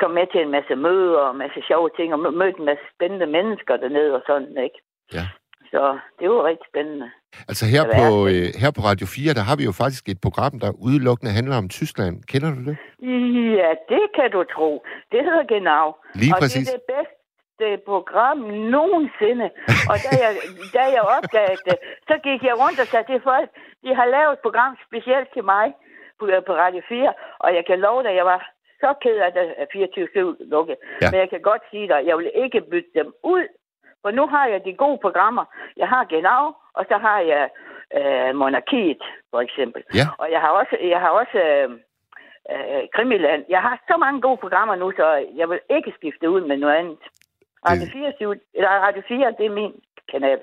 Kom 0.00 0.10
med 0.10 0.26
til 0.32 0.40
en 0.42 0.50
masse 0.50 0.74
møder 0.76 1.18
og 1.18 1.30
en 1.32 1.38
masse 1.38 1.60
sjove 1.68 1.90
ting, 1.96 2.14
og 2.14 2.20
mø- 2.24 2.36
mødte 2.40 2.58
en 2.58 2.64
masse 2.64 2.84
spændende 2.94 3.26
mennesker 3.26 3.76
dernede 3.76 4.14
og 4.14 4.22
sådan, 4.26 4.56
ikke? 4.66 4.78
Ja. 5.14 5.24
Så 5.72 5.98
det 6.20 6.26
var 6.30 6.44
rigtig 6.50 6.66
spændende. 6.72 7.10
Altså 7.50 7.64
her 7.74 7.84
på, 7.98 8.06
øh, 8.32 8.46
her 8.62 8.70
på 8.76 8.80
Radio 8.90 9.06
4, 9.06 9.34
der 9.38 9.44
har 9.48 9.56
vi 9.60 9.64
jo 9.70 9.74
faktisk 9.82 10.04
et 10.08 10.20
program, 10.26 10.54
der 10.64 10.70
udelukkende 10.86 11.32
handler 11.38 11.56
om 11.62 11.68
Tyskland. 11.78 12.14
Kender 12.30 12.50
du 12.56 12.60
det? 12.70 12.76
Ja, 13.60 13.70
det 13.92 14.04
kan 14.16 14.28
du 14.36 14.40
tro. 14.54 14.70
Det 15.12 15.20
hedder 15.28 15.44
Genau. 15.56 15.84
Lige 16.22 16.34
og 16.34 16.40
præcis. 16.42 16.66
det 16.68 16.74
er 16.74 16.78
det 16.80 16.88
bedste 16.96 17.66
program 17.90 18.38
nogensinde. 18.76 19.46
Og 19.90 19.96
da 20.06 20.10
jeg, 20.24 20.30
da 20.76 20.82
jeg 20.96 21.02
opdagede 21.16 21.60
det, 21.68 21.76
så 22.08 22.14
gik 22.26 22.40
jeg 22.48 22.54
rundt 22.62 22.78
og 22.82 22.86
sagde 22.92 23.06
til 23.12 23.20
folk, 23.30 23.48
de 23.84 23.90
har 23.98 24.06
lavet 24.14 24.32
et 24.36 24.42
program 24.46 24.72
specielt 24.88 25.28
til 25.34 25.44
mig 25.54 25.66
på, 26.22 26.26
på 26.46 26.54
Radio 26.64 26.82
4, 26.88 27.12
og 27.38 27.54
jeg 27.54 27.64
kan 27.66 27.78
love 27.80 28.02
dig, 28.02 28.14
jeg 28.20 28.26
var 28.32 28.40
så 28.82 28.94
ked 29.02 29.16
af 29.26 29.30
at 29.62 29.68
24-7 29.74 30.50
lukket. 30.54 30.76
Ja. 31.02 31.10
Men 31.10 31.20
jeg 31.20 31.30
kan 31.30 31.42
godt 31.50 31.62
sige 31.70 31.88
dig, 31.88 32.00
jeg 32.06 32.18
vil 32.18 32.30
ikke 32.44 32.60
bytte 32.60 32.92
dem 32.94 33.08
ud, 33.22 33.44
for 34.02 34.10
nu 34.10 34.26
har 34.26 34.46
jeg 34.46 34.64
de 34.64 34.74
gode 34.84 34.98
programmer. 34.98 35.44
Jeg 35.76 35.88
har 35.88 36.04
Genau, 36.04 36.42
og 36.74 36.84
så 36.90 36.96
har 37.06 37.20
jeg 37.32 37.44
øh, 37.98 38.34
Monarkiet, 38.34 39.02
for 39.30 39.40
eksempel. 39.40 39.82
Ja. 39.94 40.06
Og 40.18 40.26
jeg 40.30 40.40
har 40.40 40.50
også, 40.60 40.76
jeg 40.92 41.00
har 41.00 41.10
også 41.10 41.38
øh, 41.38 41.70
øh, 42.52 42.82
Krimiland. 42.94 43.44
Jeg 43.48 43.60
har 43.62 43.74
så 43.90 43.96
mange 43.96 44.20
gode 44.20 44.36
programmer 44.36 44.74
nu, 44.76 44.92
så 44.96 45.26
jeg 45.40 45.48
vil 45.50 45.60
ikke 45.70 45.92
skifte 45.98 46.30
ud 46.30 46.40
med 46.40 46.56
noget 46.56 46.74
andet. 46.74 46.98
Radio 47.68 47.86
4, 47.92 48.36
eller 48.54 48.68
Radio 48.68 49.02
4, 49.08 49.34
det 49.38 49.46
er 49.46 49.50
min 49.60 49.74
kanal. 50.12 50.40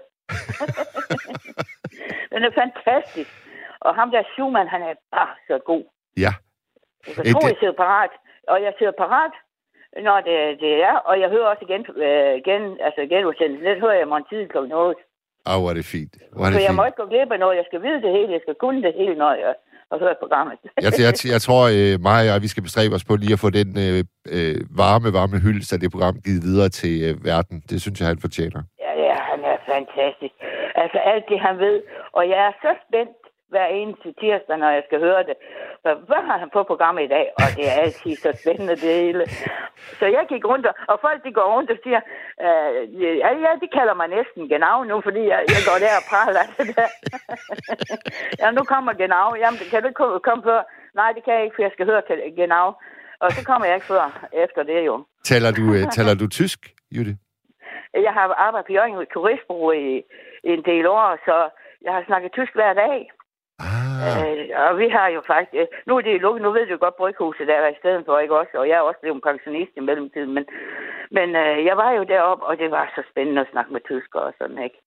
Den 2.32 2.44
er 2.44 2.52
fantastisk. 2.62 3.49
Og 3.86 3.92
ham 4.00 4.08
der 4.12 4.24
Schumann, 4.32 4.68
han 4.76 4.82
er 4.90 4.94
bare 5.18 5.34
så 5.48 5.56
god. 5.72 5.84
Ja. 6.26 6.32
Jeg 7.08 7.14
kan 7.16 7.24
Øh, 7.28 7.34
tro, 7.34 7.40
det- 7.40 7.50
jeg 7.52 7.58
sidder 7.62 7.78
parat. 7.86 8.12
Og 8.54 8.58
jeg 8.66 8.74
sidder 8.78 8.96
parat, 9.04 9.34
når 10.08 10.18
det, 10.28 10.38
det 10.64 10.74
er. 10.90 10.96
Og 11.10 11.14
jeg 11.22 11.30
hører 11.30 11.48
også 11.54 11.64
igen, 11.68 11.84
øh, 12.06 12.34
igen 12.44 12.64
altså 12.88 13.02
genudsendelsen. 13.14 13.66
Det 13.70 13.82
hører 13.86 13.98
jeg 14.02 14.08
morgen 14.12 14.26
tid 14.32 14.42
kl. 14.54 14.58
8. 14.58 14.74
Åh, 15.50 15.56
oh, 15.56 15.60
hvor 15.62 15.70
er 15.74 15.78
det 15.82 15.86
fint. 15.98 16.14
Hvor 16.36 16.46
er 16.46 16.52
Så 16.52 16.58
det 16.58 16.66
jeg 16.68 16.76
må 16.76 16.82
fint. 16.84 16.90
ikke 16.90 17.02
gå 17.02 17.06
glip 17.12 17.32
af 17.36 17.40
noget. 17.44 17.56
Jeg 17.62 17.66
skal 17.70 17.82
vide 17.88 18.02
det 18.06 18.12
hele. 18.18 18.32
Jeg 18.38 18.42
skal 18.46 18.56
kunne 18.64 18.82
det 18.88 18.94
hele, 19.02 19.16
når 19.24 19.32
jeg 19.44 19.54
har 19.92 19.98
hørt 20.06 20.18
programmet. 20.24 20.56
Jeg, 20.86 20.92
jeg, 21.06 21.14
jeg 21.36 21.42
tror, 21.48 21.64
øh, 21.78 21.94
mig 22.08 22.18
og 22.22 22.26
jeg, 22.30 22.42
vi 22.46 22.52
skal 22.54 22.64
bestræbe 22.68 22.94
os 22.98 23.06
på 23.10 23.14
lige 23.24 23.34
at 23.38 23.44
få 23.46 23.50
den 23.60 23.70
øh, 23.86 24.00
øh, 24.36 24.58
varme, 24.84 25.08
varme 25.20 25.38
hyldest 25.46 25.74
af 25.76 25.80
det 25.84 25.90
program 25.94 26.16
givet 26.26 26.42
videre 26.50 26.70
til 26.82 26.94
øh, 27.08 27.14
verden. 27.32 27.56
Det 27.70 27.78
synes 27.84 27.98
jeg, 28.00 28.08
han 28.14 28.20
fortjener. 28.26 28.62
Ja, 28.86 28.92
ja, 29.08 29.16
han 29.32 29.40
er 29.52 29.58
fantastisk. 29.74 30.36
Altså 30.84 30.98
alt 31.12 31.26
det, 31.32 31.40
han 31.48 31.56
ved. 31.66 31.78
Og 32.18 32.24
jeg 32.32 32.40
er 32.48 32.54
så 32.66 32.72
spændt 32.86 33.18
hver 33.54 33.68
eneste 33.80 34.08
tirsdag, 34.22 34.58
når 34.58 34.70
jeg 34.78 34.84
skal 34.88 35.00
høre 35.00 35.24
det. 35.30 35.36
For 35.84 35.94
hvad 36.10 36.22
har 36.30 36.38
han 36.44 36.50
på 36.54 36.62
programmet 36.72 37.04
i 37.04 37.12
dag? 37.18 37.26
Og 37.42 37.48
det 37.58 37.66
er 37.72 37.76
altid 37.84 38.16
så 38.16 38.32
spændende, 38.42 38.76
det 38.84 38.94
hele. 39.04 39.24
Så 40.00 40.06
jeg 40.16 40.24
gik 40.32 40.44
rundt, 40.52 40.66
og, 40.66 40.76
og 40.92 40.98
folk 41.06 41.20
de 41.26 41.32
går 41.38 41.48
rundt 41.56 41.70
og 41.72 41.78
siger, 41.84 42.02
øh, 42.46 42.74
ja, 43.24 43.30
ja, 43.46 43.52
de 43.64 43.68
kalder 43.78 43.96
mig 44.02 44.08
næsten 44.18 44.42
genau 44.54 44.78
nu, 44.92 44.96
fordi 45.08 45.22
jeg, 45.34 45.40
jeg 45.56 45.62
går 45.70 45.78
der 45.86 45.94
og 46.02 46.06
praler 46.12 46.44
det 46.58 46.66
der. 46.76 46.90
ja, 48.42 48.48
nu 48.58 48.64
kommer 48.74 48.94
genau. 49.04 49.28
Jamen, 49.42 49.60
kan 49.72 49.82
du 49.82 49.88
ikke 49.88 50.02
komme, 50.02 50.20
komme 50.28 50.44
før? 50.50 50.62
Nej, 51.00 51.10
det 51.16 51.22
kan 51.24 51.34
jeg 51.34 51.44
ikke, 51.44 51.56
for 51.56 51.64
jeg 51.68 51.72
skal 51.76 51.86
høre 51.86 52.02
genau. 52.42 52.68
Og 53.24 53.32
så 53.32 53.46
kommer 53.46 53.66
jeg 53.68 53.76
ikke 53.76 53.92
før 53.94 54.28
efter 54.34 54.64
det 54.64 54.86
jo. 54.86 55.06
Taler 55.24 55.52
du, 55.52 55.64
øh, 55.76 55.84
taler 55.98 56.16
du 56.22 56.28
tysk, 56.28 56.60
Jytte? 56.96 57.14
Jeg 57.94 58.14
har 58.14 58.26
arbejdet 58.46 58.68
på 58.68 58.74
Jørgen 58.74 59.08
Turistbureau 59.14 59.72
i, 59.72 59.98
i 60.44 60.50
en 60.58 60.64
del 60.72 60.86
år, 60.88 61.18
så 61.28 61.36
jeg 61.82 61.94
har 61.94 62.04
snakket 62.08 62.32
tysk 62.32 62.54
hver 62.54 62.74
dag. 62.74 63.12
Ah, 63.60 63.88
Øh, 64.24 64.46
og 64.66 64.72
vi 64.82 64.88
har 64.98 65.08
jo 65.16 65.22
faktisk... 65.32 65.54
Øh, 65.60 65.68
nu 65.88 65.92
er 65.98 66.02
det 66.02 66.14
jo 66.14 66.24
lukket. 66.26 66.42
Nu 66.46 66.52
ved 66.52 66.66
du 66.68 66.78
godt, 66.86 66.98
bryghuset 67.02 67.48
der 67.48 67.56
er 67.56 67.70
i 67.76 67.80
stedet 67.82 68.02
for, 68.06 68.20
ikke 68.20 68.38
også? 68.42 68.54
Og 68.62 68.66
jeg 68.70 68.78
er 68.78 68.86
også 68.90 69.00
blevet 69.02 69.24
pensionist 69.30 69.72
i 69.80 69.80
mellemtiden. 69.90 70.32
Men, 70.38 70.46
men 71.18 71.28
øh, 71.44 71.58
jeg 71.70 71.76
var 71.82 71.92
jo 71.98 72.04
deroppe, 72.14 72.44
og 72.50 72.54
det 72.62 72.70
var 72.72 72.86
så 72.96 73.02
spændende 73.12 73.42
at 73.42 73.52
snakke 73.54 73.74
med 73.74 73.82
tyskere 73.90 74.24
og 74.30 74.34
sådan, 74.42 74.64
ikke? 74.68 74.80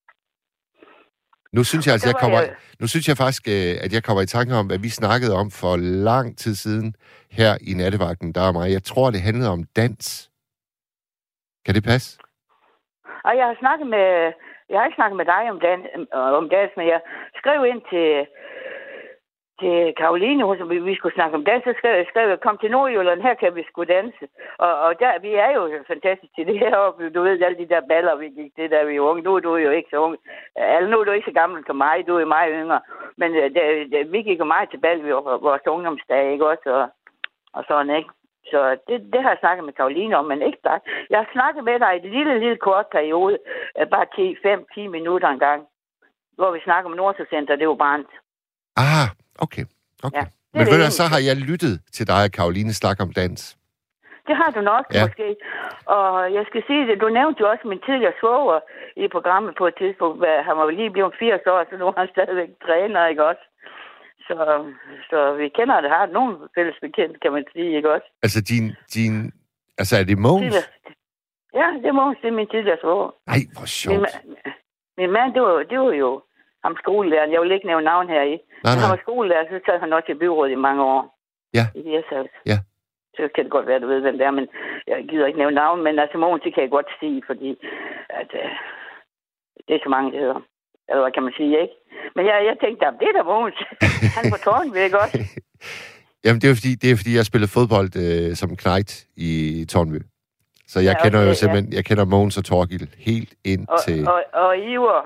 nu 1.57 1.65
synes 1.65 1.87
jeg 1.87 1.93
altså, 1.93 2.09
jeg 2.09 2.17
kommer, 2.23 2.41
jeg- 2.41 2.55
nu 2.81 2.87
synes 2.93 3.09
jeg 3.09 3.17
faktisk, 3.17 3.45
øh, 3.57 3.75
at 3.85 3.91
jeg 3.97 4.03
kommer 4.07 4.23
i 4.23 4.27
tanke 4.37 4.53
om, 4.61 4.67
hvad 4.67 4.79
vi 4.79 4.89
snakkede 4.89 5.35
om 5.43 5.49
for 5.51 5.75
lang 6.11 6.39
tid 6.43 6.55
siden 6.55 6.95
her 7.39 7.53
i 7.71 7.73
nattevagten, 7.75 8.29
der 8.37 8.43
er 8.49 8.53
mig. 8.53 8.73
Jeg 8.73 8.83
tror, 8.83 9.11
det 9.11 9.21
handlede 9.29 9.51
om 9.57 9.65
dans. 9.77 10.31
Kan 11.65 11.75
det 11.75 11.85
passe? 11.85 12.19
Og 13.27 13.33
jeg 13.39 13.47
har 13.51 13.57
snakket 13.63 13.87
med... 13.87 14.09
Jeg 14.73 14.81
har 14.81 14.87
ikke 14.87 15.01
snakket 15.01 15.17
med 15.17 15.29
dig 15.35 15.51
om, 15.51 15.61
dan, 15.61 15.81
øh, 16.15 16.33
om 16.41 16.49
dans, 16.49 16.73
men 16.77 16.87
jeg 16.87 17.01
skrev 17.41 17.65
ind 17.65 17.83
til, 17.93 18.27
til 19.61 19.95
Karoline, 20.01 20.45
hun, 20.45 20.59
som 20.59 20.71
vi, 20.71 20.79
vi 20.79 20.95
skulle 20.97 21.15
snakke 21.15 21.37
om 21.37 21.45
dans, 21.45 21.65
så 21.65 21.75
skrev 21.79 21.95
jeg, 21.97 22.07
skrev 22.09 22.29
jeg, 22.29 22.41
kom 22.41 22.59
til 22.59 22.71
Nordjylland, 22.71 23.23
her 23.23 23.35
kan 23.35 23.55
vi 23.55 23.63
sgu 23.69 23.85
danse. 23.85 24.25
Og, 24.59 24.73
og 24.85 25.01
der, 25.01 25.19
vi 25.19 25.33
er 25.35 25.51
jo 25.57 25.63
fantastisk 25.87 26.33
til 26.35 26.47
det 26.47 26.59
her, 26.59 26.77
og 26.85 26.91
du 27.15 27.23
ved, 27.23 27.43
alle 27.43 27.59
de 27.59 27.73
der 27.75 27.81
baller, 27.91 28.15
vi 28.17 28.29
gik 28.29 28.53
det 28.57 28.71
der, 28.71 28.85
vi 28.85 29.01
var 29.01 29.07
unge. 29.09 29.23
Nu 29.23 29.35
er 29.35 29.41
du 29.41 29.57
jo 29.57 29.71
ikke 29.71 29.91
så 29.91 29.97
ung. 29.97 30.17
Altså, 30.57 30.91
nu 30.91 30.99
er 30.99 31.05
du 31.05 31.13
ikke 31.13 31.31
så 31.31 31.35
gammel 31.41 31.65
som 31.67 31.77
mig, 31.77 32.07
du 32.07 32.17
er 32.17 32.35
meget 32.37 32.53
yngre. 32.61 32.81
Men 33.17 33.31
øh, 33.35 33.55
det, 33.55 33.93
det, 33.93 34.13
vi 34.13 34.23
gik 34.23 34.39
jo 34.39 34.45
meget 34.45 34.71
til 34.71 34.81
ball, 34.81 35.05
vi 35.05 35.15
var 35.15 35.39
vores 35.49 35.67
ungdomsdag, 35.67 36.33
ikke 36.33 36.49
også? 36.49 36.69
Og, 36.79 36.89
og 37.53 37.65
sådan, 37.69 37.97
ikke? 37.97 38.11
Så 38.51 38.61
det, 38.89 38.97
det 39.13 39.21
har 39.23 39.31
jeg 39.31 39.39
snakket 39.41 39.65
med 39.65 39.73
Karoline 39.73 40.17
om, 40.19 40.25
men 40.25 40.43
ikke 40.43 40.59
dig. 40.65 40.79
Jeg 41.11 41.19
har 41.19 41.29
snakket 41.33 41.65
med 41.65 41.79
dig 41.81 41.91
i 41.95 42.01
et 42.07 42.13
lille, 42.17 42.35
lille 42.45 42.57
kort 42.57 42.87
periode, 42.93 43.39
bare 43.95 44.07
10, 44.17 44.37
5-10 44.87 44.89
minutter 44.97 45.29
en 45.29 45.39
gang, 45.39 45.61
hvor 46.37 46.51
vi 46.53 46.61
snakker 46.65 46.91
om 46.91 46.97
Nordsjælcenter, 46.97 47.57
det 47.57 47.69
var 47.69 47.75
brændt. 47.75 48.11
Ah, 48.77 49.09
okay. 49.45 49.65
okay. 50.07 50.17
Ja, 50.19 50.25
Men 50.55 50.67
ved 50.71 50.79
du, 50.85 50.91
så 50.91 51.05
har 51.13 51.21
jeg 51.29 51.37
lyttet 51.51 51.75
til 51.97 52.07
dig 52.07 52.21
og 52.27 52.31
Karoline 52.39 52.73
snakke 52.73 53.03
om 53.03 53.13
dans. 53.13 53.57
Det 54.27 54.37
har 54.37 54.51
du 54.57 54.61
nok 54.61 54.85
Ja. 54.95 55.03
måske. 55.05 55.37
Og 55.87 56.33
jeg 56.37 56.45
skal 56.49 56.63
sige 56.67 56.87
det, 56.89 57.01
du 57.01 57.09
nævnte 57.09 57.41
jo 57.41 57.47
også 57.53 57.65
min 57.69 57.81
tidligere 57.87 58.13
svoger 58.21 58.61
i 58.97 59.09
programmet 59.09 59.53
på 59.59 59.67
et 59.67 59.77
tidspunkt. 59.83 60.27
Han 60.49 60.57
var 60.59 60.71
lige 60.71 60.91
blevet 60.91 61.15
80 61.19 61.41
år, 61.47 61.65
så 61.71 61.77
nu 61.77 61.87
er 61.87 61.95
han 62.01 62.09
stadigvæk 62.15 62.51
træner, 62.67 63.07
ikke 63.07 63.25
også? 63.31 63.45
Så, 64.39 64.73
så 65.11 65.35
vi 65.41 65.49
kender 65.49 65.81
det, 65.81 65.91
har 65.91 66.07
nogen 66.07 66.37
fælles 66.55 66.77
bekendt, 66.81 67.21
kan 67.23 67.33
man 67.33 67.45
sige, 67.53 67.77
ikke 67.77 67.93
også? 67.95 68.07
Altså, 68.23 68.41
din... 68.51 68.65
din 68.95 69.15
altså, 69.81 69.95
er 70.01 70.05
det 70.05 70.19
Mogens? 70.19 70.57
Ja, 71.55 71.67
det 71.85 71.95
må 71.95 72.05
man 72.07 72.17
sige, 72.21 72.31
min 72.31 72.49
tidligere 72.49 72.79
svoger. 72.81 73.11
Nej, 73.27 73.41
hvor 73.55 73.61
Min, 73.67 73.67
sjovt. 73.67 74.09
ma- 74.09 74.51
min 74.99 75.11
mand, 75.11 75.35
det 75.35 75.43
var, 75.43 75.63
det 75.71 75.79
var 75.81 75.93
jo 75.93 76.23
ham 76.65 76.77
skolelæreren. 76.83 77.33
Jeg 77.33 77.41
vil 77.41 77.53
ikke 77.53 77.67
nævne 77.67 77.85
navn 77.85 78.09
her 78.09 78.23
i. 78.23 78.35
Nej, 78.65 78.73
Han 78.73 78.79
nej. 78.83 78.91
var 78.91 78.99
skolelærer, 79.03 79.45
så 79.51 79.61
sad 79.67 79.81
han 79.81 79.93
også 79.93 80.13
i 80.13 80.21
byrådet 80.23 80.53
i 80.53 80.65
mange 80.67 80.83
år. 80.85 81.19
Ja. 81.59 81.65
I 81.75 81.83
Hirsals. 81.83 82.31
Ja. 82.47 82.59
Så 83.17 83.29
kan 83.35 83.45
det 83.45 83.53
godt 83.53 83.67
være, 83.67 83.81
du 83.81 83.87
ved, 83.87 84.01
hvem 84.01 84.19
det 84.19 84.27
er, 84.27 84.31
men 84.31 84.49
jeg 84.87 85.05
gider 85.09 85.27
ikke 85.27 85.39
nævne 85.39 85.55
navn. 85.55 85.83
Men 85.83 85.99
altså, 85.99 86.19
Mogens, 86.19 86.43
det 86.43 86.55
kan 86.55 86.63
jeg 86.63 86.71
godt 86.71 86.91
sige, 87.01 87.23
fordi 87.27 87.51
at, 88.11 88.31
øh, 88.35 88.51
det 89.69 89.75
er 89.77 89.81
så 89.83 89.89
mange, 89.89 90.13
det 90.13 90.21
hedder. 90.21 90.41
Eller 90.89 91.03
hvad 91.05 91.13
kan 91.17 91.23
man 91.23 91.33
sige, 91.41 91.53
ikke? 91.65 91.75
Men 92.17 92.23
jeg, 92.31 92.37
jeg 92.49 92.57
tænkte, 92.65 92.87
at 92.87 92.95
det 93.01 93.09
er 93.09 93.17
da 93.19 93.23
Mogens. 93.33 93.59
Han 94.17 94.25
på 94.35 94.39
tårn, 94.47 94.75
ved 94.75 94.83
ikke 94.89 94.99
også? 95.05 95.19
Jamen, 96.25 96.41
det 96.41 96.49
er, 96.51 96.55
fordi, 96.61 96.73
det 96.83 96.89
er 96.91 96.97
fordi, 97.01 97.13
jeg 97.19 97.25
spillede 97.31 97.51
fodbold 97.57 97.91
øh, 98.05 98.35
som 98.41 98.51
knægt 98.63 98.93
i 99.29 99.33
Tornby. 99.73 99.99
Så 100.73 100.79
jeg 100.81 100.95
Ja, 100.97 101.03
kender 101.03 101.19
okay, 101.19 101.29
jo 101.29 101.35
ja. 101.35 101.41
simpelthen, 101.41 101.73
jeg 101.79 101.85
kender 101.89 102.05
Mogens 102.15 102.37
og 102.41 102.45
Torgild 102.45 102.89
helt 103.09 103.33
ind 103.53 103.63
Og, 103.69 103.79
til... 103.85 104.09
og, 104.09 104.19
og 104.45 104.51
Iver. 104.59 105.01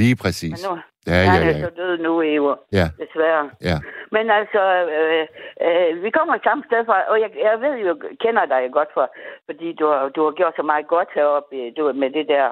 Lige 0.00 0.14
Men 0.14 0.22
præcis. 0.22 0.58
nu, 0.68 0.72
Ja, 1.06 1.12
ja, 1.22 1.28
han 1.34 1.42
er 1.42 1.56
ja. 1.58 1.62
så 1.66 1.70
død 1.80 1.94
nu, 2.06 2.12
Iver. 2.22 2.56
Ja, 2.78 2.86
Desværre. 3.02 3.44
ja. 3.70 3.76
Men 4.14 4.24
altså, 4.40 4.62
øh, 4.96 5.24
øh, 5.66 6.02
vi 6.04 6.10
kommer 6.16 6.34
samme 6.48 6.62
sted 6.68 6.80
fra, 6.88 6.96
og 7.12 7.16
jeg, 7.24 7.30
jeg 7.46 7.54
ved 7.64 7.74
jo, 7.86 7.92
kender 8.24 8.44
dig 8.52 8.62
godt 8.78 8.90
for, 8.96 9.06
fordi 9.48 9.68
du 9.80 9.84
har, 9.92 10.08
du 10.16 10.20
har 10.26 10.32
gjort 10.38 10.54
så 10.56 10.62
meget 10.72 10.86
godt 10.94 11.08
heroppe 11.14 11.56
du, 11.76 11.82
med 12.02 12.10
det 12.18 12.26
der, 12.34 12.46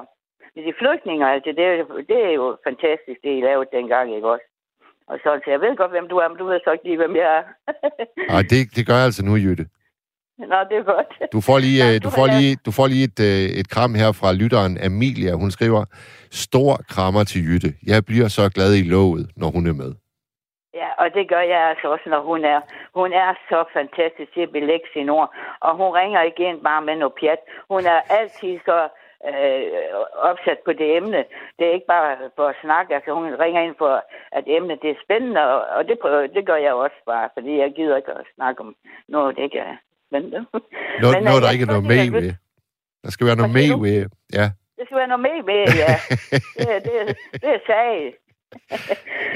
med 0.59 0.67
de 0.69 0.75
flygtninger, 0.81 1.27
altså, 1.35 1.51
det, 1.59 1.65
er 1.65 1.75
jo- 1.83 2.01
det 2.11 2.19
er 2.29 2.33
jo 2.41 2.47
fantastisk, 2.69 3.19
det 3.25 3.33
I 3.39 3.41
lavede 3.49 3.69
dengang, 3.79 4.07
ikke 4.17 4.29
også? 4.35 4.47
Og 5.11 5.17
så, 5.23 5.41
så 5.45 5.51
jeg 5.51 5.61
ved 5.61 5.77
godt, 5.77 5.91
hvem 5.91 6.09
du 6.09 6.17
er, 6.17 6.29
men 6.29 6.39
du 6.39 6.47
ved 6.47 6.61
så 6.65 6.71
ikke 6.73 6.85
lige, 6.85 6.97
hvem 7.03 7.17
jeg 7.17 7.29
er. 7.39 7.43
Og 8.37 8.41
det, 8.51 8.61
det 8.77 8.83
gør 8.87 8.95
jeg 9.01 9.05
altså 9.11 9.25
nu, 9.25 9.35
Jytte. 9.37 9.67
Nå, 10.53 10.59
det 10.71 10.77
er 10.81 10.87
godt. 10.95 11.11
Du 11.33 11.41
får 11.49 11.59
lige, 11.67 11.79
Ja, 11.85 11.89
øh, 11.95 11.97
du 12.03 12.07
du 12.07 12.11
får 12.19 12.27
lært- 12.27 12.37
lige, 12.41 12.57
du 12.67 12.71
får 12.79 12.87
lige 12.93 13.05
et, 13.11 13.21
øh, 13.31 13.45
et 13.61 13.69
kram 13.75 13.93
her 14.01 14.11
fra 14.21 14.29
lytteren 14.41 14.75
Amelia. 14.89 15.33
Hun 15.43 15.51
skriver, 15.57 15.83
stor 16.47 16.73
krammer 16.95 17.23
til 17.31 17.41
Jytte. 17.49 17.71
Jeg 17.93 18.01
bliver 18.11 18.29
så 18.39 18.45
glad 18.57 18.71
i 18.81 18.85
låget, 18.95 19.25
når 19.41 19.49
hun 19.57 19.65
er 19.73 19.77
med. 19.83 19.93
Ja, 20.81 20.89
og 21.03 21.07
det 21.17 21.25
gør 21.33 21.45
jeg 21.55 21.61
altså 21.71 21.87
også, 21.95 22.07
når 22.15 22.23
hun 22.31 22.41
er. 22.55 22.61
Hun 23.01 23.11
er 23.25 23.31
så 23.51 23.59
fantastisk 23.79 24.31
til 24.35 24.41
at 24.47 24.53
belægge 24.59 24.87
sine 24.93 25.13
ord, 25.19 25.29
og 25.67 25.73
hun 25.81 25.91
ringer 26.01 26.21
ikke 26.23 26.43
ind 26.51 26.61
bare 26.69 26.83
med 26.89 26.97
noget 26.97 27.15
pjat. 27.21 27.41
Hun 27.73 27.83
er 27.95 28.01
altid 28.19 28.55
så 28.69 28.79
øh, 29.27 29.63
opsat 30.31 30.59
på 30.65 30.73
det 30.73 30.97
emne. 30.97 31.21
Det 31.59 31.65
er 31.67 31.73
ikke 31.77 31.87
bare 31.97 32.17
for 32.37 32.47
at 32.49 32.57
snakke, 32.65 32.95
altså 32.95 33.11
hun 33.15 33.35
ringer 33.45 33.63
ind 33.63 33.75
for, 33.79 34.05
at 34.33 34.45
emnet 34.47 34.83
det 34.83 34.91
er 34.91 35.03
spændende, 35.05 35.41
og, 35.55 35.61
og 35.77 35.89
det, 35.89 35.99
prøver, 36.03 36.27
det 36.27 36.47
gør 36.47 36.57
jeg 36.57 36.73
også 36.75 36.97
bare, 37.07 37.29
fordi 37.37 37.59
jeg 37.59 37.73
gider 37.77 37.97
ikke 37.97 38.13
at 38.13 38.27
snakke 38.35 38.61
om 38.61 38.77
noget, 39.09 39.37
det 39.37 39.43
ikke 39.43 39.59
er 39.59 39.77
spændende. 40.09 40.41
Noget, 41.03 41.15
Men, 41.17 41.23
øh, 41.23 41.29
noget 41.31 41.43
der 41.43 41.51
ikke 41.55 41.63
er 41.63 41.73
noget 41.75 41.85
med 41.93 42.11
ved. 42.21 42.33
Der 43.05 43.11
skal 43.11 43.27
være 43.27 43.37
noget 43.37 43.53
med 43.53 43.69
ved. 43.87 44.07
Ja. 44.39 44.47
Det 44.79 44.85
skal 44.87 44.97
være 44.97 45.09
noget 45.13 45.21
med 45.29 45.43
med, 45.51 45.63
ja. 45.85 45.95
Det, 46.59 46.69
er- 46.77 46.83
det, 46.89 47.17
det 47.43 47.51
er 47.57 47.61
sag. 47.67 48.15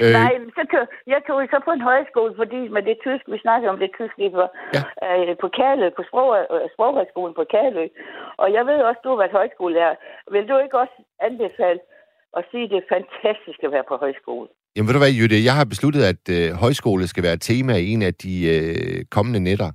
Øh. 0.04 0.12
Nej, 0.18 0.32
så 0.56 0.62
tog, 0.72 0.84
jeg 1.12 1.20
tog 1.28 1.38
så 1.52 1.58
på 1.66 1.72
en 1.76 1.84
højskole, 1.90 2.32
fordi 2.40 2.60
med 2.76 2.82
det 2.88 2.96
tysk, 3.06 3.24
vi 3.32 3.38
snakkede 3.46 3.70
om 3.74 3.78
det 3.82 3.90
tysk 3.98 4.14
lige 4.20 4.32
før, 4.36 4.48
Ja. 4.76 4.82
øh, 5.06 5.32
på 5.42 5.48
Kærlø, 5.58 5.86
på 5.98 6.02
sprog, 6.08 6.28
øh, 6.54 6.66
Sproghøjskolen 6.74 7.34
på 7.40 7.44
Kærlø. 7.54 7.84
Og 8.42 8.46
jeg 8.56 8.62
ved 8.70 8.78
også, 8.88 9.00
du 9.04 9.10
har 9.12 9.20
været 9.22 9.38
højskolelærer. 9.40 9.94
Vil 10.34 10.48
du 10.50 10.56
ikke 10.64 10.76
også 10.84 10.96
anbefale 11.28 11.80
at 12.38 12.42
sige, 12.50 12.64
at 12.66 12.70
det 12.72 12.78
er 12.82 12.88
fantastisk 12.96 13.58
at 13.66 13.72
være 13.76 13.86
på 13.90 13.96
højskole? 14.04 14.48
Jamen 14.74 14.86
ved 14.88 14.94
du 14.96 15.02
hvad, 15.04 15.14
Jytte? 15.18 15.46
Jeg 15.48 15.54
har 15.60 15.66
besluttet, 15.74 16.02
at 16.12 16.22
øh, 16.36 16.46
højskole 16.64 17.04
skal 17.12 17.22
være 17.26 17.36
et 17.40 17.44
tema 17.50 17.72
i 17.84 17.88
en 17.94 18.02
af 18.10 18.14
de 18.24 18.34
øh, 18.54 18.98
kommende 19.16 19.40
netter. 19.48 19.70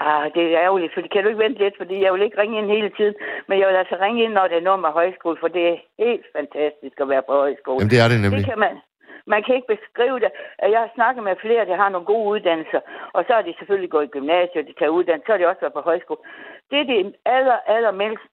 Ah, 0.00 0.24
det 0.34 0.42
er 0.44 0.60
ærgerligt, 0.66 0.94
for 0.94 1.00
kan 1.12 1.22
du 1.22 1.28
ikke 1.28 1.44
vente 1.46 1.58
lidt, 1.64 1.76
fordi 1.76 1.96
jeg 2.04 2.12
vil 2.12 2.22
ikke 2.22 2.40
ringe 2.40 2.58
ind 2.58 2.68
hele 2.76 2.90
tiden, 2.98 3.14
men 3.48 3.58
jeg 3.60 3.68
vil 3.68 3.76
altså 3.82 3.96
ringe 4.00 4.22
ind, 4.24 4.32
når 4.32 4.46
det 4.48 4.56
er 4.56 4.68
noget 4.68 4.80
med 4.80 4.88
højskole, 4.88 5.36
for 5.40 5.48
det 5.48 5.68
er 5.68 5.76
helt 5.98 6.26
fantastisk 6.36 6.96
at 7.00 7.08
være 7.08 7.22
på 7.28 7.32
højskole. 7.32 7.78
Jamen 7.80 7.90
det 7.94 8.00
er 8.04 8.08
det 8.12 8.20
nemlig. 8.20 8.38
Det 8.38 8.50
kan 8.52 8.58
man. 8.58 8.74
Man 9.34 9.42
kan 9.42 9.54
ikke 9.54 9.72
beskrive 9.76 10.18
det. 10.24 10.30
Jeg 10.74 10.80
har 10.84 10.90
snakket 10.94 11.22
med 11.24 11.36
flere, 11.44 11.66
der 11.66 11.76
har 11.82 11.88
nogle 11.88 12.06
gode 12.12 12.28
uddannelser, 12.32 12.80
og 13.16 13.20
så 13.26 13.32
har 13.36 13.42
de 13.42 13.54
selvfølgelig 13.58 13.90
gået 13.90 14.04
i 14.08 14.14
gymnasiet, 14.16 14.66
de 14.70 14.74
tager 14.78 14.96
uddannelse, 14.98 15.26
så 15.26 15.32
har 15.32 15.38
de 15.38 15.46
også 15.50 15.60
været 15.60 15.78
på 15.78 15.80
højskole. 15.90 16.20
Det, 16.70 16.88
de 16.90 17.12
aller, 17.24 17.58
aller 17.74 17.92
mindst, 18.02 18.24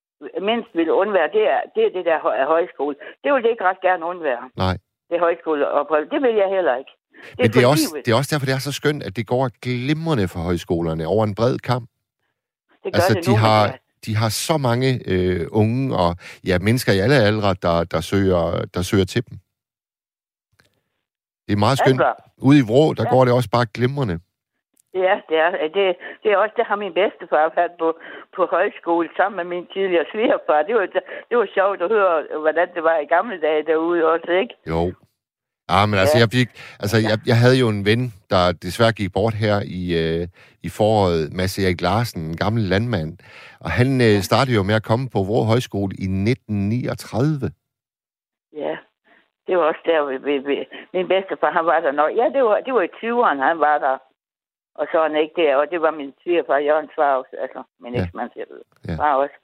mindst 0.49 0.69
vil 0.73 0.91
undvære, 0.91 1.29
det 1.37 1.43
er, 1.55 1.61
det 1.75 1.83
er 1.85 1.89
det 1.97 2.05
der 2.05 2.19
hø- 2.25 2.45
højskole. 2.53 2.95
Det 3.23 3.33
vil 3.33 3.43
det 3.43 3.49
ikke 3.49 3.63
ret 3.69 3.81
gerne 3.81 4.05
undvære, 4.05 4.49
Nej. 4.57 4.75
det 5.09 5.19
højskoleophold. 5.19 6.09
Det 6.09 6.21
vil 6.21 6.35
jeg 6.35 6.49
heller 6.49 6.75
ikke. 6.75 6.91
Det 7.31 7.39
Men 7.39 7.49
det 7.53 7.63
er, 7.63 7.67
også, 7.67 7.83
livet. 7.93 8.05
det 8.05 8.11
er 8.11 8.15
også 8.15 8.29
derfor, 8.33 8.45
det 8.45 8.55
er 8.55 8.59
så 8.59 8.71
skønt, 8.71 9.03
at 9.03 9.15
det 9.15 9.27
går 9.27 9.49
glimrende 9.61 10.27
for 10.27 10.39
højskolerne 10.39 11.07
over 11.07 11.23
en 11.23 11.35
bred 11.35 11.57
kamp. 11.59 11.89
Det 12.83 12.93
gør 12.93 12.97
Altså, 12.97 13.13
det 13.13 13.25
de 13.25 13.31
nu, 13.31 13.37
har, 13.37 13.67
det 13.67 13.79
de 14.05 14.15
har 14.15 14.29
så 14.29 14.57
mange 14.57 15.01
øh, 15.11 15.47
unge 15.51 15.95
og 15.97 16.15
ja, 16.45 16.59
mennesker 16.59 16.93
i 16.93 16.99
alle 16.99 17.15
aldre, 17.15 17.55
der, 17.61 17.83
der, 17.83 18.01
søger, 18.01 18.65
der 18.73 18.81
søger 18.81 19.05
til 19.05 19.29
dem. 19.29 19.37
Det 21.47 21.53
er 21.53 21.57
meget 21.65 21.77
skønt. 21.77 22.01
Ude 22.37 22.57
i 22.59 22.65
Vrå, 22.69 22.93
der 22.93 23.03
Ja. 23.03 23.09
går 23.13 23.25
det 23.25 23.33
også 23.33 23.49
bare 23.49 23.65
glimrende. 23.73 24.19
Ja, 25.05 25.15
det 25.29 25.37
er, 25.45 25.49
det, 25.77 25.85
det 26.23 26.29
er 26.33 26.37
også, 26.43 26.53
det 26.59 26.65
har 26.69 26.75
min 26.75 26.93
bedstefar 26.99 27.51
været 27.55 27.71
på, 27.79 27.89
på 28.35 28.41
højskole 28.55 29.07
sammen 29.17 29.37
med 29.39 29.47
min 29.55 29.65
tidligere 29.73 30.05
svigerfar. 30.13 30.61
Det 30.67 30.75
var, 30.79 30.85
det 31.29 31.35
var 31.41 31.47
sjovt 31.57 31.81
at 31.85 31.89
høre, 31.95 32.39
hvordan 32.45 32.67
det 32.75 32.83
var 32.89 32.97
i 33.05 33.07
gamle 33.15 33.37
dage 33.45 33.63
derude 33.71 34.01
også, 34.13 34.31
ikke? 34.43 34.55
Jo. 34.71 34.81
Ja, 35.71 35.85
men 35.85 35.99
altså, 35.99 36.17
Ja. 36.17 36.21
jeg, 36.23 36.29
fik, 36.37 36.49
altså 36.83 36.97
jeg, 37.09 37.17
jeg 37.31 37.37
havde 37.43 37.57
jo 37.63 37.67
en 37.69 37.85
ven, 37.85 38.13
der 38.29 38.51
desværre 38.51 38.91
gik 38.91 39.11
bort 39.13 39.33
her 39.33 39.55
i, 39.81 39.81
øh, 40.03 40.27
i 40.63 40.69
foråret, 40.69 41.33
Mads 41.33 41.57
Erik 41.59 41.81
Larsen, 41.81 42.21
en 42.21 42.37
gammel 42.37 42.63
landmand. 42.63 43.11
Og 43.59 43.71
han 43.71 44.01
øh, 44.01 44.15
startede 44.29 44.55
jo 44.55 44.63
med 44.63 44.75
at 44.75 44.83
komme 44.83 45.09
på 45.13 45.19
Vrå 45.29 45.43
Højskole 45.43 45.93
i 46.05 46.07
1939. 46.07 47.51
Ja, 48.63 48.75
det 49.47 49.53
var 49.57 49.63
også 49.71 49.83
der, 49.85 49.99
vi, 50.09 50.15
vi, 50.27 50.35
vi, 50.49 50.57
min 50.93 51.07
bedstefar, 51.13 51.51
han 51.57 51.65
var 51.65 51.79
der 51.79 51.91
nok. 52.01 52.11
Ja, 52.19 52.25
det 52.35 52.43
var, 52.47 52.57
det 52.65 52.73
var 52.73 52.81
i 52.89 52.95
20'erne, 53.03 53.41
han 53.49 53.59
var 53.67 53.77
der. 53.87 53.97
Og 54.79 54.85
så 54.91 54.95
er 54.99 55.07
han 55.09 55.21
ikke 55.23 55.37
der, 55.43 55.51
og 55.61 55.65
det 55.71 55.79
var 55.85 55.91
min 56.01 56.11
svigerfar, 56.23 56.57
Jørgen 56.69 56.89
Svars, 56.95 57.29
altså 57.43 57.59
min 57.83 57.93
Ja. 57.95 58.03
eksmand, 58.03 58.29
Ja. 58.37 58.95
var 59.03 59.13
også. 59.23 59.37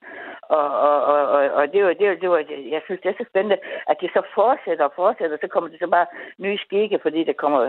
Og, 0.59 0.67
og, 0.89 0.97
og, 1.13 1.21
og, 1.35 1.41
og 1.59 1.63
det, 1.73 1.79
var, 1.85 1.93
det, 1.99 2.05
var, 2.09 2.15
det 2.23 2.29
var, 2.33 2.39
jeg 2.75 2.81
synes, 2.85 2.99
det 3.03 3.09
er 3.11 3.17
så 3.21 3.25
spændende, 3.31 3.57
at 3.89 3.95
det 4.01 4.09
så 4.17 4.21
fortsætter 4.39 4.85
og 4.89 4.93
fortsætter, 5.01 5.37
så 5.43 5.47
kommer 5.53 5.67
det 5.71 5.79
så 5.83 5.89
bare 5.97 6.07
nye 6.45 6.57
skikke, 6.65 6.97
fordi 7.05 7.19
der 7.29 7.35
kommer 7.43 7.61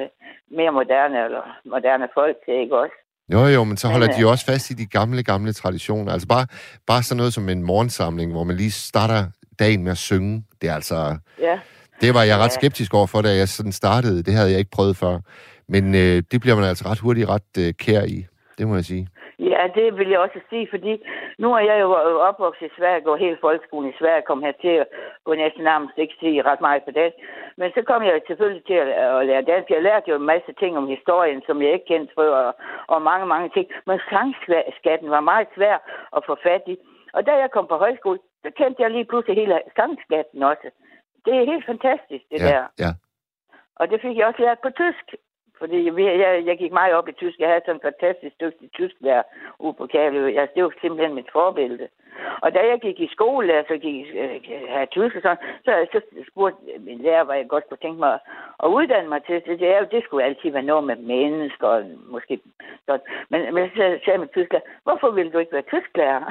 mere 0.59 0.73
moderne, 0.79 1.19
eller 1.27 1.43
moderne 1.75 2.09
folk 2.19 2.37
til, 2.45 2.55
ikke 2.65 2.77
også? 2.83 2.97
Jo, 3.35 3.41
jo, 3.57 3.61
men 3.69 3.77
så 3.77 3.87
Men, 3.87 3.93
holder 3.95 4.09
øh, 4.11 4.15
de 4.17 4.21
jo 4.25 4.29
også 4.35 4.47
fast 4.53 4.67
i 4.71 4.75
de 4.83 4.87
gamle, 4.99 5.23
gamle 5.33 5.53
traditioner. 5.53 6.13
Altså 6.13 6.29
bare, 6.35 6.47
bare 6.91 7.03
sådan 7.03 7.17
noget 7.21 7.33
som 7.35 7.49
en 7.49 7.63
morgensamling, 7.63 8.29
hvor 8.33 8.45
man 8.45 8.57
lige 8.57 8.71
starter 8.91 9.21
dagen 9.63 9.83
med 9.85 9.93
at 9.93 10.03
synge. 10.11 10.35
Det 10.61 10.67
er 10.71 10.75
altså... 10.75 10.99
Ja. 11.49 11.57
Det 12.01 12.15
var 12.15 12.23
jeg 12.23 12.39
ret 12.39 12.53
skeptisk 12.53 12.95
over 12.95 13.07
for, 13.07 13.23
da 13.23 13.29
jeg 13.41 13.49
sådan 13.49 13.73
startede. 13.73 14.23
Det 14.23 14.35
havde 14.35 14.51
jeg 14.51 14.59
ikke 14.59 14.71
prøvet 14.71 14.97
før. 14.97 15.15
Men 15.69 15.85
øh, 15.95 16.17
det 16.31 16.39
bliver 16.41 16.57
man 16.57 16.65
altså 16.65 16.85
ret 16.91 17.05
hurtigt 17.05 17.29
ret 17.29 17.53
øh, 17.59 17.75
kær 17.83 18.03
i. 18.17 18.19
Det 18.59 18.69
må 18.69 18.75
jeg 18.75 18.85
sige. 18.85 19.07
Ja, 19.39 19.63
det 19.75 19.99
vil 19.99 20.09
jeg 20.09 20.21
også 20.21 20.41
sige, 20.51 20.67
fordi 20.71 20.93
nu 21.39 21.49
er 21.59 21.63
jeg 21.71 21.81
jo 21.81 21.89
opvokset 22.29 22.67
i 22.67 22.77
Sverige, 22.79 23.07
går 23.07 23.17
hele 23.17 23.39
folkeskolen 23.41 23.91
i 23.91 23.99
Sverige, 24.01 24.29
kom 24.29 24.43
her 24.43 24.53
til 24.65 24.75
at 24.83 24.87
gå 25.25 25.35
næsten 25.35 25.65
nærmest 25.65 25.99
ikke 25.99 26.17
sige 26.21 26.43
ret 26.43 26.61
meget 26.61 26.83
på 26.85 26.91
dansk. 26.91 27.17
Men 27.57 27.69
så 27.75 27.81
kom 27.83 28.03
jeg 28.03 28.23
selvfølgelig 28.27 28.65
til 28.67 28.79
at, 28.85 28.89
at 28.89 29.27
lære 29.27 29.49
dansk. 29.53 29.71
Jeg 29.71 29.83
lærte 29.83 30.11
jo 30.11 30.17
en 30.17 30.31
masse 30.35 30.53
ting 30.61 30.73
om 30.79 30.87
historien, 30.97 31.43
som 31.47 31.63
jeg 31.63 31.73
ikke 31.73 31.91
kendte 31.93 32.13
før, 32.19 32.33
og, 32.47 32.55
og 32.87 33.03
mange, 33.03 33.27
mange 33.27 33.49
ting. 33.57 33.67
Men 33.87 33.99
sangskatten 34.11 35.11
var 35.11 35.21
meget 35.21 35.49
svær 35.57 35.77
at 36.17 36.23
få 36.27 36.35
fat 36.47 36.65
i. 36.67 36.77
Og 37.17 37.27
da 37.27 37.33
jeg 37.43 37.51
kom 37.51 37.67
på 37.69 37.77
højskole, 37.85 38.19
så 38.43 38.51
kendte 38.59 38.83
jeg 38.83 38.91
lige 38.91 39.09
pludselig 39.11 39.37
hele 39.37 39.61
sangskatten 39.77 40.43
også. 40.43 40.69
Det 41.25 41.35
er 41.37 41.51
helt 41.53 41.67
fantastisk, 41.67 42.25
det 42.31 42.41
ja, 42.41 42.47
der. 42.49 42.63
ja. 42.85 42.91
Og 43.77 43.85
det 43.91 44.01
fik 44.05 44.17
jeg 44.17 44.27
også 44.27 44.43
lært 44.43 44.61
på 44.63 44.71
tysk. 44.83 45.07
Fordi 45.63 45.77
vi- 45.97 46.21
jeg, 46.25 46.43
jeg 46.49 46.57
gik 46.59 46.73
meget 46.73 46.95
op 46.99 47.09
i 47.09 47.13
tysk. 47.13 47.39
Jeg 47.41 47.49
havde 47.49 47.63
sådan 47.67 47.77
en 47.81 47.87
fantastisk 47.91 48.35
dygtig 48.41 48.69
tysk 48.79 48.97
der 49.05 49.23
ude 49.59 49.75
på 49.79 49.87
Kærløb. 49.87 50.27
Altså, 50.39 50.53
det 50.55 50.65
var 50.65 50.73
simpelthen 50.81 51.15
mit 51.15 51.31
forbillede. 51.33 51.89
Og 52.43 52.49
da 52.55 52.61
jeg 52.71 52.79
gik 52.81 53.01
i 53.01 53.09
skole, 53.17 53.53
altså 53.61 53.75
gik 53.87 54.07
øh, 54.23 54.41
have 54.75 54.87
tysk 54.87 55.17
og 55.17 55.23
sådan, 55.23 55.43
så, 55.65 55.73
så 55.93 55.99
spurgte 56.31 56.59
min 56.87 56.99
lærer, 56.99 57.25
hvad 57.25 57.37
jeg 57.37 57.49
godt 57.49 57.69
kunne 57.69 57.83
tænke 57.83 58.01
mig 58.01 58.19
at 58.65 58.69
uddanne 58.77 59.09
mig 59.09 59.23
til. 59.25 59.35
Det, 59.47 59.61
det, 59.61 59.69
er 59.75 59.79
jo, 59.81 59.87
det 59.91 60.05
skulle 60.05 60.25
altid 60.25 60.51
være 60.51 60.63
noget 60.71 60.85
med 60.85 60.97
mennesker, 60.97 61.67
og 61.67 61.85
måske 62.15 62.41
sådan. 62.87 63.07
Men, 63.31 63.55
men 63.55 63.71
så 63.77 63.99
sagde 64.05 64.19
min 64.19 64.29
tysklærer, 64.29 64.63
hvorfor 64.83 65.11
vil 65.11 65.33
du 65.33 65.39
ikke 65.39 65.53
være 65.53 65.71
tysklærer? 65.75 66.23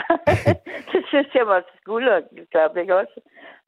det 0.92 1.02
synes 1.08 1.30
jeg 1.36 1.48
var 1.48 1.64
skulderklap, 1.82 2.78
ikke 2.78 2.96
også? 2.96 3.16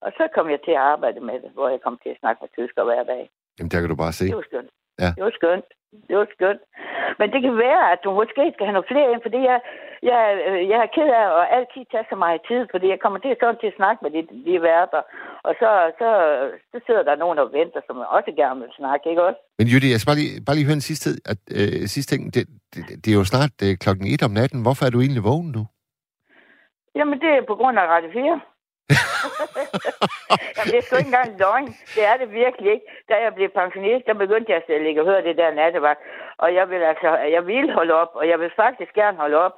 Og 0.01 0.11
så 0.18 0.28
kom 0.36 0.49
jeg 0.49 0.61
til 0.61 0.72
at 0.72 0.78
arbejde 0.93 1.20
med 1.20 1.34
det, 1.34 1.51
hvor 1.53 1.70
jeg 1.70 1.82
kom 1.82 1.99
til 2.03 2.09
at 2.09 2.20
snakke 2.20 2.39
med 2.41 2.49
tysker 2.57 2.84
hver 2.84 3.03
dag. 3.03 3.30
Jamen, 3.59 3.72
der 3.72 3.80
kan 3.80 3.89
du 3.89 3.95
bare 3.95 4.14
se. 4.14 4.26
Det 4.28 4.36
var 4.36 4.41
skønt. 4.51 4.70
Ja. 5.01 5.09
Det 5.17 5.23
var 5.27 5.33
skønt. 5.39 5.69
Det 6.07 6.15
var 6.19 6.27
skønt. 6.35 6.63
Men 7.19 7.27
det 7.33 7.39
kan 7.45 7.55
være, 7.67 7.83
at 7.93 7.99
du 8.03 8.09
måske 8.21 8.43
skal 8.53 8.65
have 8.67 8.77
nogle 8.77 8.91
flere 8.91 9.11
ind, 9.13 9.21
fordi 9.27 9.39
jeg, 9.51 9.59
jeg, 10.09 10.21
øh, 10.47 10.61
jeg 10.71 10.79
er 10.85 10.93
ked 10.95 11.09
af 11.21 11.25
at 11.41 11.45
altid 11.57 11.83
tage 11.91 12.09
så 12.11 12.17
meget 12.23 12.41
tid, 12.49 12.61
fordi 12.73 12.85
jeg 12.93 12.99
kommer 13.03 13.19
til 13.19 13.37
sådan 13.41 13.59
til 13.61 13.71
at 13.71 13.79
snakke 13.79 13.99
med 14.03 14.11
de, 14.15 14.21
de 14.47 14.61
værter, 14.69 15.01
og 15.47 15.53
så, 15.61 15.69
så, 15.99 16.09
så 16.71 16.77
sidder 16.85 17.03
der 17.09 17.21
nogen 17.23 17.37
og 17.43 17.47
venter, 17.57 17.81
som 17.87 17.95
også 18.17 18.31
gerne 18.41 18.59
vil 18.63 18.71
snakke, 18.79 19.09
ikke 19.11 19.23
også? 19.27 19.41
Men 19.59 19.67
Jytte, 19.71 19.91
jeg 19.91 19.99
skal 19.99 20.11
bare 20.11 20.21
lige, 20.21 20.33
bare 20.45 20.57
lige 20.57 20.69
høre 20.69 20.79
en 20.81 20.89
sidste, 20.91 21.09
at, 21.31 21.39
øh, 21.59 21.75
sidste 21.93 22.09
ting. 22.13 22.21
Det, 22.35 22.43
det, 22.73 22.81
det 23.01 23.09
er 23.11 23.19
jo 23.21 23.25
snart 23.33 23.55
øh, 23.65 23.73
klokken 23.83 24.05
et 24.13 24.23
om 24.27 24.33
natten. 24.39 24.59
Hvorfor 24.65 24.83
er 24.85 24.91
du 24.93 24.99
egentlig 25.01 25.27
vågen 25.31 25.49
nu? 25.57 25.63
Jamen, 26.97 27.17
det 27.23 27.29
er 27.37 27.43
på 27.51 27.55
grund 27.59 27.75
af 27.81 27.85
Radio 27.93 28.09
4. 28.11 28.41
Jamen, 30.55 30.71
det 30.71 30.77
er 30.77 30.86
sgu 30.86 30.95
ikke 30.95 31.11
engang 31.13 31.39
løgn. 31.39 31.67
Det 31.95 32.03
er 32.11 32.17
det 32.17 32.29
virkelig 32.31 32.71
ikke. 32.73 32.86
Da 33.09 33.15
jeg 33.23 33.36
blev 33.36 33.49
pensionist, 33.49 34.05
der 34.07 34.13
begyndte 34.13 34.51
jeg 34.51 34.61
selv 34.67 34.86
ikke 34.86 35.01
at 35.01 35.07
høre 35.07 35.23
det 35.23 35.38
der 35.38 35.53
nattevagt. 35.53 36.01
Og 36.38 36.55
jeg 36.55 36.69
vil 36.69 36.81
altså, 36.91 37.09
jeg 37.36 37.47
vil 37.47 37.73
holde 37.73 37.93
op, 37.93 38.11
og 38.13 38.27
jeg 38.27 38.39
vil 38.39 38.51
faktisk 38.55 38.93
gerne 38.93 39.17
holde 39.17 39.38
op. 39.38 39.55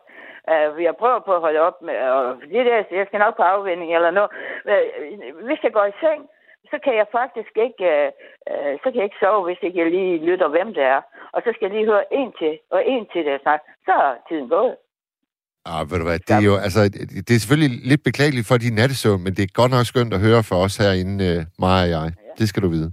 Uh, 0.51 0.83
jeg 0.83 0.95
prøver 0.95 1.19
på 1.19 1.33
at 1.35 1.41
holde 1.41 1.59
op 1.59 1.81
med, 1.81 1.97
og 1.99 2.41
det 2.41 2.65
der, 2.65 2.83
jeg 2.91 3.05
skal 3.07 3.19
nok 3.19 3.35
på 3.37 3.43
afvinding 3.43 3.95
eller 3.95 4.11
noget. 4.11 4.31
Øh, 4.65 5.45
hvis 5.45 5.63
jeg 5.63 5.73
går 5.73 5.85
i 5.85 5.99
seng, 5.99 6.29
så 6.71 6.79
kan 6.83 6.95
jeg 6.95 7.07
faktisk 7.11 7.57
ikke, 7.65 7.83
uh, 7.91 8.07
uh, 8.51 8.73
så 8.81 8.83
kan 8.83 8.95
jeg 8.95 9.03
ikke 9.03 9.23
sove, 9.23 9.43
hvis 9.43 9.57
ikke 9.61 9.79
jeg 9.79 9.91
lige 9.91 10.25
lytter, 10.25 10.47
hvem 10.47 10.73
det 10.73 10.83
er. 10.83 11.01
Og 11.31 11.41
så 11.41 11.49
skal 11.53 11.65
jeg 11.65 11.75
lige 11.75 11.91
høre 11.91 12.13
en 12.13 12.31
til, 12.39 12.59
og 12.71 12.87
en 12.87 13.05
til 13.13 13.25
det 13.25 13.41
snart. 13.41 13.59
Så 13.85 13.91
er 13.91 14.15
tiden 14.29 14.49
gået. 14.49 14.75
Ah, 15.71 15.81
ved 15.89 15.97
du 16.01 16.05
hvad, 16.09 16.19
det 16.27 16.33
er 16.39 16.43
jo, 16.49 16.55
altså, 16.65 16.81
det 17.27 17.31
er 17.35 17.41
selvfølgelig 17.43 17.73
lidt 17.91 18.03
beklageligt 18.09 18.47
for 18.49 18.57
din 18.65 18.75
nattesøvn, 18.81 19.21
men 19.25 19.31
det 19.37 19.43
er 19.43 19.59
godt 19.61 19.71
nok 19.75 19.85
skønt 19.91 20.13
at 20.17 20.23
høre 20.27 20.41
for 20.49 20.57
os 20.65 20.75
herinde, 20.81 21.17
øh, 21.29 21.39
mig 21.63 21.77
og 21.83 21.89
jeg. 21.95 22.07
Det 22.39 22.45
skal 22.49 22.63
du 22.65 22.69
vide. 22.77 22.89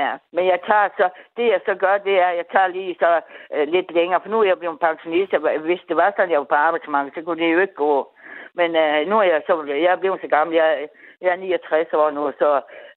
Ja, 0.00 0.12
men 0.36 0.44
jeg 0.52 0.58
tager 0.68 0.88
så, 1.00 1.06
det 1.36 1.46
jeg 1.54 1.60
så 1.68 1.74
gør, 1.84 1.94
det 2.08 2.14
er, 2.24 2.28
at 2.32 2.36
jeg 2.40 2.48
tager 2.54 2.68
lige 2.78 2.94
så 3.02 3.10
øh, 3.54 3.66
lidt 3.74 3.88
længere, 3.98 4.20
for 4.22 4.30
nu 4.30 4.38
er 4.40 4.48
jeg 4.52 4.58
blevet 4.62 4.84
pensionist, 4.88 5.32
og 5.36 5.40
hvis 5.68 5.82
det 5.88 5.96
var 6.02 6.08
sådan, 6.10 6.32
jeg 6.32 6.42
var 6.42 6.52
på 6.52 6.60
arbejdsmarkedet, 6.66 7.14
så 7.14 7.20
kunne 7.22 7.40
det 7.42 7.54
jo 7.54 7.64
ikke 7.64 7.82
gå. 7.86 7.94
Men 8.58 8.70
øh, 8.82 8.98
nu 9.10 9.14
er 9.22 9.26
jeg 9.32 9.40
så, 9.48 9.54
jeg 9.84 9.92
er 9.92 10.02
blevet 10.02 10.20
så 10.22 10.28
gammel, 10.36 10.52
jeg, 10.62 10.68
jeg 11.22 11.30
er 11.32 11.36
69 11.36 11.92
år 12.02 12.10
nu, 12.10 12.22
så, 12.42 12.50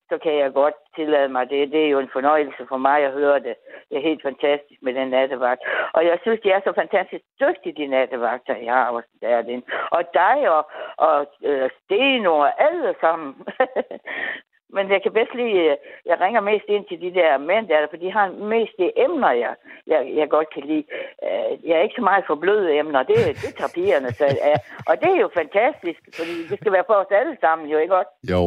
så 0.09 0.17
kan 0.23 0.33
jeg 0.41 0.53
godt 0.53 0.73
tillade 0.95 1.29
mig 1.29 1.49
det. 1.49 1.71
Det 1.71 1.85
er 1.85 1.89
jo 1.89 1.99
en 1.99 2.13
fornøjelse 2.13 2.63
for 2.69 2.77
mig 2.77 2.99
at 3.05 3.11
høre 3.11 3.39
det. 3.39 3.55
Det 3.89 3.97
er 3.97 4.07
helt 4.09 4.21
fantastisk 4.21 4.81
med 4.81 4.93
den 4.93 5.07
nattevagt. 5.07 5.61
Og 5.93 6.05
jeg 6.05 6.17
synes, 6.21 6.39
de 6.43 6.51
er 6.51 6.61
så 6.63 6.73
fantastisk 6.75 7.23
dygtige, 7.39 7.75
de 7.81 7.87
nattevagter, 7.87 8.55
jeg 8.55 8.73
har 8.73 8.89
også 8.89 9.09
der 9.21 9.41
den. 9.41 9.63
Og 9.91 10.01
dig 10.13 10.37
og, 10.55 10.63
og 10.97 11.27
øh, 11.43 11.69
Steno 11.83 12.33
og 12.37 12.63
alle 12.63 12.95
sammen. 13.01 13.35
Men 14.75 14.91
jeg 14.91 15.01
kan 15.03 15.13
bedst 15.13 15.33
lige, 15.35 15.71
øh, 15.71 15.77
jeg 16.05 16.21
ringer 16.21 16.41
mest 16.41 16.65
ind 16.67 16.85
til 16.87 17.01
de 17.01 17.13
der 17.19 17.37
mænd 17.37 17.67
der, 17.67 17.87
for 17.89 17.97
de 17.97 18.11
har 18.11 18.27
mest 18.31 18.73
de 18.79 18.91
emner, 19.05 19.31
jeg, 19.31 19.53
jeg, 19.87 20.11
jeg 20.15 20.29
godt 20.29 20.49
kan 20.53 20.63
lide. 20.63 20.85
Øh, 21.23 21.51
Jeg 21.67 21.77
er 21.77 21.81
ikke 21.81 21.99
så 21.99 22.01
meget 22.01 22.23
for 22.27 22.35
bløde 22.35 22.77
emner, 22.79 23.03
det, 23.03 23.17
det 23.43 23.51
tager 23.57 23.73
pigerne 23.75 24.11
sig 24.11 24.27
af. 24.51 24.57
Og 24.89 24.93
det 25.01 25.09
er 25.15 25.19
jo 25.25 25.29
fantastisk, 25.33 25.99
fordi 26.17 26.35
det 26.49 26.57
skal 26.59 26.71
være 26.71 26.83
for 26.87 26.93
os 26.93 27.11
alle 27.11 27.37
sammen, 27.41 27.67
jo 27.67 27.77
ikke 27.77 27.95
også? 27.95 28.11
Jo, 28.33 28.43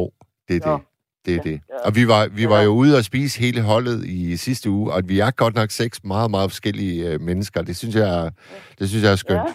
det 0.47 0.55
er 0.55 0.59
det. 0.77 0.85
Det 1.25 1.35
er 1.37 1.41
det. 1.41 1.57
Ja. 1.69 1.77
Og 1.87 1.91
vi 1.95 2.03
var, 2.13 2.21
vi 2.39 2.45
var 2.53 2.61
jo 2.67 2.71
ude 2.81 2.97
og 2.99 3.03
spise 3.11 3.39
hele 3.45 3.61
holdet 3.71 3.97
i 4.05 4.37
sidste 4.37 4.69
uge, 4.69 4.93
og 4.93 4.99
vi 5.11 5.19
er 5.19 5.31
godt 5.31 5.55
nok 5.55 5.69
seks 5.81 6.03
meget, 6.03 6.29
meget 6.31 6.49
forskellige 6.51 6.95
øh, 7.09 7.21
mennesker. 7.29 7.59
Det 7.69 7.75
synes 7.81 7.95
jeg, 7.95 8.31
det 8.79 8.85
synes 8.89 9.03
jeg 9.05 9.11
er 9.11 9.21
skønt. 9.25 9.51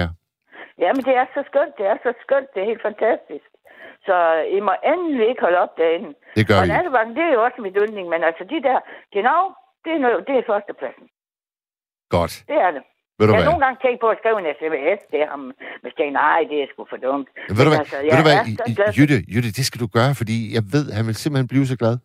Ja. 0.00 0.06
Jamen, 0.82 1.02
det 1.08 1.14
er 1.20 1.26
så 1.36 1.42
skønt, 1.50 1.74
det 1.78 1.86
er 1.92 1.96
så 2.06 2.12
skønt, 2.24 2.48
det 2.54 2.60
er 2.62 2.68
helt 2.72 2.84
fantastisk. 2.88 3.48
Så 4.06 4.16
I 4.56 4.60
må 4.66 4.72
endelig 4.92 5.28
ikke 5.30 5.42
holde 5.46 5.58
op 5.64 5.72
derinde. 5.80 6.10
Det 6.36 6.44
gør 6.48 6.58
og 6.60 6.66
nattevagten, 6.74 7.14
det 7.16 7.24
er 7.28 7.32
jo 7.36 7.42
også 7.46 7.58
mit 7.66 7.76
yndling, 7.82 8.06
men 8.14 8.20
altså 8.28 8.44
de 8.52 8.58
der, 8.68 8.78
genau, 9.16 9.40
det 9.84 9.92
er, 9.96 10.00
noget, 10.04 10.18
det 10.28 10.34
er 10.38 10.44
førstepladsen. 10.50 11.06
Godt. 12.16 12.34
Det 12.50 12.58
er 12.66 12.70
det. 12.76 12.82
Ved 13.18 13.26
du 13.26 13.32
jeg 13.32 13.42
har 13.42 13.50
nogle 13.52 13.64
gange 13.64 13.78
tænkt 13.84 14.00
på 14.04 14.08
at 14.14 14.18
skrive 14.20 14.38
en 14.42 14.48
sms 14.58 15.00
til 15.12 15.22
ham, 15.30 15.42
men 15.82 15.90
tænkte, 15.98 16.14
nej, 16.24 16.40
det 16.50 16.56
er 16.62 16.66
sgu 16.72 16.80
for 16.92 17.00
dumt. 17.06 17.28
Ved 17.56 17.62
du 17.66 17.70
hvad, 17.72 17.78
altså, 17.84 17.96
ved 18.10 18.16
du 18.20 18.26
hvad 18.28 18.36
er 18.86 18.92
Jytte, 18.98 19.16
Jytte, 19.34 19.50
det 19.58 19.64
skal 19.68 19.80
du 19.84 19.88
gøre, 19.98 20.12
fordi 20.20 20.36
jeg 20.56 20.62
ved, 20.74 20.84
han 20.96 21.04
vil 21.08 21.14
simpelthen 21.22 21.48
blive 21.52 21.66
så 21.72 21.76
glad. 21.82 21.96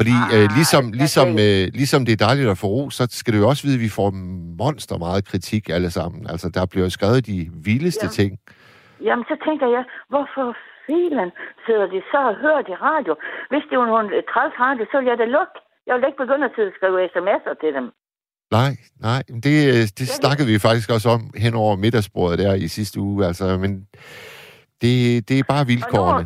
Fordi 0.00 0.14
Ah, 0.24 0.34
øh, 0.36 0.46
ligesom, 0.58 0.84
jeg 0.92 0.98
ligesom, 1.02 1.28
øh, 1.46 1.62
ligesom 1.80 2.00
det 2.06 2.12
er 2.14 2.24
dejligt 2.28 2.48
at 2.54 2.58
få 2.62 2.66
ro, 2.76 2.82
så 2.98 3.02
skal 3.20 3.30
du 3.34 3.38
jo 3.42 3.46
også 3.52 3.62
vide, 3.66 3.78
at 3.78 3.84
vi 3.86 3.92
får 3.98 4.08
monster 4.62 4.96
meget 5.06 5.22
kritik 5.30 5.62
alle 5.76 5.90
sammen. 5.98 6.20
Altså, 6.32 6.46
der 6.56 6.64
bliver 6.72 6.88
skrevet 6.96 7.20
de 7.30 7.38
vildeste 7.68 8.06
Ja. 8.08 8.14
ting. 8.18 8.30
Jamen, 9.06 9.24
så 9.30 9.36
tænker 9.46 9.66
jeg, 9.76 9.84
hvorfor 10.12 10.46
filen 10.86 11.28
sidder 11.66 11.86
de 11.94 12.00
så 12.12 12.20
og 12.30 12.34
hører 12.44 12.62
de 12.70 12.74
radio? 12.88 13.12
Hvis 13.50 13.64
det 13.70 13.76
var 13.80 13.86
nogle 13.92 14.08
træls 14.32 14.54
radio, 14.66 14.82
så 14.90 14.94
ville 14.98 15.10
jeg 15.12 15.18
da 15.22 15.26
lukke. 15.38 15.56
Jeg 15.86 15.92
ville 15.94 16.08
ikke 16.08 16.22
begynde 16.24 16.44
at 16.48 16.52
sidde 16.56 16.70
og 16.72 16.76
skrive 16.78 16.96
sms'er 17.14 17.54
til 17.62 17.72
dem. 17.78 17.86
Nej, 18.58 18.72
nej, 19.08 19.20
det, 19.46 19.56
øh, 19.72 19.84
det 19.98 20.06
snakkede 20.20 20.48
vi 20.52 20.64
faktisk 20.68 20.88
også 20.96 21.08
om 21.16 21.22
hen 21.44 21.54
over 21.62 21.72
middagsbordet 21.84 22.38
der 22.42 22.54
i 22.66 22.68
sidste 22.78 22.96
uge. 23.06 23.26
Altså, 23.28 23.44
men 23.62 23.72
det, 24.82 24.94
det 25.28 25.36
er 25.38 25.50
bare 25.54 25.70
vilkårene. 25.72 26.24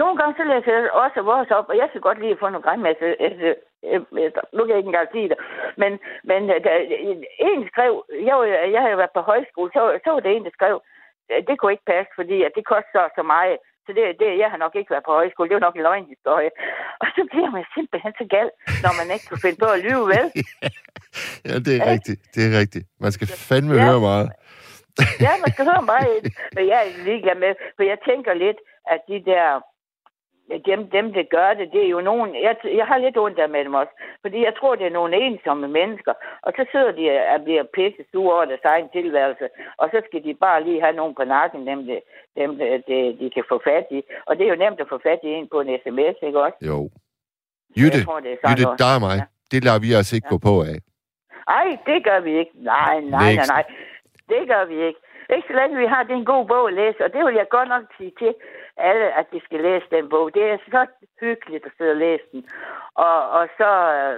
Nogle 0.00 0.16
gange 0.20 0.34
så 0.38 0.44
læser 0.52 0.72
jeg 0.76 0.90
også 1.04 1.18
vores 1.32 1.50
op, 1.58 1.68
og 1.72 1.76
jeg 1.80 1.88
skal 1.88 2.06
godt 2.08 2.20
lide 2.20 2.34
at 2.36 2.42
få 2.42 2.48
nogle 2.48 2.66
græmmasse. 2.68 3.06
Nu 4.54 4.60
kan 4.62 4.72
jeg 4.72 4.80
ikke 4.80 4.92
engang 4.92 5.10
sige 5.16 5.28
det. 5.32 5.38
Men, 5.82 5.92
men 6.30 6.40
øh, 6.52 6.58
der, 6.64 6.74
en 7.50 7.62
skrev, 7.72 7.92
jeg, 8.28 8.36
jeg 8.74 8.82
havde 8.84 9.00
været 9.02 9.16
på 9.16 9.22
højskole, 9.30 9.70
så, 9.76 9.80
så 10.04 10.10
var 10.14 10.22
det 10.24 10.32
en, 10.32 10.44
der 10.46 10.58
skrev, 10.58 10.76
det 11.48 11.54
kunne 11.56 11.74
ikke 11.74 11.90
passe, 11.92 12.12
fordi 12.20 12.36
at 12.46 12.52
det 12.56 12.64
koster 12.74 13.02
så 13.18 13.22
meget. 13.34 13.58
Så 13.88 13.92
det, 13.96 14.04
det, 14.22 14.28
jeg 14.42 14.48
har 14.52 14.58
nok 14.64 14.74
ikke 14.78 14.90
været 14.94 15.06
på 15.08 15.12
højskole. 15.20 15.48
Det 15.48 15.54
var 15.58 15.66
nok 15.68 15.76
en 15.78 15.86
løgnhistorie. 15.88 16.50
Og 17.02 17.06
så 17.16 17.22
bliver 17.32 17.50
man 17.56 17.64
simpelthen 17.76 18.12
så 18.20 18.24
gal, 18.34 18.48
når 18.84 18.92
man 19.00 19.06
ikke 19.14 19.26
kan 19.30 19.38
finde 19.44 19.58
på 19.64 19.68
at 19.76 19.80
lyve, 19.86 20.04
vel? 20.14 20.26
Ja, 21.48 21.54
det 21.66 21.72
er 21.78 21.84
rigtigt. 21.94 22.20
Det 22.34 22.42
er 22.48 22.52
rigtigt. 22.62 22.86
Man 23.04 23.12
skal 23.16 23.26
fandme 23.48 23.74
Ja. 23.74 23.84
høre 23.86 24.00
meget. 24.10 24.28
Ja, 25.24 25.32
man 25.44 25.50
skal 25.54 25.64
høre 25.70 25.84
mig, 25.94 26.04
men 26.56 26.64
jeg 26.72 26.78
er 26.86 26.90
ligeglad 27.08 27.36
med, 27.44 27.52
for 27.76 27.82
jeg 27.92 27.98
tænker 28.08 28.32
lidt, 28.44 28.58
at 28.94 29.00
de 29.10 29.18
der, 29.30 29.44
dem, 30.70 30.80
dem 30.96 31.06
der 31.12 31.24
gør 31.36 31.54
det, 31.54 31.72
det 31.72 31.82
er 31.84 31.90
jo 31.96 32.00
nogen, 32.00 32.28
jeg, 32.46 32.56
jeg 32.80 32.86
har 32.86 32.98
lidt 32.98 33.16
ondt 33.16 33.38
af 33.38 33.48
med 33.48 33.64
dem 33.64 33.74
også, 33.74 33.92
fordi 34.22 34.38
jeg 34.44 34.54
tror, 34.58 34.74
det 34.74 34.86
er 34.86 34.98
nogle 34.98 35.16
ensomme 35.26 35.68
mennesker, 35.68 36.12
og 36.42 36.52
så 36.56 36.62
sidder 36.72 36.92
de 36.98 37.04
og 37.34 37.44
bliver 37.44 37.64
pisse 37.74 38.02
sure 38.12 38.34
over 38.34 38.44
deres 38.44 38.64
egen 38.64 38.88
tilværelse, 38.96 39.46
og 39.76 39.86
så 39.92 39.98
skal 40.06 40.24
de 40.24 40.34
bare 40.34 40.64
lige 40.64 40.80
have 40.80 40.96
nogen 41.00 41.14
på 41.14 41.24
nakken, 41.24 41.66
dem, 41.66 41.86
de, 41.86 42.00
dem 42.36 42.50
de, 42.88 43.16
de, 43.20 43.30
kan 43.34 43.44
få 43.48 43.60
fat 43.64 43.86
i, 43.90 44.02
og 44.26 44.36
det 44.36 44.44
er 44.44 44.50
jo 44.54 44.62
nemt 44.64 44.80
at 44.80 44.88
få 44.88 44.98
fat 45.08 45.20
i 45.22 45.28
en 45.28 45.48
på 45.52 45.60
en 45.60 45.78
sms, 45.82 46.16
ikke 46.28 46.40
også? 46.46 46.58
Jo. 46.70 46.90
Jytte, 47.80 48.04
tror, 48.04 48.20
Jytte, 48.50 48.64
der 48.82 48.88
er 48.96 49.00
mig. 49.06 49.16
Ja. 49.20 49.24
Det 49.52 49.64
lader 49.64 49.80
vi 49.84 49.90
os 50.00 50.12
ikke 50.12 50.28
gå 50.28 50.38
på 50.38 50.54
af. 50.70 50.78
Ej, 51.48 51.68
det 51.86 52.04
gør 52.04 52.20
vi 52.20 52.38
ikke. 52.38 52.52
Nej, 52.54 53.00
nej, 53.00 53.34
nej, 53.34 53.46
nej. 53.54 53.64
Det 54.28 54.42
gør 54.48 54.64
vi 54.64 54.76
ikke. 54.88 55.00
Ikke 55.36 55.48
så 55.50 55.54
længe 55.60 55.76
vi 55.82 55.86
har, 55.92 56.02
det 56.02 56.12
er 56.12 56.22
en 56.24 56.32
god 56.34 56.44
bog 56.52 56.68
at 56.68 56.74
læse, 56.74 57.04
og 57.04 57.12
det 57.14 57.24
vil 57.26 57.34
jeg 57.34 57.48
godt 57.56 57.68
nok 57.68 57.84
sige 57.96 58.12
til 58.18 58.34
alle, 58.76 59.06
at 59.18 59.26
de 59.32 59.40
skal 59.46 59.60
læse 59.68 59.86
den 59.90 60.08
bog. 60.08 60.34
Det 60.34 60.44
er 60.52 60.58
så 60.74 60.86
hyggeligt 61.20 61.66
at 61.66 61.72
sidde 61.76 61.90
og 61.90 61.96
læse 62.06 62.24
den. 62.32 62.40
Og, 62.94 63.18
og 63.30 63.48
så, 63.58 63.70
øh, 63.96 64.16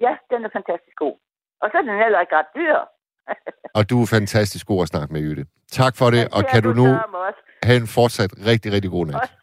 ja, 0.00 0.12
den 0.30 0.44
er 0.44 0.50
fantastisk 0.58 0.96
god. 0.96 1.16
Og 1.62 1.66
så 1.70 1.78
er 1.78 1.82
den 1.82 2.02
heller 2.04 2.20
ikke 2.20 2.36
ret 2.36 2.52
dyr. 2.56 2.76
Og 3.78 3.82
du 3.90 3.96
er 4.02 4.08
fantastisk 4.18 4.66
god 4.66 4.82
at 4.82 4.88
snakke 4.88 5.12
med, 5.12 5.20
Jytte. 5.26 5.44
Tak 5.80 5.94
for 6.00 6.08
det, 6.14 6.24
og 6.34 6.40
Det 6.40 6.46
er 6.46 6.52
kan 6.52 6.62
du 6.62 6.72
nu 6.82 6.86
have 7.68 7.78
en 7.84 7.90
fortsat 7.96 8.30
rigtig, 8.50 8.68
rigtig 8.72 8.90
god 8.90 9.06
nat. 9.06 9.14
Også. 9.22 9.34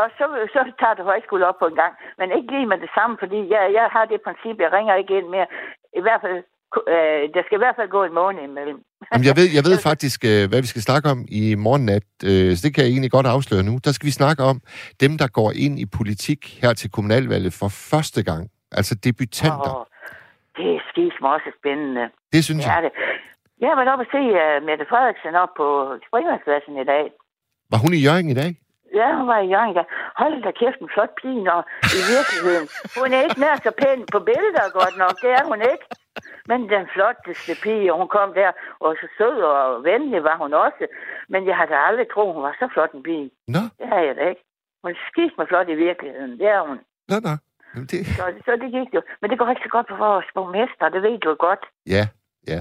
Og 0.00 0.06
så, 0.18 0.24
så 0.54 0.60
tager 0.80 0.94
du 0.94 1.02
højskole 1.02 1.46
op 1.50 1.58
på 1.58 1.66
en 1.66 1.78
gang. 1.82 1.94
Men 2.18 2.26
ikke 2.36 2.50
lige 2.54 2.66
med 2.72 2.78
det 2.84 2.90
samme, 2.96 3.16
fordi 3.22 3.38
jeg, 3.54 3.62
jeg 3.78 3.86
har 3.94 4.04
det 4.04 4.20
princip, 4.26 4.56
jeg 4.64 4.72
ringer 4.72 4.94
ikke 4.94 5.18
ind 5.18 5.28
mere. 5.28 5.46
I 5.98 6.00
hvert 6.00 6.20
fald, 6.24 6.38
øh, 6.94 7.22
der 7.34 7.42
skal 7.46 7.56
i 7.58 7.62
hvert 7.64 7.76
fald 7.78 7.88
gå 7.96 8.00
en 8.04 8.14
måned 8.20 8.42
imellem. 8.50 8.78
Jamen, 9.12 9.24
jeg 9.28 9.36
ved, 9.40 9.48
jeg 9.58 9.64
ved 9.68 9.76
faktisk, 9.90 10.18
øh, 10.32 10.42
hvad 10.50 10.60
vi 10.64 10.68
skal 10.72 10.82
snakke 10.88 11.06
om 11.14 11.18
i 11.40 11.42
morgennat, 11.66 12.06
øh, 12.30 12.48
så 12.56 12.60
det 12.64 12.70
kan 12.74 12.84
jeg 12.84 12.90
egentlig 12.94 13.10
godt 13.18 13.26
afsløre 13.36 13.62
nu. 13.68 13.74
Der 13.86 13.92
skal 13.96 14.06
vi 14.10 14.14
snakke 14.22 14.42
om 14.50 14.56
dem, 15.02 15.12
der 15.22 15.28
går 15.38 15.50
ind 15.64 15.74
i 15.84 15.86
politik 15.98 16.40
her 16.62 16.72
til 16.80 16.88
kommunalvalget 16.96 17.52
for 17.60 17.68
første 17.92 18.20
gang. 18.30 18.42
Altså 18.78 18.94
debutanter. 19.06 19.74
Åh, 19.78 19.84
det 20.58 20.66
er 20.76 20.80
skisme 20.90 21.26
også 21.34 21.48
spændende. 21.60 22.04
Det 22.34 22.40
synes 22.44 22.64
Det 22.64 22.70
er 22.70 22.74
jeg. 22.74 22.82
det. 22.86 22.92
Jeg 23.62 23.68
har 23.70 23.76
været 23.80 23.92
oppe 23.92 24.04
og 24.06 24.10
se 24.16 24.22
uh, 24.42 24.56
Mette 24.68 24.84
Frederiksen 24.90 25.34
op 25.44 25.52
på 25.60 25.66
Springvandspladsen 26.08 26.74
i 26.84 26.86
dag. 26.92 27.04
Var 27.72 27.78
hun 27.84 27.92
i 27.98 28.00
Jørgen 28.06 28.28
i 28.34 28.38
dag? 28.42 28.50
Ja, 29.00 29.08
hun 29.18 29.26
var 29.32 29.38
i 29.46 29.48
Jørgen. 29.54 29.74
der. 29.78 29.86
Hold 30.20 30.34
da 30.46 30.50
kæft, 30.60 30.78
en 30.84 30.90
flot 30.94 31.12
pige, 31.20 31.44
og 31.56 31.62
i 31.98 32.00
virkeligheden. 32.14 32.66
Hun 32.98 33.08
er 33.16 33.20
ikke 33.26 33.40
nær 33.44 33.54
så 33.66 33.72
pæn 33.80 34.00
på 34.14 34.18
billeder, 34.30 34.64
godt 34.80 34.96
nok. 35.02 35.14
Det 35.24 35.30
er 35.38 35.44
hun 35.50 35.60
ikke. 35.72 35.84
Men 36.48 36.58
den 36.74 36.84
flotteste 36.94 37.52
pige, 37.62 37.92
og 37.92 37.98
hun 37.98 38.08
kom 38.08 38.34
der, 38.34 38.50
og 38.80 38.96
så 39.00 39.06
sød 39.18 39.36
og 39.42 39.84
venlig 39.84 40.24
var 40.24 40.36
hun 40.42 40.52
også. 40.54 40.84
Men 41.28 41.46
jeg 41.46 41.56
havde 41.56 41.76
aldrig 41.88 42.06
troet, 42.14 42.34
hun 42.34 42.42
var 42.42 42.56
så 42.58 42.68
flot 42.74 42.92
en 42.92 43.02
pige. 43.02 43.30
Nå, 43.48 43.62
Det 43.78 43.86
har 43.92 44.00
jeg 44.00 44.16
da 44.16 44.28
ikke. 44.28 44.44
Hun 44.84 44.94
skidt 45.08 45.38
med 45.38 45.46
flot 45.46 45.68
i 45.68 45.74
virkeligheden. 45.74 46.38
Det 46.38 46.46
er 46.56 46.60
hun. 46.68 46.78
nå, 47.10 47.16
nå. 47.28 47.34
Jamen, 47.74 47.86
det... 47.92 48.06
Så, 48.06 48.24
så 48.46 48.52
det 48.62 48.68
gik 48.76 48.88
jo. 48.96 49.00
Men 49.20 49.30
det 49.30 49.38
går 49.38 49.48
ikke 49.50 49.62
så 49.68 49.72
godt 49.76 49.86
på 49.92 49.96
vores 49.96 50.26
borgmester, 50.34 50.88
det 50.88 51.02
ved 51.02 51.18
du 51.18 51.28
jo 51.28 51.36
godt. 51.38 51.62
Ja, 51.96 52.04
ja. 52.52 52.60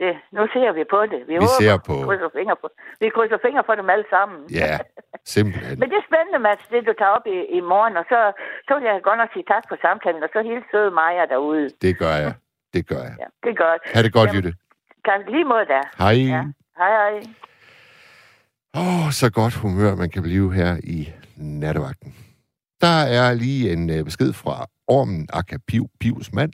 Det, 0.00 0.12
nu 0.36 0.42
ser 0.54 0.72
vi 0.72 0.84
på 0.94 1.00
det. 1.12 1.20
Vi, 1.28 1.34
Vi 1.44 1.46
ser 1.60 1.76
på- 1.86 1.98
Vi 2.00 2.04
krydser 2.08 2.30
fingre 2.38 2.56
på, 2.62 2.68
vi 3.00 3.08
krydser 3.08 3.38
fingre 3.46 3.62
for 3.66 3.74
dem 3.74 3.90
alle 3.90 4.04
sammen. 4.10 4.38
Ja, 4.60 4.78
simpelthen. 5.34 5.78
Men 5.80 5.86
det 5.90 5.96
er 6.02 6.06
spændende, 6.10 6.38
Mads, 6.38 6.62
det 6.70 6.86
du 6.86 6.92
tager 6.98 7.14
op 7.18 7.26
i, 7.26 7.38
i 7.58 7.60
morgen, 7.60 7.96
og 8.00 8.04
så, 8.12 8.18
så 8.68 8.72
vil 8.74 8.84
jeg 8.84 9.02
godt 9.02 9.18
nok 9.18 9.30
sige 9.32 9.44
tak 9.52 9.64
for 9.68 9.76
samtalen, 9.86 10.22
og 10.22 10.28
så 10.32 10.42
hilse 10.42 10.66
søde 10.72 10.90
Maja 10.90 11.24
derude. 11.34 11.68
Det 11.84 11.98
gør 11.98 12.14
jeg. 12.24 12.34
Det 12.74 12.86
gør 12.86 13.02
jeg. 13.02 13.16
Ja, 13.18 13.24
det 13.42 13.50
er 13.50 13.64
godt. 13.64 13.82
Ha' 13.94 14.02
det 14.02 14.12
godt, 14.12 14.28
Jamen, 14.28 14.44
Jytte. 14.44 14.58
Tak 15.04 15.20
lige 15.28 15.44
mod 15.44 15.66
dig. 15.66 15.82
Hej. 15.98 16.12
Ja. 16.34 16.42
Hej, 16.78 16.90
hej. 17.00 17.14
Åh, 18.76 19.06
oh, 19.06 19.12
så 19.12 19.30
godt 19.30 19.54
humør, 19.54 19.94
man 19.94 20.10
kan 20.10 20.22
blive 20.22 20.54
her 20.54 20.80
i 20.84 21.12
nattevagten. 21.36 22.14
Der 22.80 22.96
er 23.18 23.34
lige 23.34 23.72
en 23.72 23.90
øh, 23.90 24.04
besked 24.04 24.32
fra 24.32 24.66
Ormen 24.86 25.28
Akapiv 25.32 25.88
Pivs 26.00 26.32
mand. 26.32 26.52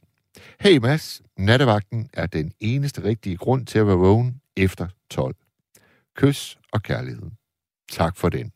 Hey 0.60 0.78
Mads, 0.78 1.22
nattevagten 1.38 2.10
er 2.12 2.26
den 2.26 2.52
eneste 2.60 3.04
rigtige 3.04 3.36
grund 3.36 3.66
til 3.66 3.78
at 3.78 3.86
være 3.86 3.96
vågen 3.96 4.40
efter 4.56 4.88
12. 5.10 5.34
Kys 6.16 6.58
og 6.72 6.82
kærlighed. 6.82 7.30
Tak 7.90 8.16
for 8.16 8.28
den. 8.28 8.52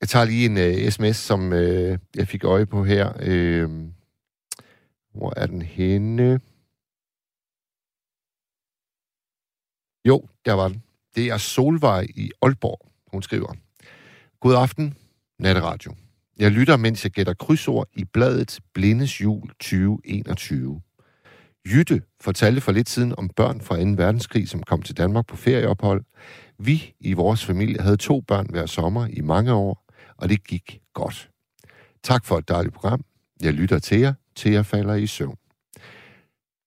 Jeg 0.00 0.08
tager 0.08 0.24
lige 0.24 0.46
en 0.46 0.58
øh, 0.58 0.90
sms, 0.90 1.16
som 1.16 1.52
øh, 1.52 1.98
jeg 2.16 2.28
fik 2.28 2.44
øje 2.44 2.66
på 2.66 2.84
her. 2.84 3.12
Øh, 3.20 3.70
hvor 5.16 5.32
er 5.36 5.46
den 5.46 5.62
henne? 5.62 6.40
Jo, 10.08 10.28
der 10.44 10.52
var 10.52 10.68
den. 10.68 10.82
Det 11.14 11.26
er 11.26 11.36
Solvej 11.36 12.06
i 12.14 12.30
Aalborg, 12.42 12.92
hun 13.12 13.22
skriver. 13.22 13.54
God 14.40 14.54
aften, 14.54 14.94
natteradio. 15.38 15.94
Jeg 16.38 16.50
lytter, 16.50 16.76
mens 16.76 17.04
jeg 17.04 17.12
gætter 17.12 17.34
krydsord 17.34 17.88
i 17.94 18.04
bladet 18.04 18.60
Blindes 18.74 19.20
Jul 19.20 19.48
2021. 19.48 20.80
Jytte 21.66 22.02
fortalte 22.20 22.60
for 22.60 22.72
lidt 22.72 22.88
siden 22.88 23.14
om 23.18 23.28
børn 23.28 23.60
fra 23.60 23.76
2. 23.76 23.90
verdenskrig, 23.90 24.48
som 24.48 24.62
kom 24.62 24.82
til 24.82 24.96
Danmark 24.96 25.26
på 25.26 25.36
ferieophold. 25.36 26.04
Vi 26.58 26.94
i 27.00 27.12
vores 27.12 27.44
familie 27.44 27.80
havde 27.80 27.96
to 27.96 28.20
børn 28.20 28.46
hver 28.50 28.66
sommer 28.66 29.06
i 29.06 29.20
mange 29.20 29.52
år, 29.52 29.84
og 30.16 30.28
det 30.28 30.44
gik 30.44 30.80
godt. 30.94 31.30
Tak 32.02 32.24
for 32.24 32.38
et 32.38 32.48
dejligt 32.48 32.74
program. 32.74 33.04
Jeg 33.42 33.52
lytter 33.52 33.78
til 33.78 34.00
jer, 34.00 34.14
til 34.36 34.52
jeg 34.52 34.66
falder 34.66 34.94
i 34.94 35.06
søvn. 35.06 35.38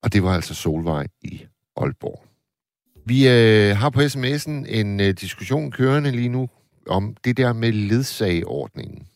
Og 0.03 0.13
det 0.13 0.23
var 0.23 0.33
altså 0.33 0.53
Solvej 0.53 1.07
i 1.21 1.45
Aalborg. 1.75 2.25
Vi 3.05 3.27
øh, 3.27 3.77
har 3.77 3.89
på 3.89 3.99
sms'en 3.99 4.51
en 4.51 4.99
øh, 4.99 5.13
diskussion 5.13 5.71
kørende 5.71 6.11
lige 6.11 6.29
nu 6.29 6.49
om 6.87 7.15
det 7.23 7.37
der 7.37 7.53
med 7.53 7.71
ledsageordningen. 7.71 9.07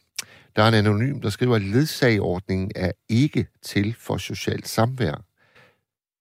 Der 0.56 0.64
er 0.64 0.68
en 0.68 0.74
anonym, 0.74 1.22
der 1.22 1.30
skriver, 1.30 1.56
at 1.56 1.62
ledsageordningen 1.62 2.72
er 2.76 2.91
ikke 3.10 3.47
til 3.62 3.95
for 3.99 4.18
socialt 4.18 4.68
samvær. 4.68 5.26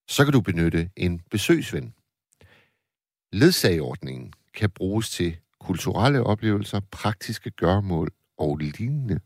Så 0.08 0.24
kan 0.24 0.32
du 0.32 0.40
benytte 0.40 0.90
en 0.96 1.20
besøgsven. 1.30 1.94
Ledsageordningen 3.32 4.32
kan 4.54 4.70
bruges 4.70 5.10
til 5.10 5.36
kulturelle 5.60 6.22
oplevelser, 6.22 6.80
praktiske 6.90 7.50
gørmål 7.50 8.08
og 8.38 8.56
lignende. 8.56 9.20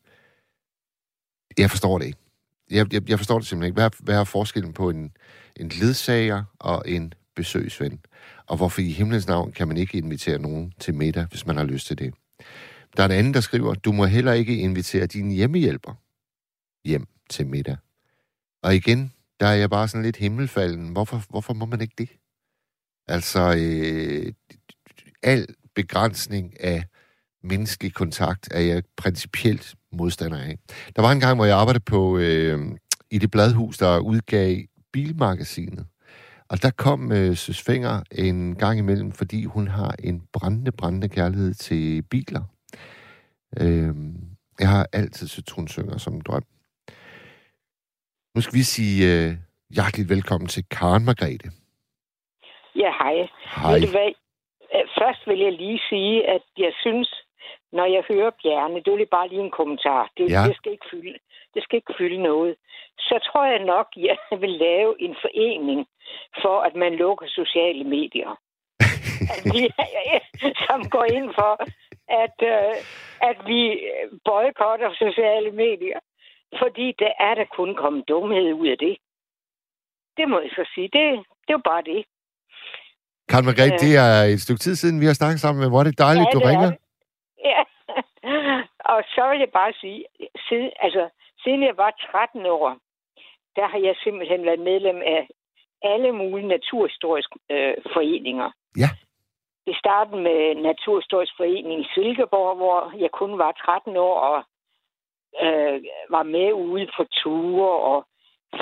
Jeg 1.59 1.70
forstår 1.70 1.98
det 1.98 2.07
ikke. 2.07 2.25
Jeg, 2.70 2.92
jeg, 2.92 3.10
jeg 3.10 3.18
forstår 3.18 3.38
det 3.38 3.48
simpelthen 3.48 3.68
ikke. 3.68 3.74
Hvad 3.74 3.84
er, 3.84 3.90
hvad 3.98 4.16
er 4.20 4.24
forskellen 4.24 4.72
på 4.72 4.90
en, 4.90 5.16
en 5.56 5.68
ledsager 5.68 6.44
og 6.58 6.82
en 6.86 7.14
besøgsven? 7.36 8.00
Og 8.46 8.56
hvorfor 8.56 8.80
i 8.80 8.90
himlens 8.90 9.26
navn 9.26 9.52
kan 9.52 9.68
man 9.68 9.76
ikke 9.76 9.98
invitere 9.98 10.38
nogen 10.38 10.72
til 10.78 10.94
middag, 10.94 11.26
hvis 11.30 11.46
man 11.46 11.56
har 11.56 11.64
lyst 11.64 11.86
til 11.86 11.98
det? 11.98 12.14
Der 12.96 13.02
er 13.02 13.06
en 13.06 13.12
anden, 13.12 13.34
der 13.34 13.40
skriver, 13.40 13.74
du 13.74 13.92
må 13.92 14.06
heller 14.06 14.32
ikke 14.32 14.56
invitere 14.56 15.06
din 15.06 15.30
hjemmehjælper 15.30 15.94
hjem 16.84 17.06
til 17.30 17.46
middag. 17.46 17.76
Og 18.62 18.74
igen, 18.74 19.12
der 19.40 19.46
er 19.46 19.54
jeg 19.54 19.70
bare 19.70 19.88
sådan 19.88 20.04
lidt 20.04 20.16
himmelfalden. 20.16 20.88
Hvorfor, 20.88 21.22
hvorfor 21.30 21.54
må 21.54 21.66
man 21.66 21.80
ikke 21.80 21.94
det? 21.98 22.08
Altså, 23.08 23.54
øh, 23.58 24.32
al 25.22 25.46
begrænsning 25.74 26.60
af 26.60 26.84
menneskelig 27.51 27.94
kontakt 27.94 28.49
er 28.55 28.61
jeg 28.61 28.82
principielt 28.97 29.74
modstander 29.92 30.38
af. 30.38 30.57
Der 30.97 31.03
var 31.03 31.12
en 31.12 31.20
gang, 31.20 31.36
hvor 31.36 31.44
jeg 31.44 31.59
arbejdede 31.59 31.84
på 31.84 32.18
øh, 32.18 32.59
i 33.11 33.18
det 33.18 33.30
bladhus, 33.30 33.78
der 33.78 33.99
udgav 33.99 34.57
Bilmagasinet. 34.92 35.86
Og 36.51 36.62
der 36.62 36.70
kom 36.70 37.12
øh, 37.12 37.36
Søs 37.36 37.62
Fenger 37.62 38.03
en 38.12 38.57
gang 38.57 38.78
imellem, 38.78 39.12
fordi 39.12 39.44
hun 39.44 39.68
har 39.68 39.94
en 40.05 40.22
brændende, 40.32 40.72
brændende 40.72 41.09
kærlighed 41.09 41.55
til 41.55 42.03
biler. 42.03 42.42
Øh, 43.61 43.94
jeg 44.61 44.68
har 44.68 44.86
altid 44.92 45.28
citronsynger 45.28 45.99
som 45.99 46.14
en 46.14 46.22
drøm. 46.26 46.44
Nu 48.34 48.40
skal 48.40 48.55
vi 48.59 48.62
sige 48.62 48.97
øh, 49.12 49.34
hjerteligt 49.70 50.09
velkommen 50.09 50.49
til 50.49 50.64
Karen 50.70 51.05
Margrethe. 51.05 51.51
Ja, 52.76 52.90
hej. 53.01 53.28
Hej. 53.57 53.72
Ved 53.72 53.80
du 53.80 53.90
hvad? 53.90 54.12
Først 55.01 55.22
vil 55.26 55.38
jeg 55.38 55.53
lige 55.53 55.80
sige, 55.88 56.28
at 56.34 56.42
jeg 56.59 56.72
synes, 56.80 57.25
når 57.78 57.86
jeg 57.96 58.02
hører 58.10 58.30
Bjarne, 58.42 58.80
det 58.84 58.92
er 59.02 59.14
bare 59.16 59.28
lige 59.28 59.44
en 59.48 59.56
kommentar. 59.60 60.02
Det, 60.16 60.24
Ja. 60.34 60.42
det, 60.48 60.56
skal 60.56 60.72
ikke 60.72 60.88
fylde, 60.92 61.18
det 61.54 61.60
skal 61.62 61.76
ikke 61.76 61.94
fylde 61.98 62.20
noget. 62.30 62.52
Så 63.08 63.14
tror 63.28 63.44
jeg 63.52 63.60
nok, 63.74 63.86
jeg 64.10 64.18
vil 64.42 64.50
lave 64.66 64.90
en 65.06 65.14
forening 65.24 65.80
for, 66.42 66.56
at 66.68 66.74
man 66.82 66.92
lukker 67.02 67.26
sociale 67.40 67.84
medier. 67.96 68.30
at 69.34 69.42
vi, 69.54 69.62
som 70.66 70.78
går 70.94 71.06
ind 71.18 71.28
for, 71.38 71.52
at, 72.24 72.36
øh, 72.54 72.74
at 73.30 73.38
vi 73.50 73.60
boykotter 74.28 74.90
sociale 75.06 75.50
medier. 75.64 75.98
Fordi 76.62 76.86
der 76.98 77.12
er 77.28 77.34
der 77.34 77.44
kun 77.58 77.74
kommet 77.82 78.08
dumhed 78.08 78.52
ud 78.52 78.68
af 78.68 78.78
det. 78.78 78.96
Det 80.16 80.28
må 80.28 80.36
jeg 80.40 80.50
så 80.58 80.64
sige. 80.74 80.88
Det, 80.96 81.04
det 81.44 81.50
er 81.54 81.58
jo 81.60 81.66
bare 81.72 81.82
det. 81.92 82.04
Karen 83.30 83.44
Margrethe, 83.44 83.74
Ja. 83.74 83.82
det 83.84 83.92
er 84.04 84.34
et 84.34 84.40
stykke 84.40 84.58
tid 84.66 84.74
siden, 84.76 85.00
vi 85.00 85.06
har 85.06 85.12
snakket 85.20 85.40
sammen 85.40 85.60
med. 85.62 85.68
Hvor 85.70 85.80
er 85.80 85.84
det 85.90 85.98
dejligt, 85.98 86.28
du 86.32 86.38
det 86.38 86.44
er 86.46 86.50
ringer. 86.50 86.70
det. 86.70 86.78
Ja. 87.49 87.62
Og 88.94 89.03
så 89.14 89.22
vil 89.30 89.38
jeg 89.38 89.51
bare 89.61 89.72
sige, 89.80 90.05
siden, 90.49 90.70
altså, 90.80 91.09
siden 91.42 91.62
jeg 91.62 91.76
var 91.76 91.90
13 91.90 92.47
år, 92.47 92.78
der 93.57 93.66
har 93.66 93.78
jeg 93.78 93.97
simpelthen 94.05 94.44
været 94.44 94.61
medlem 94.61 95.03
af 95.03 95.28
alle 95.82 96.12
mulige 96.12 96.49
naturhistoriske 96.49 97.38
øh, 97.51 97.74
foreninger. 97.92 98.51
Ja. 98.76 98.90
Det 99.66 99.76
startede 99.76 100.20
med 100.22 100.55
Naturhistorisk 100.55 101.32
Forening 101.36 101.80
i 101.80 101.88
Silkeborg, 101.94 102.57
hvor 102.57 102.92
jeg 102.99 103.11
kun 103.11 103.38
var 103.38 103.53
13 103.53 103.97
år 103.97 104.18
og 104.20 104.44
øh, 105.42 105.82
var 106.11 106.22
med 106.22 106.53
ude 106.53 106.88
på 106.97 107.05
ture 107.05 107.70
og 107.92 108.07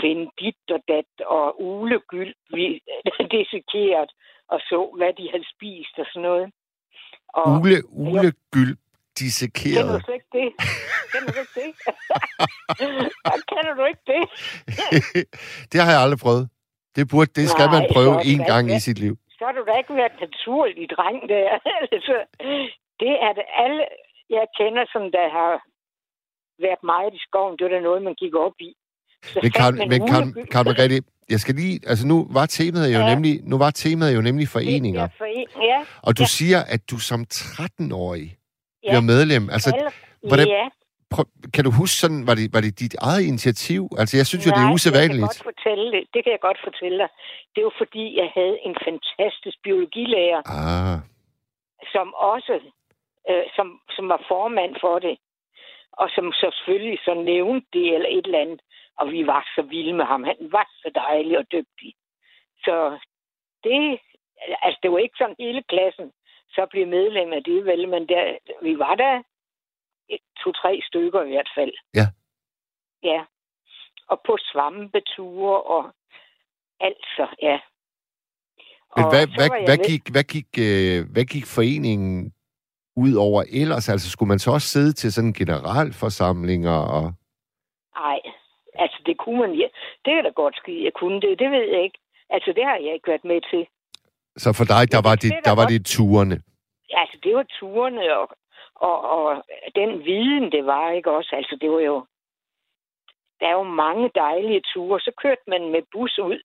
finde 0.01 0.31
dit 0.41 0.71
og 0.71 0.81
dat 0.89 1.27
og 1.27 1.63
ulegyld, 1.63 2.35
vi 2.51 2.83
dissekeret 3.37 4.11
og 4.49 4.61
så, 4.61 4.95
hvad 4.97 5.13
de 5.13 5.31
havde 5.31 5.51
spist 5.55 5.99
og 5.99 6.07
sådan 6.09 6.23
noget. 6.23 6.53
Og 7.41 7.53
Ule, 7.61 7.77
ule 7.91 8.33
gyld 8.55 8.77
Kender 8.77 9.19
dissekeret. 9.19 9.95
du 9.95 10.05
slet 10.05 10.15
ikke 10.21 10.33
det? 10.41 10.49
Kender 11.13 11.33
du 11.33 11.39
ikke 11.41 11.57
det? 11.63 11.71
Kender 13.53 13.75
du 13.79 13.85
ikke 13.93 14.05
det? 14.13 14.23
det 15.73 15.79
har 15.85 15.91
jeg 15.95 16.01
aldrig 16.05 16.21
prøvet. 16.27 16.45
Det, 16.97 17.03
burde, 17.11 17.31
det 17.41 17.47
skal 17.55 17.67
Nej, 17.67 17.75
man 17.77 17.85
prøve 17.95 18.15
er 18.15 18.25
en 18.33 18.43
gang 18.53 18.65
ikke. 18.67 18.77
i 18.77 18.81
sit 18.89 18.99
liv. 19.05 19.15
Så 19.37 19.43
har 19.47 19.53
du 19.59 19.63
da 19.69 19.73
ikke 19.83 19.95
været 20.03 20.17
naturlig 20.27 20.85
dreng 20.97 21.19
der. 21.33 21.49
altså, 21.95 22.17
det 23.01 23.13
er 23.27 23.33
det 23.39 23.47
alle, 23.65 23.83
jeg 24.37 24.45
kender, 24.59 24.85
som 24.95 25.03
der 25.17 25.27
har 25.39 25.53
været 26.65 26.83
meget 26.93 27.13
i 27.19 27.21
skoven. 27.27 27.57
Det 27.57 27.65
var 27.65 27.73
da 27.77 27.81
noget, 27.81 28.03
man 28.09 28.15
gik 28.23 28.35
op 28.47 28.57
i. 28.69 28.71
Så 29.33 29.39
Men 29.43 29.53
man 29.79 29.89
men 29.93 30.01
Karen, 30.11 30.29
ulegyld. 30.29 30.47
Karen 30.53 30.67
Margrethe, 30.69 31.01
jeg 31.31 31.41
skal 31.41 31.55
lige, 31.55 31.81
altså 31.91 32.07
nu 32.07 32.17
var 32.31 32.47
temaet 32.47 32.95
jo 32.95 32.99
Ja. 33.01 33.15
nemlig, 33.15 33.35
nu 33.51 33.59
var 33.59 33.71
temaet 33.71 34.17
jo 34.17 34.21
nemlig 34.29 34.49
foreninger. 34.49 35.01
Ja, 35.01 35.09
foren- 35.21 35.63
ja, 35.71 35.79
Og 36.07 36.13
du 36.19 36.23
Ja. 36.23 36.27
siger, 36.39 36.61
at 36.75 36.81
du 36.91 36.97
som 37.11 37.21
13-årig 37.39 38.29
ja. 38.85 38.89
bliver 38.91 39.01
medlem. 39.13 39.45
Altså, 39.57 39.71
Alle- 39.77 39.91
Hvordan, 40.31 40.49
Ja, 40.49 40.65
prøv, 41.15 41.25
kan 41.55 41.63
du 41.67 41.71
huske 41.81 41.97
sådan, 42.03 42.21
var 42.29 42.35
det, 42.41 42.47
var 42.55 42.61
det 42.67 42.73
dit 42.83 42.95
eget 43.09 43.23
initiativ? 43.33 43.83
Altså, 44.01 44.15
jeg 44.21 44.27
synes 44.31 44.43
jo, 44.47 44.51
det 44.51 44.57
er 44.57 44.61
Nej, 44.61 44.67
Jeg 44.67 44.73
kan 44.73 44.81
usædvanligt. 44.81 45.27
godt 45.31 45.43
fortælle 45.51 45.87
det. 45.95 46.03
Det 46.15 46.21
kan 46.25 46.31
jeg 46.37 46.43
godt 46.49 46.61
fortælle 46.69 46.97
dig. 47.03 47.11
Det 47.53 47.59
er 47.63 47.67
jo 47.71 47.75
fordi, 47.83 48.05
jeg 48.21 48.29
havde 48.39 48.57
en 48.69 48.75
fantastisk 48.87 49.57
biologilærer, 49.67 50.41
Ah, 50.59 50.99
som 51.95 52.07
også 52.35 52.55
øh, 53.31 53.45
som, 53.57 53.67
som 53.97 54.05
var 54.13 54.21
formand 54.33 54.73
for 54.85 54.97
det. 55.07 55.17
Og 56.01 56.07
som 56.17 56.27
selvfølgelig 56.43 56.99
så 57.07 57.13
nævnte 57.33 57.67
det 57.77 57.87
eller 57.97 58.09
et 58.17 58.27
eller 58.29 58.41
andet. 58.45 58.61
Og 58.99 59.11
vi 59.13 59.27
var 59.27 59.43
så 59.55 59.63
vilde 59.63 59.93
med 59.93 60.05
ham. 60.05 60.25
Han 60.25 60.37
var 60.41 60.71
så 60.83 60.91
dejlig 60.95 61.39
og 61.39 61.47
dygtig. 61.53 61.95
Så 62.65 62.99
det, 63.65 64.01
altså 64.63 64.79
det 64.83 64.91
var 64.93 64.99
ikke 64.99 65.19
sådan 65.19 65.37
hele 65.39 65.63
klassen, 65.63 66.13
så 66.49 66.67
blev 66.71 66.87
medlem 66.87 67.33
af 67.33 67.45
det, 67.45 67.65
vel, 67.65 67.89
men 67.89 68.09
der, 68.09 68.39
vi 68.63 68.79
var 68.79 68.95
der 68.95 69.23
to-tre 70.43 70.81
stykker 70.89 71.23
i 71.23 71.29
hvert 71.29 71.51
fald. 71.57 71.73
Ja. 71.95 72.07
Ja. 73.03 73.25
Og 74.09 74.21
på 74.27 74.37
svampeture 74.53 75.63
og 75.63 75.93
altså, 76.81 77.27
ja. 77.43 77.59
men 78.97 79.05
hvad, 79.13 79.27
hvad, 79.37 79.49
hvad, 79.69 79.79
gik, 79.89 80.03
hvad, 80.15 80.25
gik, 80.25 80.49
øh, 80.69 81.13
hvad 81.13 81.25
gik 81.25 81.47
foreningen 81.47 82.33
ud 82.97 83.15
over 83.15 83.45
ellers? 83.61 83.89
Altså, 83.89 84.11
skulle 84.11 84.29
man 84.29 84.39
så 84.39 84.51
også 84.51 84.69
sidde 84.69 84.93
til 84.93 85.13
sådan 85.13 85.33
generalforsamlinger 85.33 86.79
og... 86.97 87.13
Nej, 87.95 88.21
altså 88.75 88.99
det 89.07 89.17
kunne 89.19 89.39
man 89.41 89.53
ja. 89.55 89.69
Det 90.05 90.13
er 90.13 90.23
da 90.23 90.29
godt 90.29 90.57
ske, 90.57 90.85
jeg 90.85 90.93
kunne 90.93 91.21
det. 91.21 91.39
Det 91.39 91.51
ved 91.51 91.65
jeg 91.75 91.83
ikke. 91.83 91.99
Altså 92.31 92.53
det 92.57 92.65
har 92.65 92.77
jeg 92.77 92.95
ikke 92.95 93.09
været 93.09 93.25
med 93.25 93.41
til. 93.51 93.67
Så 94.37 94.49
for 94.59 94.65
dig, 94.65 94.83
der 94.93 94.99
Ja, 94.99 95.09
var 95.09 95.15
det- 95.15 95.23
det, 95.23 95.33
er 95.39 95.41
der 95.49 95.55
var 95.61 95.67
det 95.67 95.87
turene. 95.87 96.37
Altså 97.03 97.19
det 97.25 97.35
var 97.37 97.47
turene 97.59 98.17
og, 98.19 98.29
og, 98.75 98.97
og 99.17 99.45
den 99.75 100.05
viden, 100.05 100.53
det 100.53 100.67
var, 100.67 100.91
ikke 100.91 101.11
også? 101.11 101.37
Altså 101.37 101.57
det 101.61 101.71
var 101.71 101.81
jo... 101.81 102.07
Der 103.41 103.47
er 103.47 103.53
jo 103.53 103.63
mange 103.63 104.11
dejlige 104.15 104.63
ture. 104.75 105.01
Så 105.01 105.13
kørte 105.23 105.43
man 105.47 105.69
med 105.71 105.83
bus 105.93 106.19
ud 106.19 106.41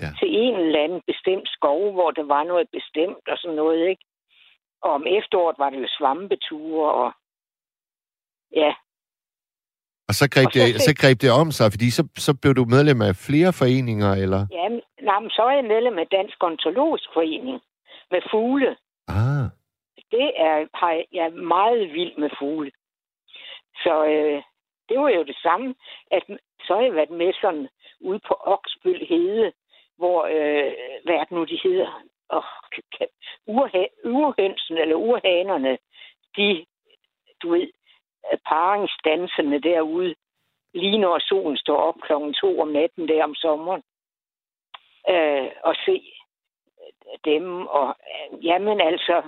Ja. 0.00 0.10
til 0.18 0.28
en 0.42 0.54
eller 0.54 0.80
anden 0.84 1.02
bestemt 1.06 1.48
skov, 1.48 1.92
hvor 1.92 2.10
der 2.10 2.22
var 2.22 2.44
noget 2.44 2.68
bestemt 2.72 3.28
og 3.28 3.38
sådan 3.38 3.56
noget, 3.56 3.88
ikke? 3.88 4.04
Og 4.82 4.90
om 4.92 5.06
efteråret 5.06 5.58
var 5.58 5.70
det 5.70 5.82
jo 5.82 5.88
svampeture 5.98 6.92
og... 6.92 7.12
Ja, 8.52 8.74
Og 10.08 10.14
så 10.20 10.24
greb, 10.34 10.46
Og 10.46 10.52
så 10.52 10.58
det, 10.58 10.66
fik- 10.74 10.80
så 10.88 10.92
greb 11.00 11.16
det 11.24 11.30
om 11.42 11.48
sig, 11.58 11.66
fordi 11.74 11.88
så, 11.90 12.02
så 12.26 12.32
blev 12.42 12.54
du 12.54 12.64
medlem 12.64 13.00
af 13.08 13.12
flere 13.28 13.52
foreninger, 13.60 14.10
eller? 14.24 14.40
ja 14.58 14.66
nej, 15.10 15.18
men 15.20 15.30
så 15.30 15.42
er 15.42 15.54
jeg 15.60 15.64
medlem 15.74 15.98
af 15.98 16.06
Dansk 16.06 16.38
Ontologisk 16.44 17.08
Forening 17.14 17.60
med 18.10 18.20
fugle. 18.30 18.70
Ah, 19.08 19.46
det 20.14 20.28
er, 20.48 20.56
har 20.80 20.92
jeg, 20.92 21.24
er 21.26 21.30
meget 21.30 21.92
vild 21.92 22.14
med 22.18 22.30
fugle. 22.38 22.70
Så 23.84 23.94
øh, 24.14 24.42
det 24.88 24.96
var 25.00 25.08
jo 25.08 25.22
det 25.24 25.36
samme, 25.42 25.74
at 26.10 26.22
så 26.66 26.74
har 26.74 26.82
jeg 26.82 26.94
været 26.94 27.10
med 27.10 27.32
sådan 27.40 27.68
ude 28.00 28.20
på 28.28 28.34
Oksbøl 28.54 29.06
Hede, 29.08 29.52
hvor, 29.98 30.18
øh, 30.24 30.72
hvad 31.04 31.14
er 31.14 31.24
det 31.24 31.30
nu, 31.30 31.44
de 31.44 31.58
hedder? 31.64 32.02
Oh, 32.28 32.42
urhønsen 34.04 34.76
eller 34.78 34.94
urhanerne, 34.94 35.78
de, 36.36 36.64
du 37.42 37.50
ved, 37.50 37.68
paringsdanserne 38.48 39.60
derude, 39.60 40.14
lige 40.74 40.98
når 40.98 41.18
solen 41.18 41.56
står 41.56 41.76
op 41.76 41.94
klokken 42.02 42.34
to 42.34 42.60
om 42.60 42.68
natten 42.68 43.08
der 43.08 43.24
om 43.24 43.34
sommeren, 43.34 43.82
øh, 45.08 45.50
og 45.64 45.74
se 45.86 46.12
dem, 47.24 47.66
og 47.66 47.88
øh, 47.88 48.44
jamen 48.44 48.80
altså, 48.80 49.22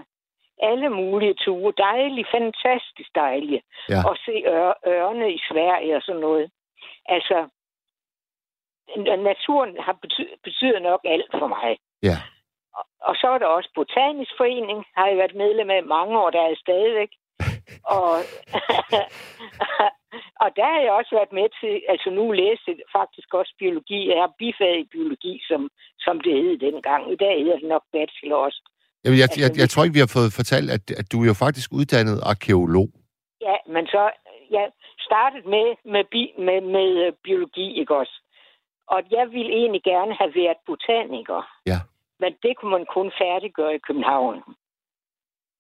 alle 0.63 0.89
mulige 0.89 1.35
ture. 1.35 1.73
Dejlige, 1.79 2.27
fantastisk 2.35 3.15
dejlige. 3.15 3.63
Ja. 3.89 4.01
Og 4.09 4.17
se 4.25 4.33
ør- 4.47 4.81
ørne 4.87 5.33
i 5.33 5.39
Sverige 5.51 5.97
og 5.97 6.03
sådan 6.03 6.21
noget. 6.21 6.51
Altså, 7.07 7.49
naturen 9.29 9.81
har 9.81 9.93
bety- 10.05 10.37
betyder 10.45 10.79
nok 10.79 11.01
alt 11.05 11.31
for 11.39 11.47
mig. 11.47 11.79
ja. 12.03 12.17
Og, 12.79 12.85
og 13.01 13.15
så 13.17 13.27
er 13.29 13.39
der 13.39 13.47
også 13.47 13.71
Botanisk 13.75 14.33
Forening, 14.37 14.85
har 14.97 15.07
jeg 15.09 15.17
været 15.17 15.35
medlem 15.35 15.71
af 15.71 15.83
mange 15.85 16.19
år, 16.19 16.31
der 16.31 16.41
er 16.41 16.55
stadigvæk. 16.57 17.09
Og, 17.97 18.09
og 20.43 20.49
der 20.59 20.67
har 20.73 20.81
jeg 20.85 20.93
også 20.99 21.13
været 21.19 21.33
med 21.39 21.49
til, 21.61 21.75
altså 21.93 22.09
nu 22.19 22.25
læste 22.43 22.67
jeg 22.69 22.77
faktisk 22.99 23.29
også 23.41 23.53
biologi. 23.59 23.99
Jeg 24.11 24.19
har 24.23 24.31
bifag 24.39 24.75
i 24.81 24.91
biologi, 24.95 25.35
som, 25.49 25.71
som 26.05 26.21
det 26.21 26.35
hed 26.43 26.59
dengang. 26.67 27.03
I 27.13 27.17
dag 27.25 27.35
hedder 27.45 27.59
det 27.63 27.69
nok 27.75 27.85
bachelor 27.93 28.39
også. 28.47 28.61
Jamen, 29.05 29.19
jeg, 29.19 29.29
Altså, 29.29 29.41
jeg, 29.43 29.51
jeg 29.63 29.69
tror 29.71 29.85
ikke, 29.85 29.99
vi 29.99 30.05
har 30.07 30.15
fået 30.19 30.37
fortalt, 30.41 30.69
at, 30.77 30.85
at 31.01 31.07
du 31.13 31.17
er 31.23 31.29
jo 31.33 31.37
faktisk 31.45 31.69
uddannet 31.79 32.17
arkeolog. 32.33 32.89
Ja, 33.47 33.57
men 33.75 33.87
så 33.87 34.03
jeg 34.51 34.67
startede 35.09 35.49
med, 35.55 35.67
med, 35.93 36.05
bi, 36.13 36.23
med, 36.47 36.61
med 36.77 36.89
øh, 37.07 37.13
biologi, 37.25 37.67
ikke 37.81 37.97
også? 37.97 38.17
Og 38.95 39.01
jeg 39.11 39.27
ville 39.35 39.53
egentlig 39.61 39.83
gerne 39.83 40.15
have 40.21 40.33
været 40.35 40.61
botaniker. 40.67 41.41
Ja. 41.67 41.79
Men 42.21 42.33
det 42.43 42.53
kunne 42.57 42.71
man 42.71 42.87
kun 42.97 43.13
færdiggøre 43.21 43.75
i 43.75 43.85
København. 43.87 44.43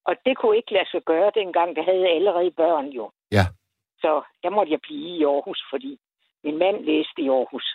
Og 0.09 0.15
det 0.27 0.35
kunne 0.37 0.57
ikke 0.57 0.73
lade 0.73 0.89
sig 0.91 1.03
gøre 1.13 1.31
dengang, 1.41 1.77
der 1.77 1.83
havde 1.89 2.03
jeg 2.07 2.13
allerede 2.19 2.51
børn 2.51 2.87
jo. 2.99 3.11
Ja. 3.33 3.45
Så 4.03 4.23
der 4.43 4.51
måtte 4.51 4.73
jeg 4.73 4.81
blive 4.83 5.09
i 5.19 5.25
Aarhus, 5.25 5.61
fordi 5.73 5.93
min 6.45 6.59
mand 6.59 6.77
læste 6.91 7.19
i 7.27 7.29
Aarhus. 7.29 7.67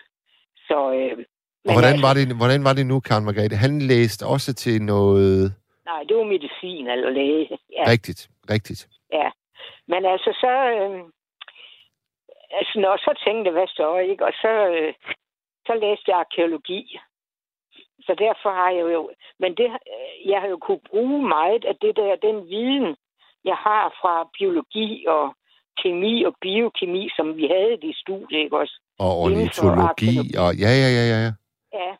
Så, 0.67 0.77
øh, 0.97 1.25
Og 1.67 1.73
hvordan 1.77 1.97
var, 2.05 2.13
det, 2.17 2.23
hvordan 2.41 2.63
var 2.67 2.73
det 2.73 2.85
nu, 2.85 2.99
Karen 2.99 3.25
Margrethe? 3.25 3.57
Han 3.67 3.81
læste 3.81 4.23
også 4.33 4.53
til 4.53 4.81
noget... 4.81 5.53
Nej, 5.85 6.03
det 6.07 6.17
var 6.17 6.23
medicin 6.23 6.87
eller 6.87 7.09
læge. 7.09 7.57
Ja. 7.77 7.83
Rigtigt, 7.93 8.29
rigtigt. 8.49 8.81
Men 9.91 10.01
altså, 10.13 10.31
så... 10.43 10.53
Øh, 10.75 10.99
altså, 12.59 12.75
når 12.83 12.97
så 12.97 13.11
tænkte 13.25 13.47
jeg, 13.47 13.55
hvad 13.57 13.67
så, 13.67 13.89
ikke? 14.11 14.25
Og 14.25 14.33
så, 14.43 14.53
øh, 14.75 14.93
så 15.67 15.73
læste 15.83 16.07
jeg 16.11 16.17
arkeologi. 16.19 16.81
Så 18.05 18.15
derfor 18.25 18.49
har 18.49 18.69
jeg 18.69 18.93
jo... 18.93 19.11
Men 19.39 19.55
det, 19.55 19.67
jeg 20.25 20.41
har 20.41 20.47
jo 20.47 20.57
kunne 20.57 20.83
bruge 20.89 21.27
meget 21.27 21.65
af 21.65 21.75
det 21.81 21.95
der, 21.95 22.15
den 22.15 22.49
viden, 22.49 22.95
jeg 23.45 23.55
har 23.55 23.95
fra 24.01 24.29
biologi 24.39 25.05
og 25.07 25.35
kemi 25.83 26.23
og 26.23 26.35
biokemi, 26.41 27.09
som 27.15 27.37
vi 27.37 27.47
havde 27.47 27.77
i 27.91 27.93
studiet, 27.93 28.39
ikke 28.39 28.57
også? 28.57 28.79
Og 28.99 29.11
ornitologi, 29.19 30.15
og 30.43 30.49
ja, 30.63 30.71
ja, 30.81 30.89
ja, 30.97 31.03
ja, 31.11 31.17
ja. 31.25 31.31
Ja, 31.73 31.91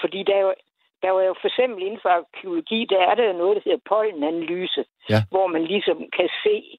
fordi 0.00 0.22
der 0.22 0.34
er 0.34 0.40
jo, 0.40 0.54
der 1.02 1.10
var 1.10 1.22
jo 1.22 1.34
for 1.40 1.48
eksempel 1.48 1.82
inden 1.82 2.00
for 2.02 2.08
arkeologi, 2.08 2.86
der 2.90 3.00
er 3.00 3.14
der 3.14 3.32
noget, 3.32 3.56
der 3.56 3.62
hedder 3.64 3.88
pollenanalyse, 3.88 4.84
Ja. 5.10 5.20
hvor 5.30 5.46
man 5.46 5.64
ligesom 5.64 5.98
kan 6.16 6.28
se, 6.44 6.78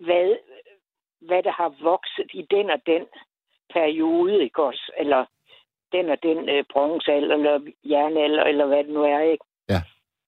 hvad, 0.00 0.36
hvad 1.20 1.42
der 1.42 1.52
har 1.52 1.74
vokset 1.82 2.30
i 2.34 2.42
den 2.50 2.70
og 2.70 2.80
den 2.86 3.06
periode, 3.74 4.42
ikke 4.44 4.62
også? 4.62 4.92
Eller 4.96 5.24
den 5.92 6.10
og 6.10 6.22
den 6.22 6.48
øh, 6.48 6.64
bronzealder, 6.72 7.34
eller 7.34 7.72
jernalder, 7.84 8.44
eller 8.44 8.66
hvad 8.66 8.84
det 8.84 8.92
nu 8.92 9.02
er, 9.02 9.20
ikke? 9.20 9.44
Ja. 9.68 9.80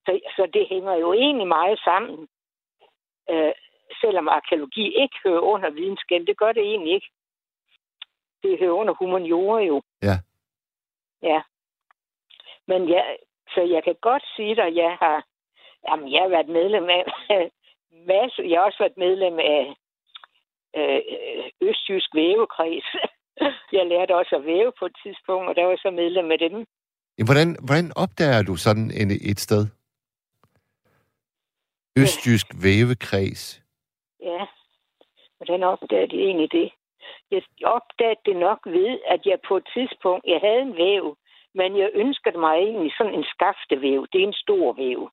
Så, 0.07 0.21
så 0.37 0.51
det 0.55 0.67
hænger 0.69 0.95
jo 0.95 1.13
egentlig 1.13 1.47
meget 1.47 1.79
sammen. 1.85 2.29
Øh, 3.31 3.53
selvom 4.01 4.29
arkeologi 4.29 4.87
ikke 5.03 5.17
hører 5.25 5.41
under 5.41 5.71
videnskab, 5.71 6.21
det 6.27 6.39
gør 6.39 6.53
det 6.53 6.63
egentlig 6.63 6.95
ikke. 6.95 7.11
Det 8.43 8.59
hører 8.59 8.73
under 8.73 8.95
humaniora 8.95 9.61
jo. 9.61 9.83
Ja. 10.03 10.17
Ja. 11.23 11.43
Men 12.67 12.89
ja, 12.89 13.03
så 13.55 13.61
jeg 13.61 13.85
kan 13.85 13.97
godt 14.01 14.25
sige 14.37 14.55
dig, 14.57 14.65
at 14.65 14.75
jeg 14.75 14.97
har, 15.01 15.27
jamen, 15.89 16.13
jeg 16.13 16.23
har 16.23 16.29
været 16.29 16.49
medlem 16.49 16.89
af 16.89 17.05
masse. 18.13 18.43
Jeg 18.43 18.59
har 18.59 18.67
også 18.67 18.79
været 18.79 18.97
medlem 18.97 19.39
af 19.39 19.75
øh, 20.77 21.01
Østjysk 21.61 22.15
Vævekreds. 22.15 22.89
Jeg 23.79 23.87
lærte 23.87 24.17
også 24.17 24.37
at 24.37 24.47
væve 24.47 24.73
på 24.79 24.87
et 24.87 24.97
tidspunkt, 25.03 25.49
og 25.49 25.57
der 25.57 25.65
var 25.65 25.77
så 25.77 25.91
medlem 25.91 26.31
af 26.31 26.39
dem. 26.39 26.67
Ja, 27.19 27.25
Hvordan, 27.25 27.49
hvordan 27.67 27.93
opdager 27.97 28.43
du 28.43 28.57
sådan 28.57 28.91
en, 29.01 29.11
et 29.31 29.41
sted? 29.41 29.67
Østjysk 31.99 32.47
vævekreds. 32.63 33.63
Ja. 34.23 34.41
Hvordan 35.37 35.63
opdagede 35.63 36.11
de 36.11 36.19
egentlig 36.29 36.53
det? 36.53 36.71
Jeg 37.31 37.43
opdagede 37.65 38.21
det 38.27 38.37
nok 38.37 38.61
ved, 38.67 38.99
at 39.15 39.21
jeg 39.27 39.39
på 39.49 39.57
et 39.57 39.67
tidspunkt, 39.75 40.25
jeg 40.27 40.41
havde 40.47 40.63
en 40.63 40.77
væv, 40.77 41.17
men 41.55 41.79
jeg 41.79 41.91
ønskede 41.95 42.39
mig 42.39 42.55
egentlig 42.57 42.93
sådan 42.99 43.15
en 43.15 43.27
skaftevæv. 43.35 44.07
Det 44.13 44.19
er 44.23 44.27
en 44.27 44.43
stor 44.45 44.73
væv. 44.73 45.11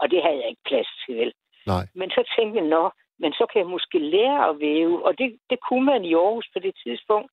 Og 0.00 0.10
det 0.10 0.22
havde 0.22 0.38
jeg 0.40 0.48
ikke 0.48 0.68
plads 0.70 0.90
til, 1.06 1.14
vel? 1.16 1.32
Nej. 1.66 1.84
Men 1.94 2.10
så 2.10 2.22
tænkte 2.36 2.58
jeg, 2.60 2.68
nå, 2.76 2.90
men 3.18 3.32
så 3.32 3.46
kan 3.50 3.58
jeg 3.62 3.70
måske 3.76 3.98
lære 3.98 4.48
at 4.48 4.60
væve. 4.60 5.06
Og 5.06 5.18
det, 5.18 5.38
det 5.50 5.58
kunne 5.68 5.86
man 5.92 6.04
i 6.04 6.14
Aarhus 6.14 6.48
på 6.52 6.58
det 6.58 6.74
tidspunkt. 6.84 7.30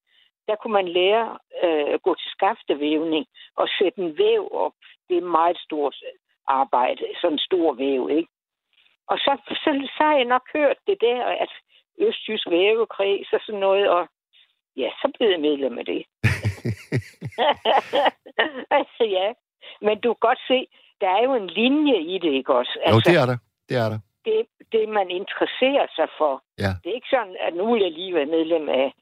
Der 0.48 0.56
kunne 0.56 0.74
man 0.74 0.88
lære 0.88 1.38
øh, 1.64 1.94
at 1.94 2.02
gå 2.02 2.16
til 2.16 2.32
skaftevævning 2.32 3.26
og 3.56 3.68
sætte 3.78 4.02
en 4.02 4.18
væv 4.18 4.50
op. 4.52 4.74
Det 5.10 5.18
er 5.18 5.36
meget 5.40 5.58
stort 5.58 5.96
arbejde, 6.48 7.04
sådan 7.22 7.34
en 7.34 7.46
stor 7.50 7.74
væv, 7.74 8.10
ikke? 8.20 8.32
Og 9.08 9.18
så, 9.18 9.32
så, 9.64 9.70
så 9.98 10.04
har 10.04 10.16
jeg 10.16 10.26
nok 10.26 10.46
hørt 10.54 10.78
det 10.88 10.98
der, 11.02 11.26
at 11.26 11.52
Østjysk 12.00 12.50
Vævekreds 12.50 13.34
og 13.34 13.40
sådan 13.46 13.60
noget, 13.60 13.90
og 13.90 14.08
ja, 14.78 14.90
så 15.02 15.12
blev 15.16 15.30
jeg 15.30 15.40
medlem 15.40 15.78
af 15.78 15.86
det. 15.86 16.06
ja, 19.18 19.28
men 19.82 20.00
du 20.04 20.14
kan 20.14 20.28
godt 20.30 20.42
se, 20.48 20.68
der 21.02 21.10
er 21.18 21.24
jo 21.24 21.34
en 21.34 21.48
linje 21.48 21.98
i 22.14 22.16
det, 22.24 22.32
ikke 22.40 22.54
også? 22.54 22.74
Jo, 22.92 23.00
det 23.08 23.16
er 23.22 23.26
der. 23.32 23.38
Det 23.70 23.78
er 23.84 23.90
der. 23.94 24.00
det, 24.26 24.46
det, 24.72 24.90
man 24.90 25.08
interesserer 25.10 25.88
sig 25.98 26.08
for. 26.18 26.34
Ja. 26.64 26.72
Det 26.82 26.90
er 26.90 26.98
ikke 27.00 27.14
sådan, 27.16 27.38
at 27.46 27.54
nu 27.54 27.74
vil 27.74 27.82
jeg 27.82 27.92
lige 27.92 28.16
være 28.16 28.26
medlem 28.38 28.70
af 28.70 28.94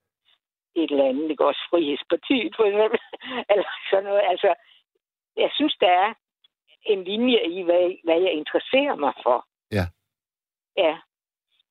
et 0.83 0.91
eller 0.91 1.09
andet, 1.09 1.29
det 1.29 1.37
går 1.37 1.47
også 1.47 1.65
Frihedspartiet, 1.69 2.53
for 2.55 2.63
eksempel. 2.69 2.99
eller 3.51 3.69
sådan 3.89 4.03
noget. 4.09 4.23
Altså, 4.33 4.49
jeg 5.37 5.49
synes, 5.57 5.75
der 5.81 5.91
er 6.03 6.13
en 6.85 7.03
linje 7.03 7.41
i, 7.57 7.61
hvad, 7.63 7.85
hvad 8.03 8.19
jeg 8.21 8.33
interesserer 8.33 8.95
mig 8.95 9.13
for. 9.23 9.45
Ja. 9.71 9.85
Ja. 10.77 10.93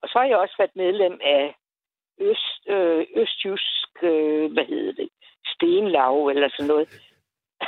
Og 0.02 0.08
så 0.08 0.18
har 0.18 0.26
jeg 0.26 0.36
også 0.36 0.54
været 0.58 0.76
medlem 0.76 1.20
af 1.22 1.54
Øst, 2.20 2.68
øh, 2.68 3.06
Østjysk, 3.16 3.90
øh, 4.02 4.52
hvad 4.52 4.64
hedder 4.64 4.92
det, 4.92 5.08
Stenlav 5.46 6.26
eller 6.26 6.48
sådan 6.48 6.68
noget. 6.68 6.88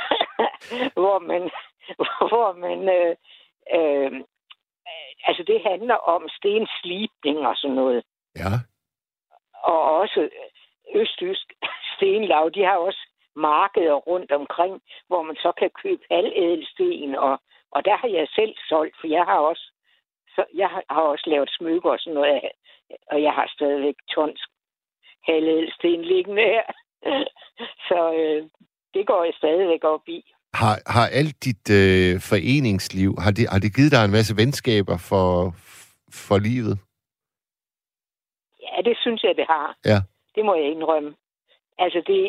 hvor 1.01 1.19
man, 1.19 1.41
hvor 2.31 2.53
man 2.53 2.79
øh, 2.97 3.15
øh, 3.75 4.23
altså 5.27 5.43
det 5.43 5.61
handler 5.63 5.95
om 5.95 6.29
stenslipning 6.29 7.37
og 7.47 7.55
sådan 7.57 7.75
noget. 7.75 8.03
Ja. 8.35 8.51
Og 9.63 9.81
også 9.97 10.29
Østjysk 10.95 11.47
Stenlav, 11.93 12.49
de 12.55 12.63
har 12.63 12.77
også 12.77 13.03
markeder 13.35 13.93
rundt 13.93 14.31
omkring, 14.31 14.81
hvor 15.07 15.21
man 15.21 15.35
så 15.35 15.51
kan 15.59 15.69
købe 15.83 16.03
halvædelsten, 16.11 17.15
og, 17.15 17.41
og 17.71 17.85
der 17.85 17.97
har 17.97 18.07
jeg 18.07 18.27
selv 18.35 18.53
solgt, 18.69 18.95
for 18.99 19.07
jeg 19.07 19.23
har 19.23 19.39
også 19.39 19.71
så 20.35 20.43
jeg 20.53 20.69
har, 20.89 21.01
også 21.01 21.29
lavet 21.29 21.49
smykker 21.57 21.89
og 21.89 21.99
sådan 21.99 22.13
noget, 22.13 22.41
og 23.11 23.21
jeg 23.21 23.31
har 23.31 23.47
stadigvæk 23.55 23.95
tons 24.15 24.41
halvædelsten 25.27 26.01
liggende 26.01 26.41
her. 26.41 26.65
så 27.87 27.99
øh, 28.19 28.49
det 28.93 29.07
går 29.07 29.23
jeg 29.23 29.33
stadigvæk 29.37 29.83
op 29.83 30.07
i. 30.07 30.33
Har, 30.53 30.75
har 30.95 31.07
alt 31.07 31.43
dit 31.45 31.69
øh, 31.81 32.13
foreningsliv, 32.31 33.11
har 33.23 33.31
det, 33.31 33.49
har 33.49 33.59
det 33.59 33.75
givet 33.75 33.91
dig 33.91 34.05
en 34.05 34.17
masse 34.17 34.33
venskaber 34.37 34.97
for, 35.09 35.29
for 36.27 36.37
livet? 36.37 36.75
Ja, 38.65 38.81
det 38.89 38.97
synes 39.01 39.23
jeg, 39.23 39.33
det 39.35 39.45
har. 39.49 39.75
Ja. 39.85 39.99
Det 40.35 40.45
må 40.45 40.55
jeg 40.55 40.71
indrømme. 40.71 41.15
Altså, 41.77 42.03
det, 42.07 42.19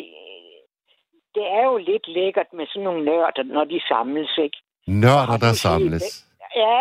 det 1.35 1.45
er 1.57 1.63
jo 1.71 1.77
lidt 1.77 2.07
lækkert 2.07 2.53
med 2.53 2.67
sådan 2.67 2.83
nogle 2.83 3.05
nørder, 3.05 3.43
når 3.43 3.63
de 3.63 3.81
samles, 3.87 4.37
ikke? 4.37 4.57
Nørder, 4.87 5.25
Har 5.31 5.37
der 5.37 5.49
du 5.49 5.55
set 5.55 5.67
samles. 5.67 6.25
Ja, 6.55 6.79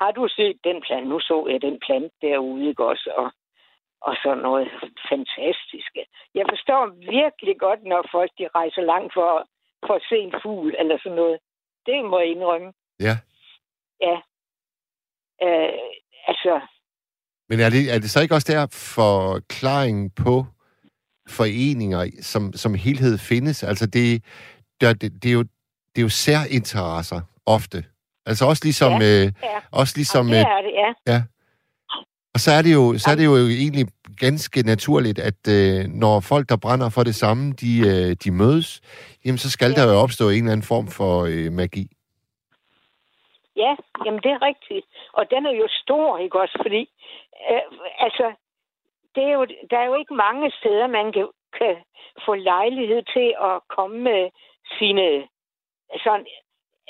har 0.00 0.10
du 0.10 0.28
set 0.28 0.58
den 0.64 0.82
plante? 0.86 1.08
Nu 1.08 1.20
så 1.20 1.46
jeg 1.50 1.62
den 1.62 1.78
plante 1.86 2.14
derude, 2.22 2.68
ikke 2.68 2.84
også? 2.84 3.10
Og, 3.16 3.28
og 4.00 4.16
sådan 4.22 4.42
noget 4.48 4.68
fantastisk. 5.10 5.90
Jeg 6.34 6.46
forstår 6.52 6.82
virkelig 7.18 7.56
godt, 7.58 7.80
når 7.84 8.08
folk 8.16 8.30
de 8.38 8.48
rejser 8.54 8.82
langt 8.82 9.14
for, 9.14 9.30
for 9.86 9.94
at 9.94 10.06
se 10.08 10.16
en 10.16 10.34
fugl 10.42 10.74
eller 10.78 10.98
sådan 11.02 11.16
noget. 11.16 11.38
Det 11.86 12.04
må 12.04 12.18
jeg 12.18 12.28
indrømme. 12.30 12.72
Ja. 13.00 13.14
Ja. 14.00 14.16
Øh, 15.42 15.90
altså, 16.30 16.60
Men 17.48 17.60
er 17.60 17.70
det, 17.70 17.82
er 17.94 17.98
det 18.02 18.10
så 18.10 18.20
ikke 18.22 18.34
også 18.34 18.52
der 18.52 18.66
forklaringen 18.96 20.10
på 20.24 20.34
foreninger 21.28 22.10
som, 22.20 22.52
som 22.52 22.74
helhed 22.74 23.18
findes? 23.18 23.62
Altså 23.62 23.86
det, 23.86 24.24
der, 24.80 24.92
det, 24.92 25.22
det, 25.22 25.28
er 25.28 25.32
jo, 25.32 25.42
det 25.42 25.98
er 25.98 26.02
jo 26.02 26.08
særinteresser 26.08 27.20
ofte. 27.46 27.84
Altså 28.26 28.44
også 28.46 28.64
ligesom... 28.64 28.92
Ja, 28.92 29.24
øh, 29.26 29.32
ja. 29.42 29.58
også 29.70 29.94
ligesom 29.96 30.28
Jamen, 30.28 30.38
det 30.38 30.46
øh, 30.46 30.58
er 30.58 30.62
det, 30.62 30.94
ja. 31.06 31.22
Og 32.34 32.40
så 32.40 32.50
er 32.52 32.62
det 32.62 32.72
jo, 32.74 32.98
så 32.98 33.10
er 33.10 33.14
det 33.14 33.24
jo 33.24 33.36
egentlig 33.36 33.86
ganske 34.16 34.62
naturligt, 34.62 35.18
at 35.18 35.40
øh, 35.48 35.84
når 36.02 36.20
folk, 36.20 36.48
der 36.48 36.56
brænder 36.56 36.88
for 36.88 37.02
det 37.02 37.14
samme, 37.14 37.52
de, 37.52 37.78
øh, 37.90 38.16
de 38.24 38.30
mødes, 38.30 38.80
jamen 39.24 39.38
så 39.38 39.50
skal 39.50 39.70
Ja. 39.70 39.76
der 39.76 39.92
jo 39.92 39.98
opstå 39.98 40.24
en 40.30 40.36
eller 40.36 40.52
anden 40.52 40.66
form 40.66 40.86
for 40.88 41.24
øh, 41.30 41.52
magi. 41.52 41.86
Ja, 43.56 43.72
jamen 44.04 44.20
det 44.24 44.30
er 44.36 44.42
rigtigt. 44.50 44.86
Og 45.12 45.24
den 45.30 45.46
er 45.46 45.54
jo 45.62 45.66
stor, 45.82 46.18
ikke 46.18 46.40
også? 46.40 46.58
Fordi, 46.64 46.82
øh, 47.50 47.62
altså, 48.06 48.26
det 49.16 49.24
er 49.24 49.32
jo, 49.38 49.44
der 49.70 49.78
er 49.78 49.86
jo 49.86 49.94
ikke 49.94 50.14
mange 50.14 50.52
steder, 50.60 50.86
man 50.86 51.12
kan, 51.12 51.28
kan 51.58 51.76
få 52.26 52.34
lejlighed 52.34 53.02
til 53.14 53.28
at 53.48 53.56
komme 53.76 53.98
med 53.98 54.30
sine, 54.78 55.28
sådan, 56.04 56.26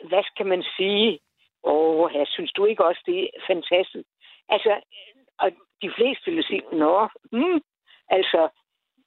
hvad 0.08 0.22
skal 0.30 0.46
man 0.46 0.62
sige? 0.76 1.18
Åh, 1.64 2.10
jeg 2.14 2.26
synes 2.28 2.52
du 2.52 2.64
ikke 2.64 2.84
også, 2.84 3.02
det 3.06 3.18
er 3.24 3.28
fantastisk? 3.46 4.08
Altså, 4.48 4.80
og 5.38 5.52
de 5.82 5.90
fleste 5.96 6.30
vil 6.30 6.44
sige, 6.44 6.62
nå, 6.72 7.08
hmm, 7.32 7.60
altså, 8.08 8.48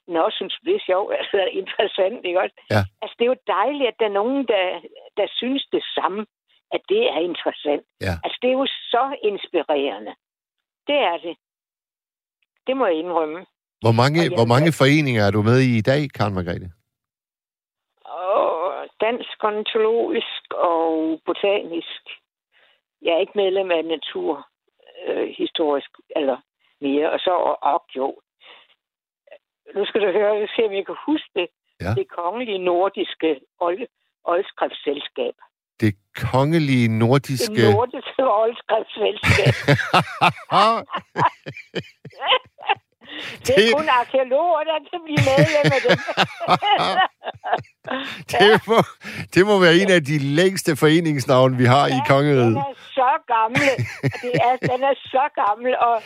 nå, 0.08 0.30
synes 0.30 0.58
det 0.64 0.74
er 0.74 0.86
sjovt, 0.86 1.14
altså, 1.18 1.36
det 1.36 1.42
er 1.42 1.60
interessant, 1.62 2.24
ikke 2.24 2.40
også? 2.40 2.56
Ja. 2.70 2.82
Altså, 3.02 3.14
det 3.18 3.24
er 3.24 3.32
jo 3.34 3.46
dejligt, 3.46 3.88
at 3.88 3.98
der 4.00 4.06
er 4.06 4.18
nogen, 4.20 4.48
der, 4.48 4.80
der 5.16 5.26
synes 5.40 5.64
det 5.72 5.84
samme, 5.94 6.26
at 6.72 6.80
det 6.88 7.02
er 7.14 7.20
interessant. 7.30 7.84
Ja. 8.00 8.14
Altså, 8.24 8.38
det 8.42 8.48
er 8.48 8.58
jo 8.62 8.66
så 8.66 9.04
inspirerende. 9.22 10.14
Det 10.86 10.98
er 11.10 11.16
det. 11.26 11.36
Det 12.66 12.76
må 12.76 12.86
jeg 12.86 12.96
indrømme. 12.96 13.46
Hvor 13.84 13.92
mange, 13.92 14.20
Og 14.30 14.36
hvor 14.38 14.48
mange 14.54 14.70
foreninger 14.80 15.22
er 15.24 15.30
du 15.30 15.42
med 15.42 15.58
i 15.68 15.78
i 15.78 15.80
dag, 15.90 16.02
Karen 16.16 16.34
Margrethe? 16.34 16.68
Og 18.04 18.30
dansk, 19.00 19.44
ontologisk 19.44 20.42
og 20.54 21.20
botanisk. 21.26 22.02
Jeg 23.02 23.12
er 23.14 23.20
ikke 23.24 23.40
medlem 23.42 23.70
af 23.70 23.84
natur 23.84 24.46
øh, 25.06 25.28
eller 26.16 26.36
mere. 26.80 27.10
Og 27.12 27.18
så 27.18 27.56
Okjo. 27.62 28.20
Nu 29.76 29.84
skal 29.84 30.00
du 30.00 30.12
høre, 30.12 30.48
se, 30.56 30.62
om 30.66 30.72
jeg 30.72 30.86
kan 30.86 30.96
huske 31.06 31.30
det. 31.34 31.48
Ja. 31.80 31.94
Det 31.94 32.08
kongelige 32.08 32.58
nordiske 32.58 33.40
old, 33.58 33.86
oldskriftselskab. 34.24 35.34
Det 35.80 35.94
kongelige 36.30 36.88
Det 36.88 36.98
nordiske... 36.98 37.72
nordiske 37.72 38.22
oldskriftselskab. 38.42 39.54
det 43.46 43.52
er 43.54 43.58
Det- 43.60 43.74
kun 43.78 43.88
arkeologer, 44.02 44.60
der 44.70 44.78
kan 44.90 45.00
blive 45.06 45.20
medlem 45.30 45.66
af 45.76 45.80
det. 45.86 45.94
det, 48.32 48.40
må, 48.70 48.78
det 49.34 49.42
må 49.50 49.54
være 49.64 49.76
en 49.82 49.90
af 49.98 50.02
de 50.10 50.16
længste 50.40 50.70
foreningsnavne, 50.82 51.54
vi 51.62 51.66
har 51.74 51.84
i 51.86 51.88
Den 51.98 52.04
kongeriget. 52.12 52.56
er 52.56 52.74
så 52.98 53.10
gammel. 53.34 53.68
Det 54.24 54.32
er, 54.48 54.54
den 54.70 54.80
er 54.90 54.94
så 55.14 55.24
gammel, 55.42 55.72
og, 55.88 55.96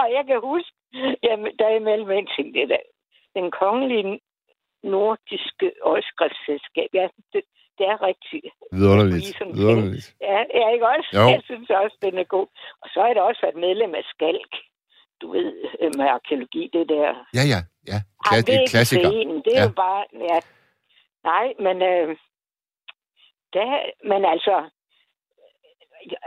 og 0.00 0.06
jeg 0.16 0.22
kan 0.30 0.38
huske, 0.50 0.72
jamen, 1.26 1.50
der 1.58 1.66
er 1.72 1.76
imellem 1.82 2.10
en 2.10 2.28
ting, 2.36 2.46
det 2.56 2.64
der. 2.72 2.82
Den 3.38 3.48
kongelige 3.62 4.04
nordiske 4.94 5.66
ådskriftsselskab, 5.92 6.90
ja, 7.00 7.06
det, 7.32 7.42
det 7.80 7.88
er 7.94 7.98
rigtigt. 8.10 8.46
Vidunderligt. 8.72 9.26
Vidunderligt. 9.58 10.08
Ja, 10.28 10.38
ja, 10.60 10.66
ikke 10.74 10.86
også? 10.94 11.08
Jo. 11.18 11.26
Jeg 11.34 11.42
synes 11.44 11.70
også, 11.70 11.96
den 12.06 12.14
er 12.22 12.28
god. 12.36 12.48
Og 12.82 12.88
så 12.94 13.00
er 13.08 13.14
der 13.14 13.22
også 13.22 13.40
været 13.44 13.58
medlem 13.66 13.94
af 13.94 14.04
Skalk. 14.12 14.52
Du 15.20 15.26
ved, 15.32 15.48
med 15.98 16.06
arkeologi, 16.16 16.70
det 16.72 16.88
der. 16.88 17.08
Ja, 17.38 17.44
ja. 17.52 17.60
ja. 17.90 17.98
Kla- 18.26 18.44
det 18.46 18.54
er 18.54 18.66
klassiker. 18.74 19.08
forening, 19.08 19.44
det 19.44 19.52
er 19.56 19.62
ja. 19.62 19.68
jo 19.68 19.72
bare... 19.84 20.02
Ja. 20.30 20.38
Nej, 21.30 21.46
men... 21.66 21.76
Øh, 21.92 22.08
der, 23.54 23.66
men 24.10 24.20
altså... 24.34 24.54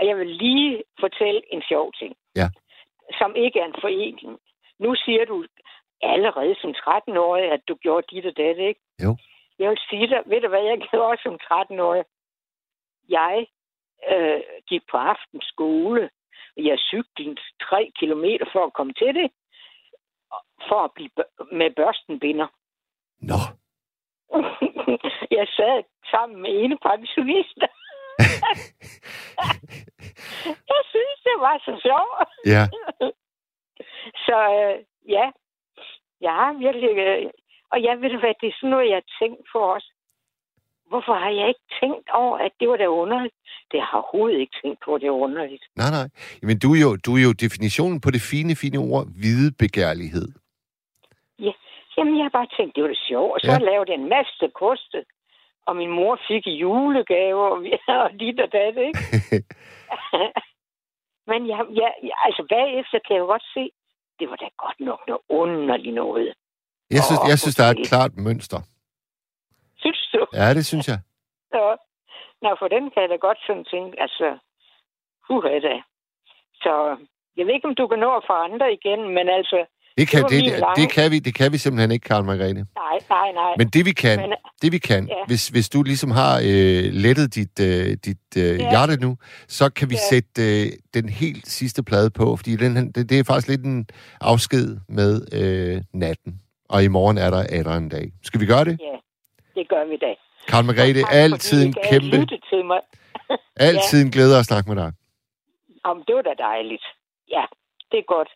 Jeg 0.01 0.18
vil 0.18 0.28
lige 0.28 0.84
fortælle 0.99 1.41
en 1.54 1.62
sjov 1.70 1.93
ting. 1.99 2.16
Ja. 2.36 2.47
Som 3.20 3.36
ikke 3.36 3.60
er 3.60 3.66
en 3.66 3.82
forening. 3.82 4.39
Nu 4.80 4.95
siger 4.95 5.26
du 5.26 5.45
allerede 6.01 6.56
som 6.62 6.72
13-årig, 6.84 7.51
at 7.51 7.62
du 7.68 7.76
gjorde 7.76 8.08
dit 8.12 8.26
og 8.26 8.38
det, 8.38 8.58
ikke? 8.58 8.82
Jo. 9.04 9.18
Jeg 9.64 9.72
vil 9.72 9.80
sige 9.89 10.07
dig, 10.07 10.22
ved 10.26 10.41
du 10.41 10.47
hvad 10.47 10.64
jeg 10.64 10.78
gjorde 10.91 11.22
som 11.24 11.39
13-årig? 11.43 12.03
Jeg 13.09 13.47
øh, 14.11 14.41
gik 14.70 14.82
på 14.91 14.97
aftenskole. 14.97 16.09
Jeg 16.57 16.80
cyklede 16.80 17.36
tre 17.61 17.91
kilometer 17.99 18.45
for 18.53 18.66
at 18.66 18.74
komme 18.74 18.93
til 18.93 19.16
det. 19.16 19.32
For 20.68 20.84
at 20.84 20.91
blive 20.95 21.09
med 21.51 21.72
børstenbinder. 21.76 22.47
Nå. 23.30 23.39
jeg 25.38 25.47
sad 25.57 25.84
sammen 26.11 26.41
med 26.41 26.51
ene 26.64 26.78
pensionister. 26.78 27.68
jeg 30.74 30.82
synes, 30.93 31.18
det 31.28 31.36
var 31.45 31.57
så 31.66 31.74
sjovt. 31.86 32.16
Ja. 32.53 32.64
Så 34.26 34.38
øh, 34.59 34.76
ja, 35.09 35.32
jeg 36.22 36.34
har 36.34 36.53
virkelig... 36.53 37.32
Og 37.74 37.78
jeg 37.88 37.95
ved 38.01 38.19
hvad, 38.19 38.34
det 38.41 38.47
er 38.49 38.55
sådan 38.59 38.69
noget, 38.69 38.89
jeg 38.89 38.99
har 39.01 39.09
tænkt 39.21 39.41
på 39.51 39.59
også. 39.76 39.89
Hvorfor 40.89 41.13
har 41.24 41.30
jeg 41.39 41.47
ikke 41.47 41.65
tænkt 41.82 42.07
over, 42.21 42.38
at 42.38 42.51
det 42.59 42.69
var 42.69 42.78
da 42.78 42.88
underligt? 42.88 43.36
Det 43.71 43.80
har 43.82 43.88
jeg 43.97 44.03
overhovedet 44.03 44.39
ikke 44.39 44.55
tænkt 44.63 44.80
på, 44.86 44.89
at 44.95 45.01
det 45.01 45.07
er 45.07 45.21
underligt. 45.28 45.63
Nej, 45.82 45.89
nej. 45.97 46.07
Men 46.47 46.55
du 46.63 46.67
er 46.76 46.82
jo, 46.88 46.91
du 47.05 47.11
er 47.19 47.24
jo 47.30 47.34
definitionen 47.45 48.01
på 48.01 48.09
det 48.15 48.21
fine, 48.32 48.55
fine 48.63 48.78
ord, 48.93 49.05
hvidebegærlighed. 49.19 50.28
Jamen, 51.97 52.17
jeg 52.17 52.24
har 52.26 52.30
bare 52.39 52.47
tænkt, 52.57 52.76
det 52.76 52.84
var 52.84 52.89
det 52.95 53.03
sjovt. 53.09 53.34
Og 53.34 53.39
så 53.41 53.51
Ja. 53.51 53.57
ja. 53.59 53.65
lavede 53.69 53.91
jeg 53.91 53.99
en 53.99 54.09
masse 54.09 54.45
koste. 54.61 55.05
Og 55.67 55.76
min 55.76 55.89
mor 55.89 56.19
fik 56.28 56.43
julegaver, 56.47 57.45
og, 57.53 57.63
vi- 57.63 57.80
og 57.88 58.09
dit 58.19 58.39
og 58.39 58.49
dat, 58.51 58.78
ikke? 58.88 58.99
Men 61.30 61.39
jeg, 61.51 61.59
jeg, 61.82 61.91
jeg, 62.03 62.15
altså 62.26 62.43
bagefter 62.49 62.99
kan 63.05 63.13
jeg 63.15 63.19
jo 63.21 63.26
godt 63.26 63.45
se, 63.53 63.63
det 64.19 64.30
var 64.30 64.36
da 64.36 64.47
godt 64.57 64.80
nok 64.80 65.01
noget 65.07 65.21
underligt 65.30 65.95
noget. 65.95 66.34
Jeg 66.96 67.04
synes, 67.08 67.22
jeg 67.32 67.39
synes 67.39 67.56
der 67.60 67.66
er 67.70 67.74
et 67.78 67.88
klart 67.91 68.12
mønster. 68.28 68.60
Synes 69.84 70.02
du? 70.14 70.22
Ja, 70.39 70.54
det 70.58 70.66
synes 70.72 70.88
jeg. 70.91 71.00
Så, 71.54 71.62
nå, 72.44 72.50
for 72.62 72.68
den 72.76 72.84
kan 72.91 73.00
jeg 73.04 73.10
da 73.14 73.18
godt 73.28 73.39
sådan 73.48 73.66
tænke, 73.74 73.94
altså, 74.06 74.28
huha 75.28 75.56
da. 75.68 75.76
Så 76.64 76.74
jeg 77.38 77.44
ved 77.46 77.54
ikke, 77.54 77.68
om 77.72 77.76
du 77.76 77.88
kan 77.88 78.00
nå 78.06 78.10
at 78.20 78.24
få 78.30 78.34
andre 78.48 78.68
igen, 78.78 79.02
men 79.18 79.26
altså, 79.39 79.60
Det 79.98 80.08
kan, 80.08 80.24
det, 80.24 80.32
det, 80.46 80.60
lange- 80.60 80.82
det, 80.82 80.91
kan 80.91 81.12
vi, 81.12 81.20
det 81.20 81.34
kan 81.36 81.52
vi 81.52 81.58
simpelthen 81.58 81.91
ikke, 81.91 82.08
Karl 82.10 82.24
Margrethe. 82.24 82.64
nej, 82.84 82.98
nej, 83.10 83.32
nej. 83.32 83.54
Men 83.58 83.68
det 83.68 83.86
vi 83.86 83.91
kan, 83.91 84.20
Men- 84.20 84.38
det 84.62 84.72
vi 84.72 84.78
kan, 84.78 85.08
Ja. 85.08 85.14
hvis, 85.28 85.48
hvis 85.48 85.70
du 85.70 85.84
ligesom 85.84 86.12
har 86.12 86.34
øh, 86.38 86.84
lettet 87.06 87.36
dit, 87.36 87.60
øh, 87.60 87.86
dit 88.06 88.28
øh, 88.38 88.44
Ja. 88.44 88.70
hjerte 88.72 88.96
nu, 89.06 89.18
så 89.48 89.70
kan 89.70 89.89
vi 89.89 89.96
Ja. 89.96 90.08
sætte 90.10 90.41
øh, 90.64 90.72
den 90.94 91.10
helt 91.10 91.48
sidste 91.48 91.84
plade 91.84 92.10
på, 92.10 92.36
fordi 92.36 92.56
den, 92.56 92.91
det, 92.91 93.10
det 93.10 93.20
er 93.20 93.24
faktisk 93.24 93.48
lidt 93.48 93.64
en 93.66 93.88
afsked 94.22 94.78
med 94.89 95.12
øh, 95.39 95.82
natten. 95.94 96.39
Og 96.74 96.84
i 96.84 96.88
morgen 96.88 97.17
er 97.17 97.30
der 97.30 97.41
atter 97.57 97.74
en 97.84 97.89
dag. 97.89 98.05
Skal 98.24 98.39
vi 98.41 98.45
gøre 98.45 98.65
det? 98.65 98.76
Ja, 98.89 98.97
det 99.55 99.69
gør 99.69 99.84
vi 99.91 99.97
da. 100.05 100.11
Karl 100.47 100.65
Margrethe, 100.65 101.01
altid 101.24 101.65
en 101.67 101.74
kæmpe, 101.89 102.17
til 102.49 102.65
mig. 102.65 102.82
altid 103.67 103.97
en 104.05 104.11
glæde 104.11 104.39
at 104.39 104.45
snakke 104.45 104.69
med 104.71 104.78
dig. 104.84 104.91
Om 105.84 106.03
det 106.07 106.15
var 106.15 106.21
da 106.21 106.34
dejligt. 106.49 106.86
Ja, 107.36 107.43
det 107.91 107.97
er 108.03 108.07
godt. 108.15 108.30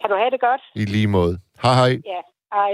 Kan 0.00 0.10
du 0.10 0.16
have 0.16 0.30
det 0.30 0.40
godt? 0.40 0.62
I 0.74 0.84
lige 0.84 1.06
måde. 1.06 1.34
Hej 1.62 1.74
hej. 1.74 1.92
Ja, 2.12 2.20
hej. 2.52 2.72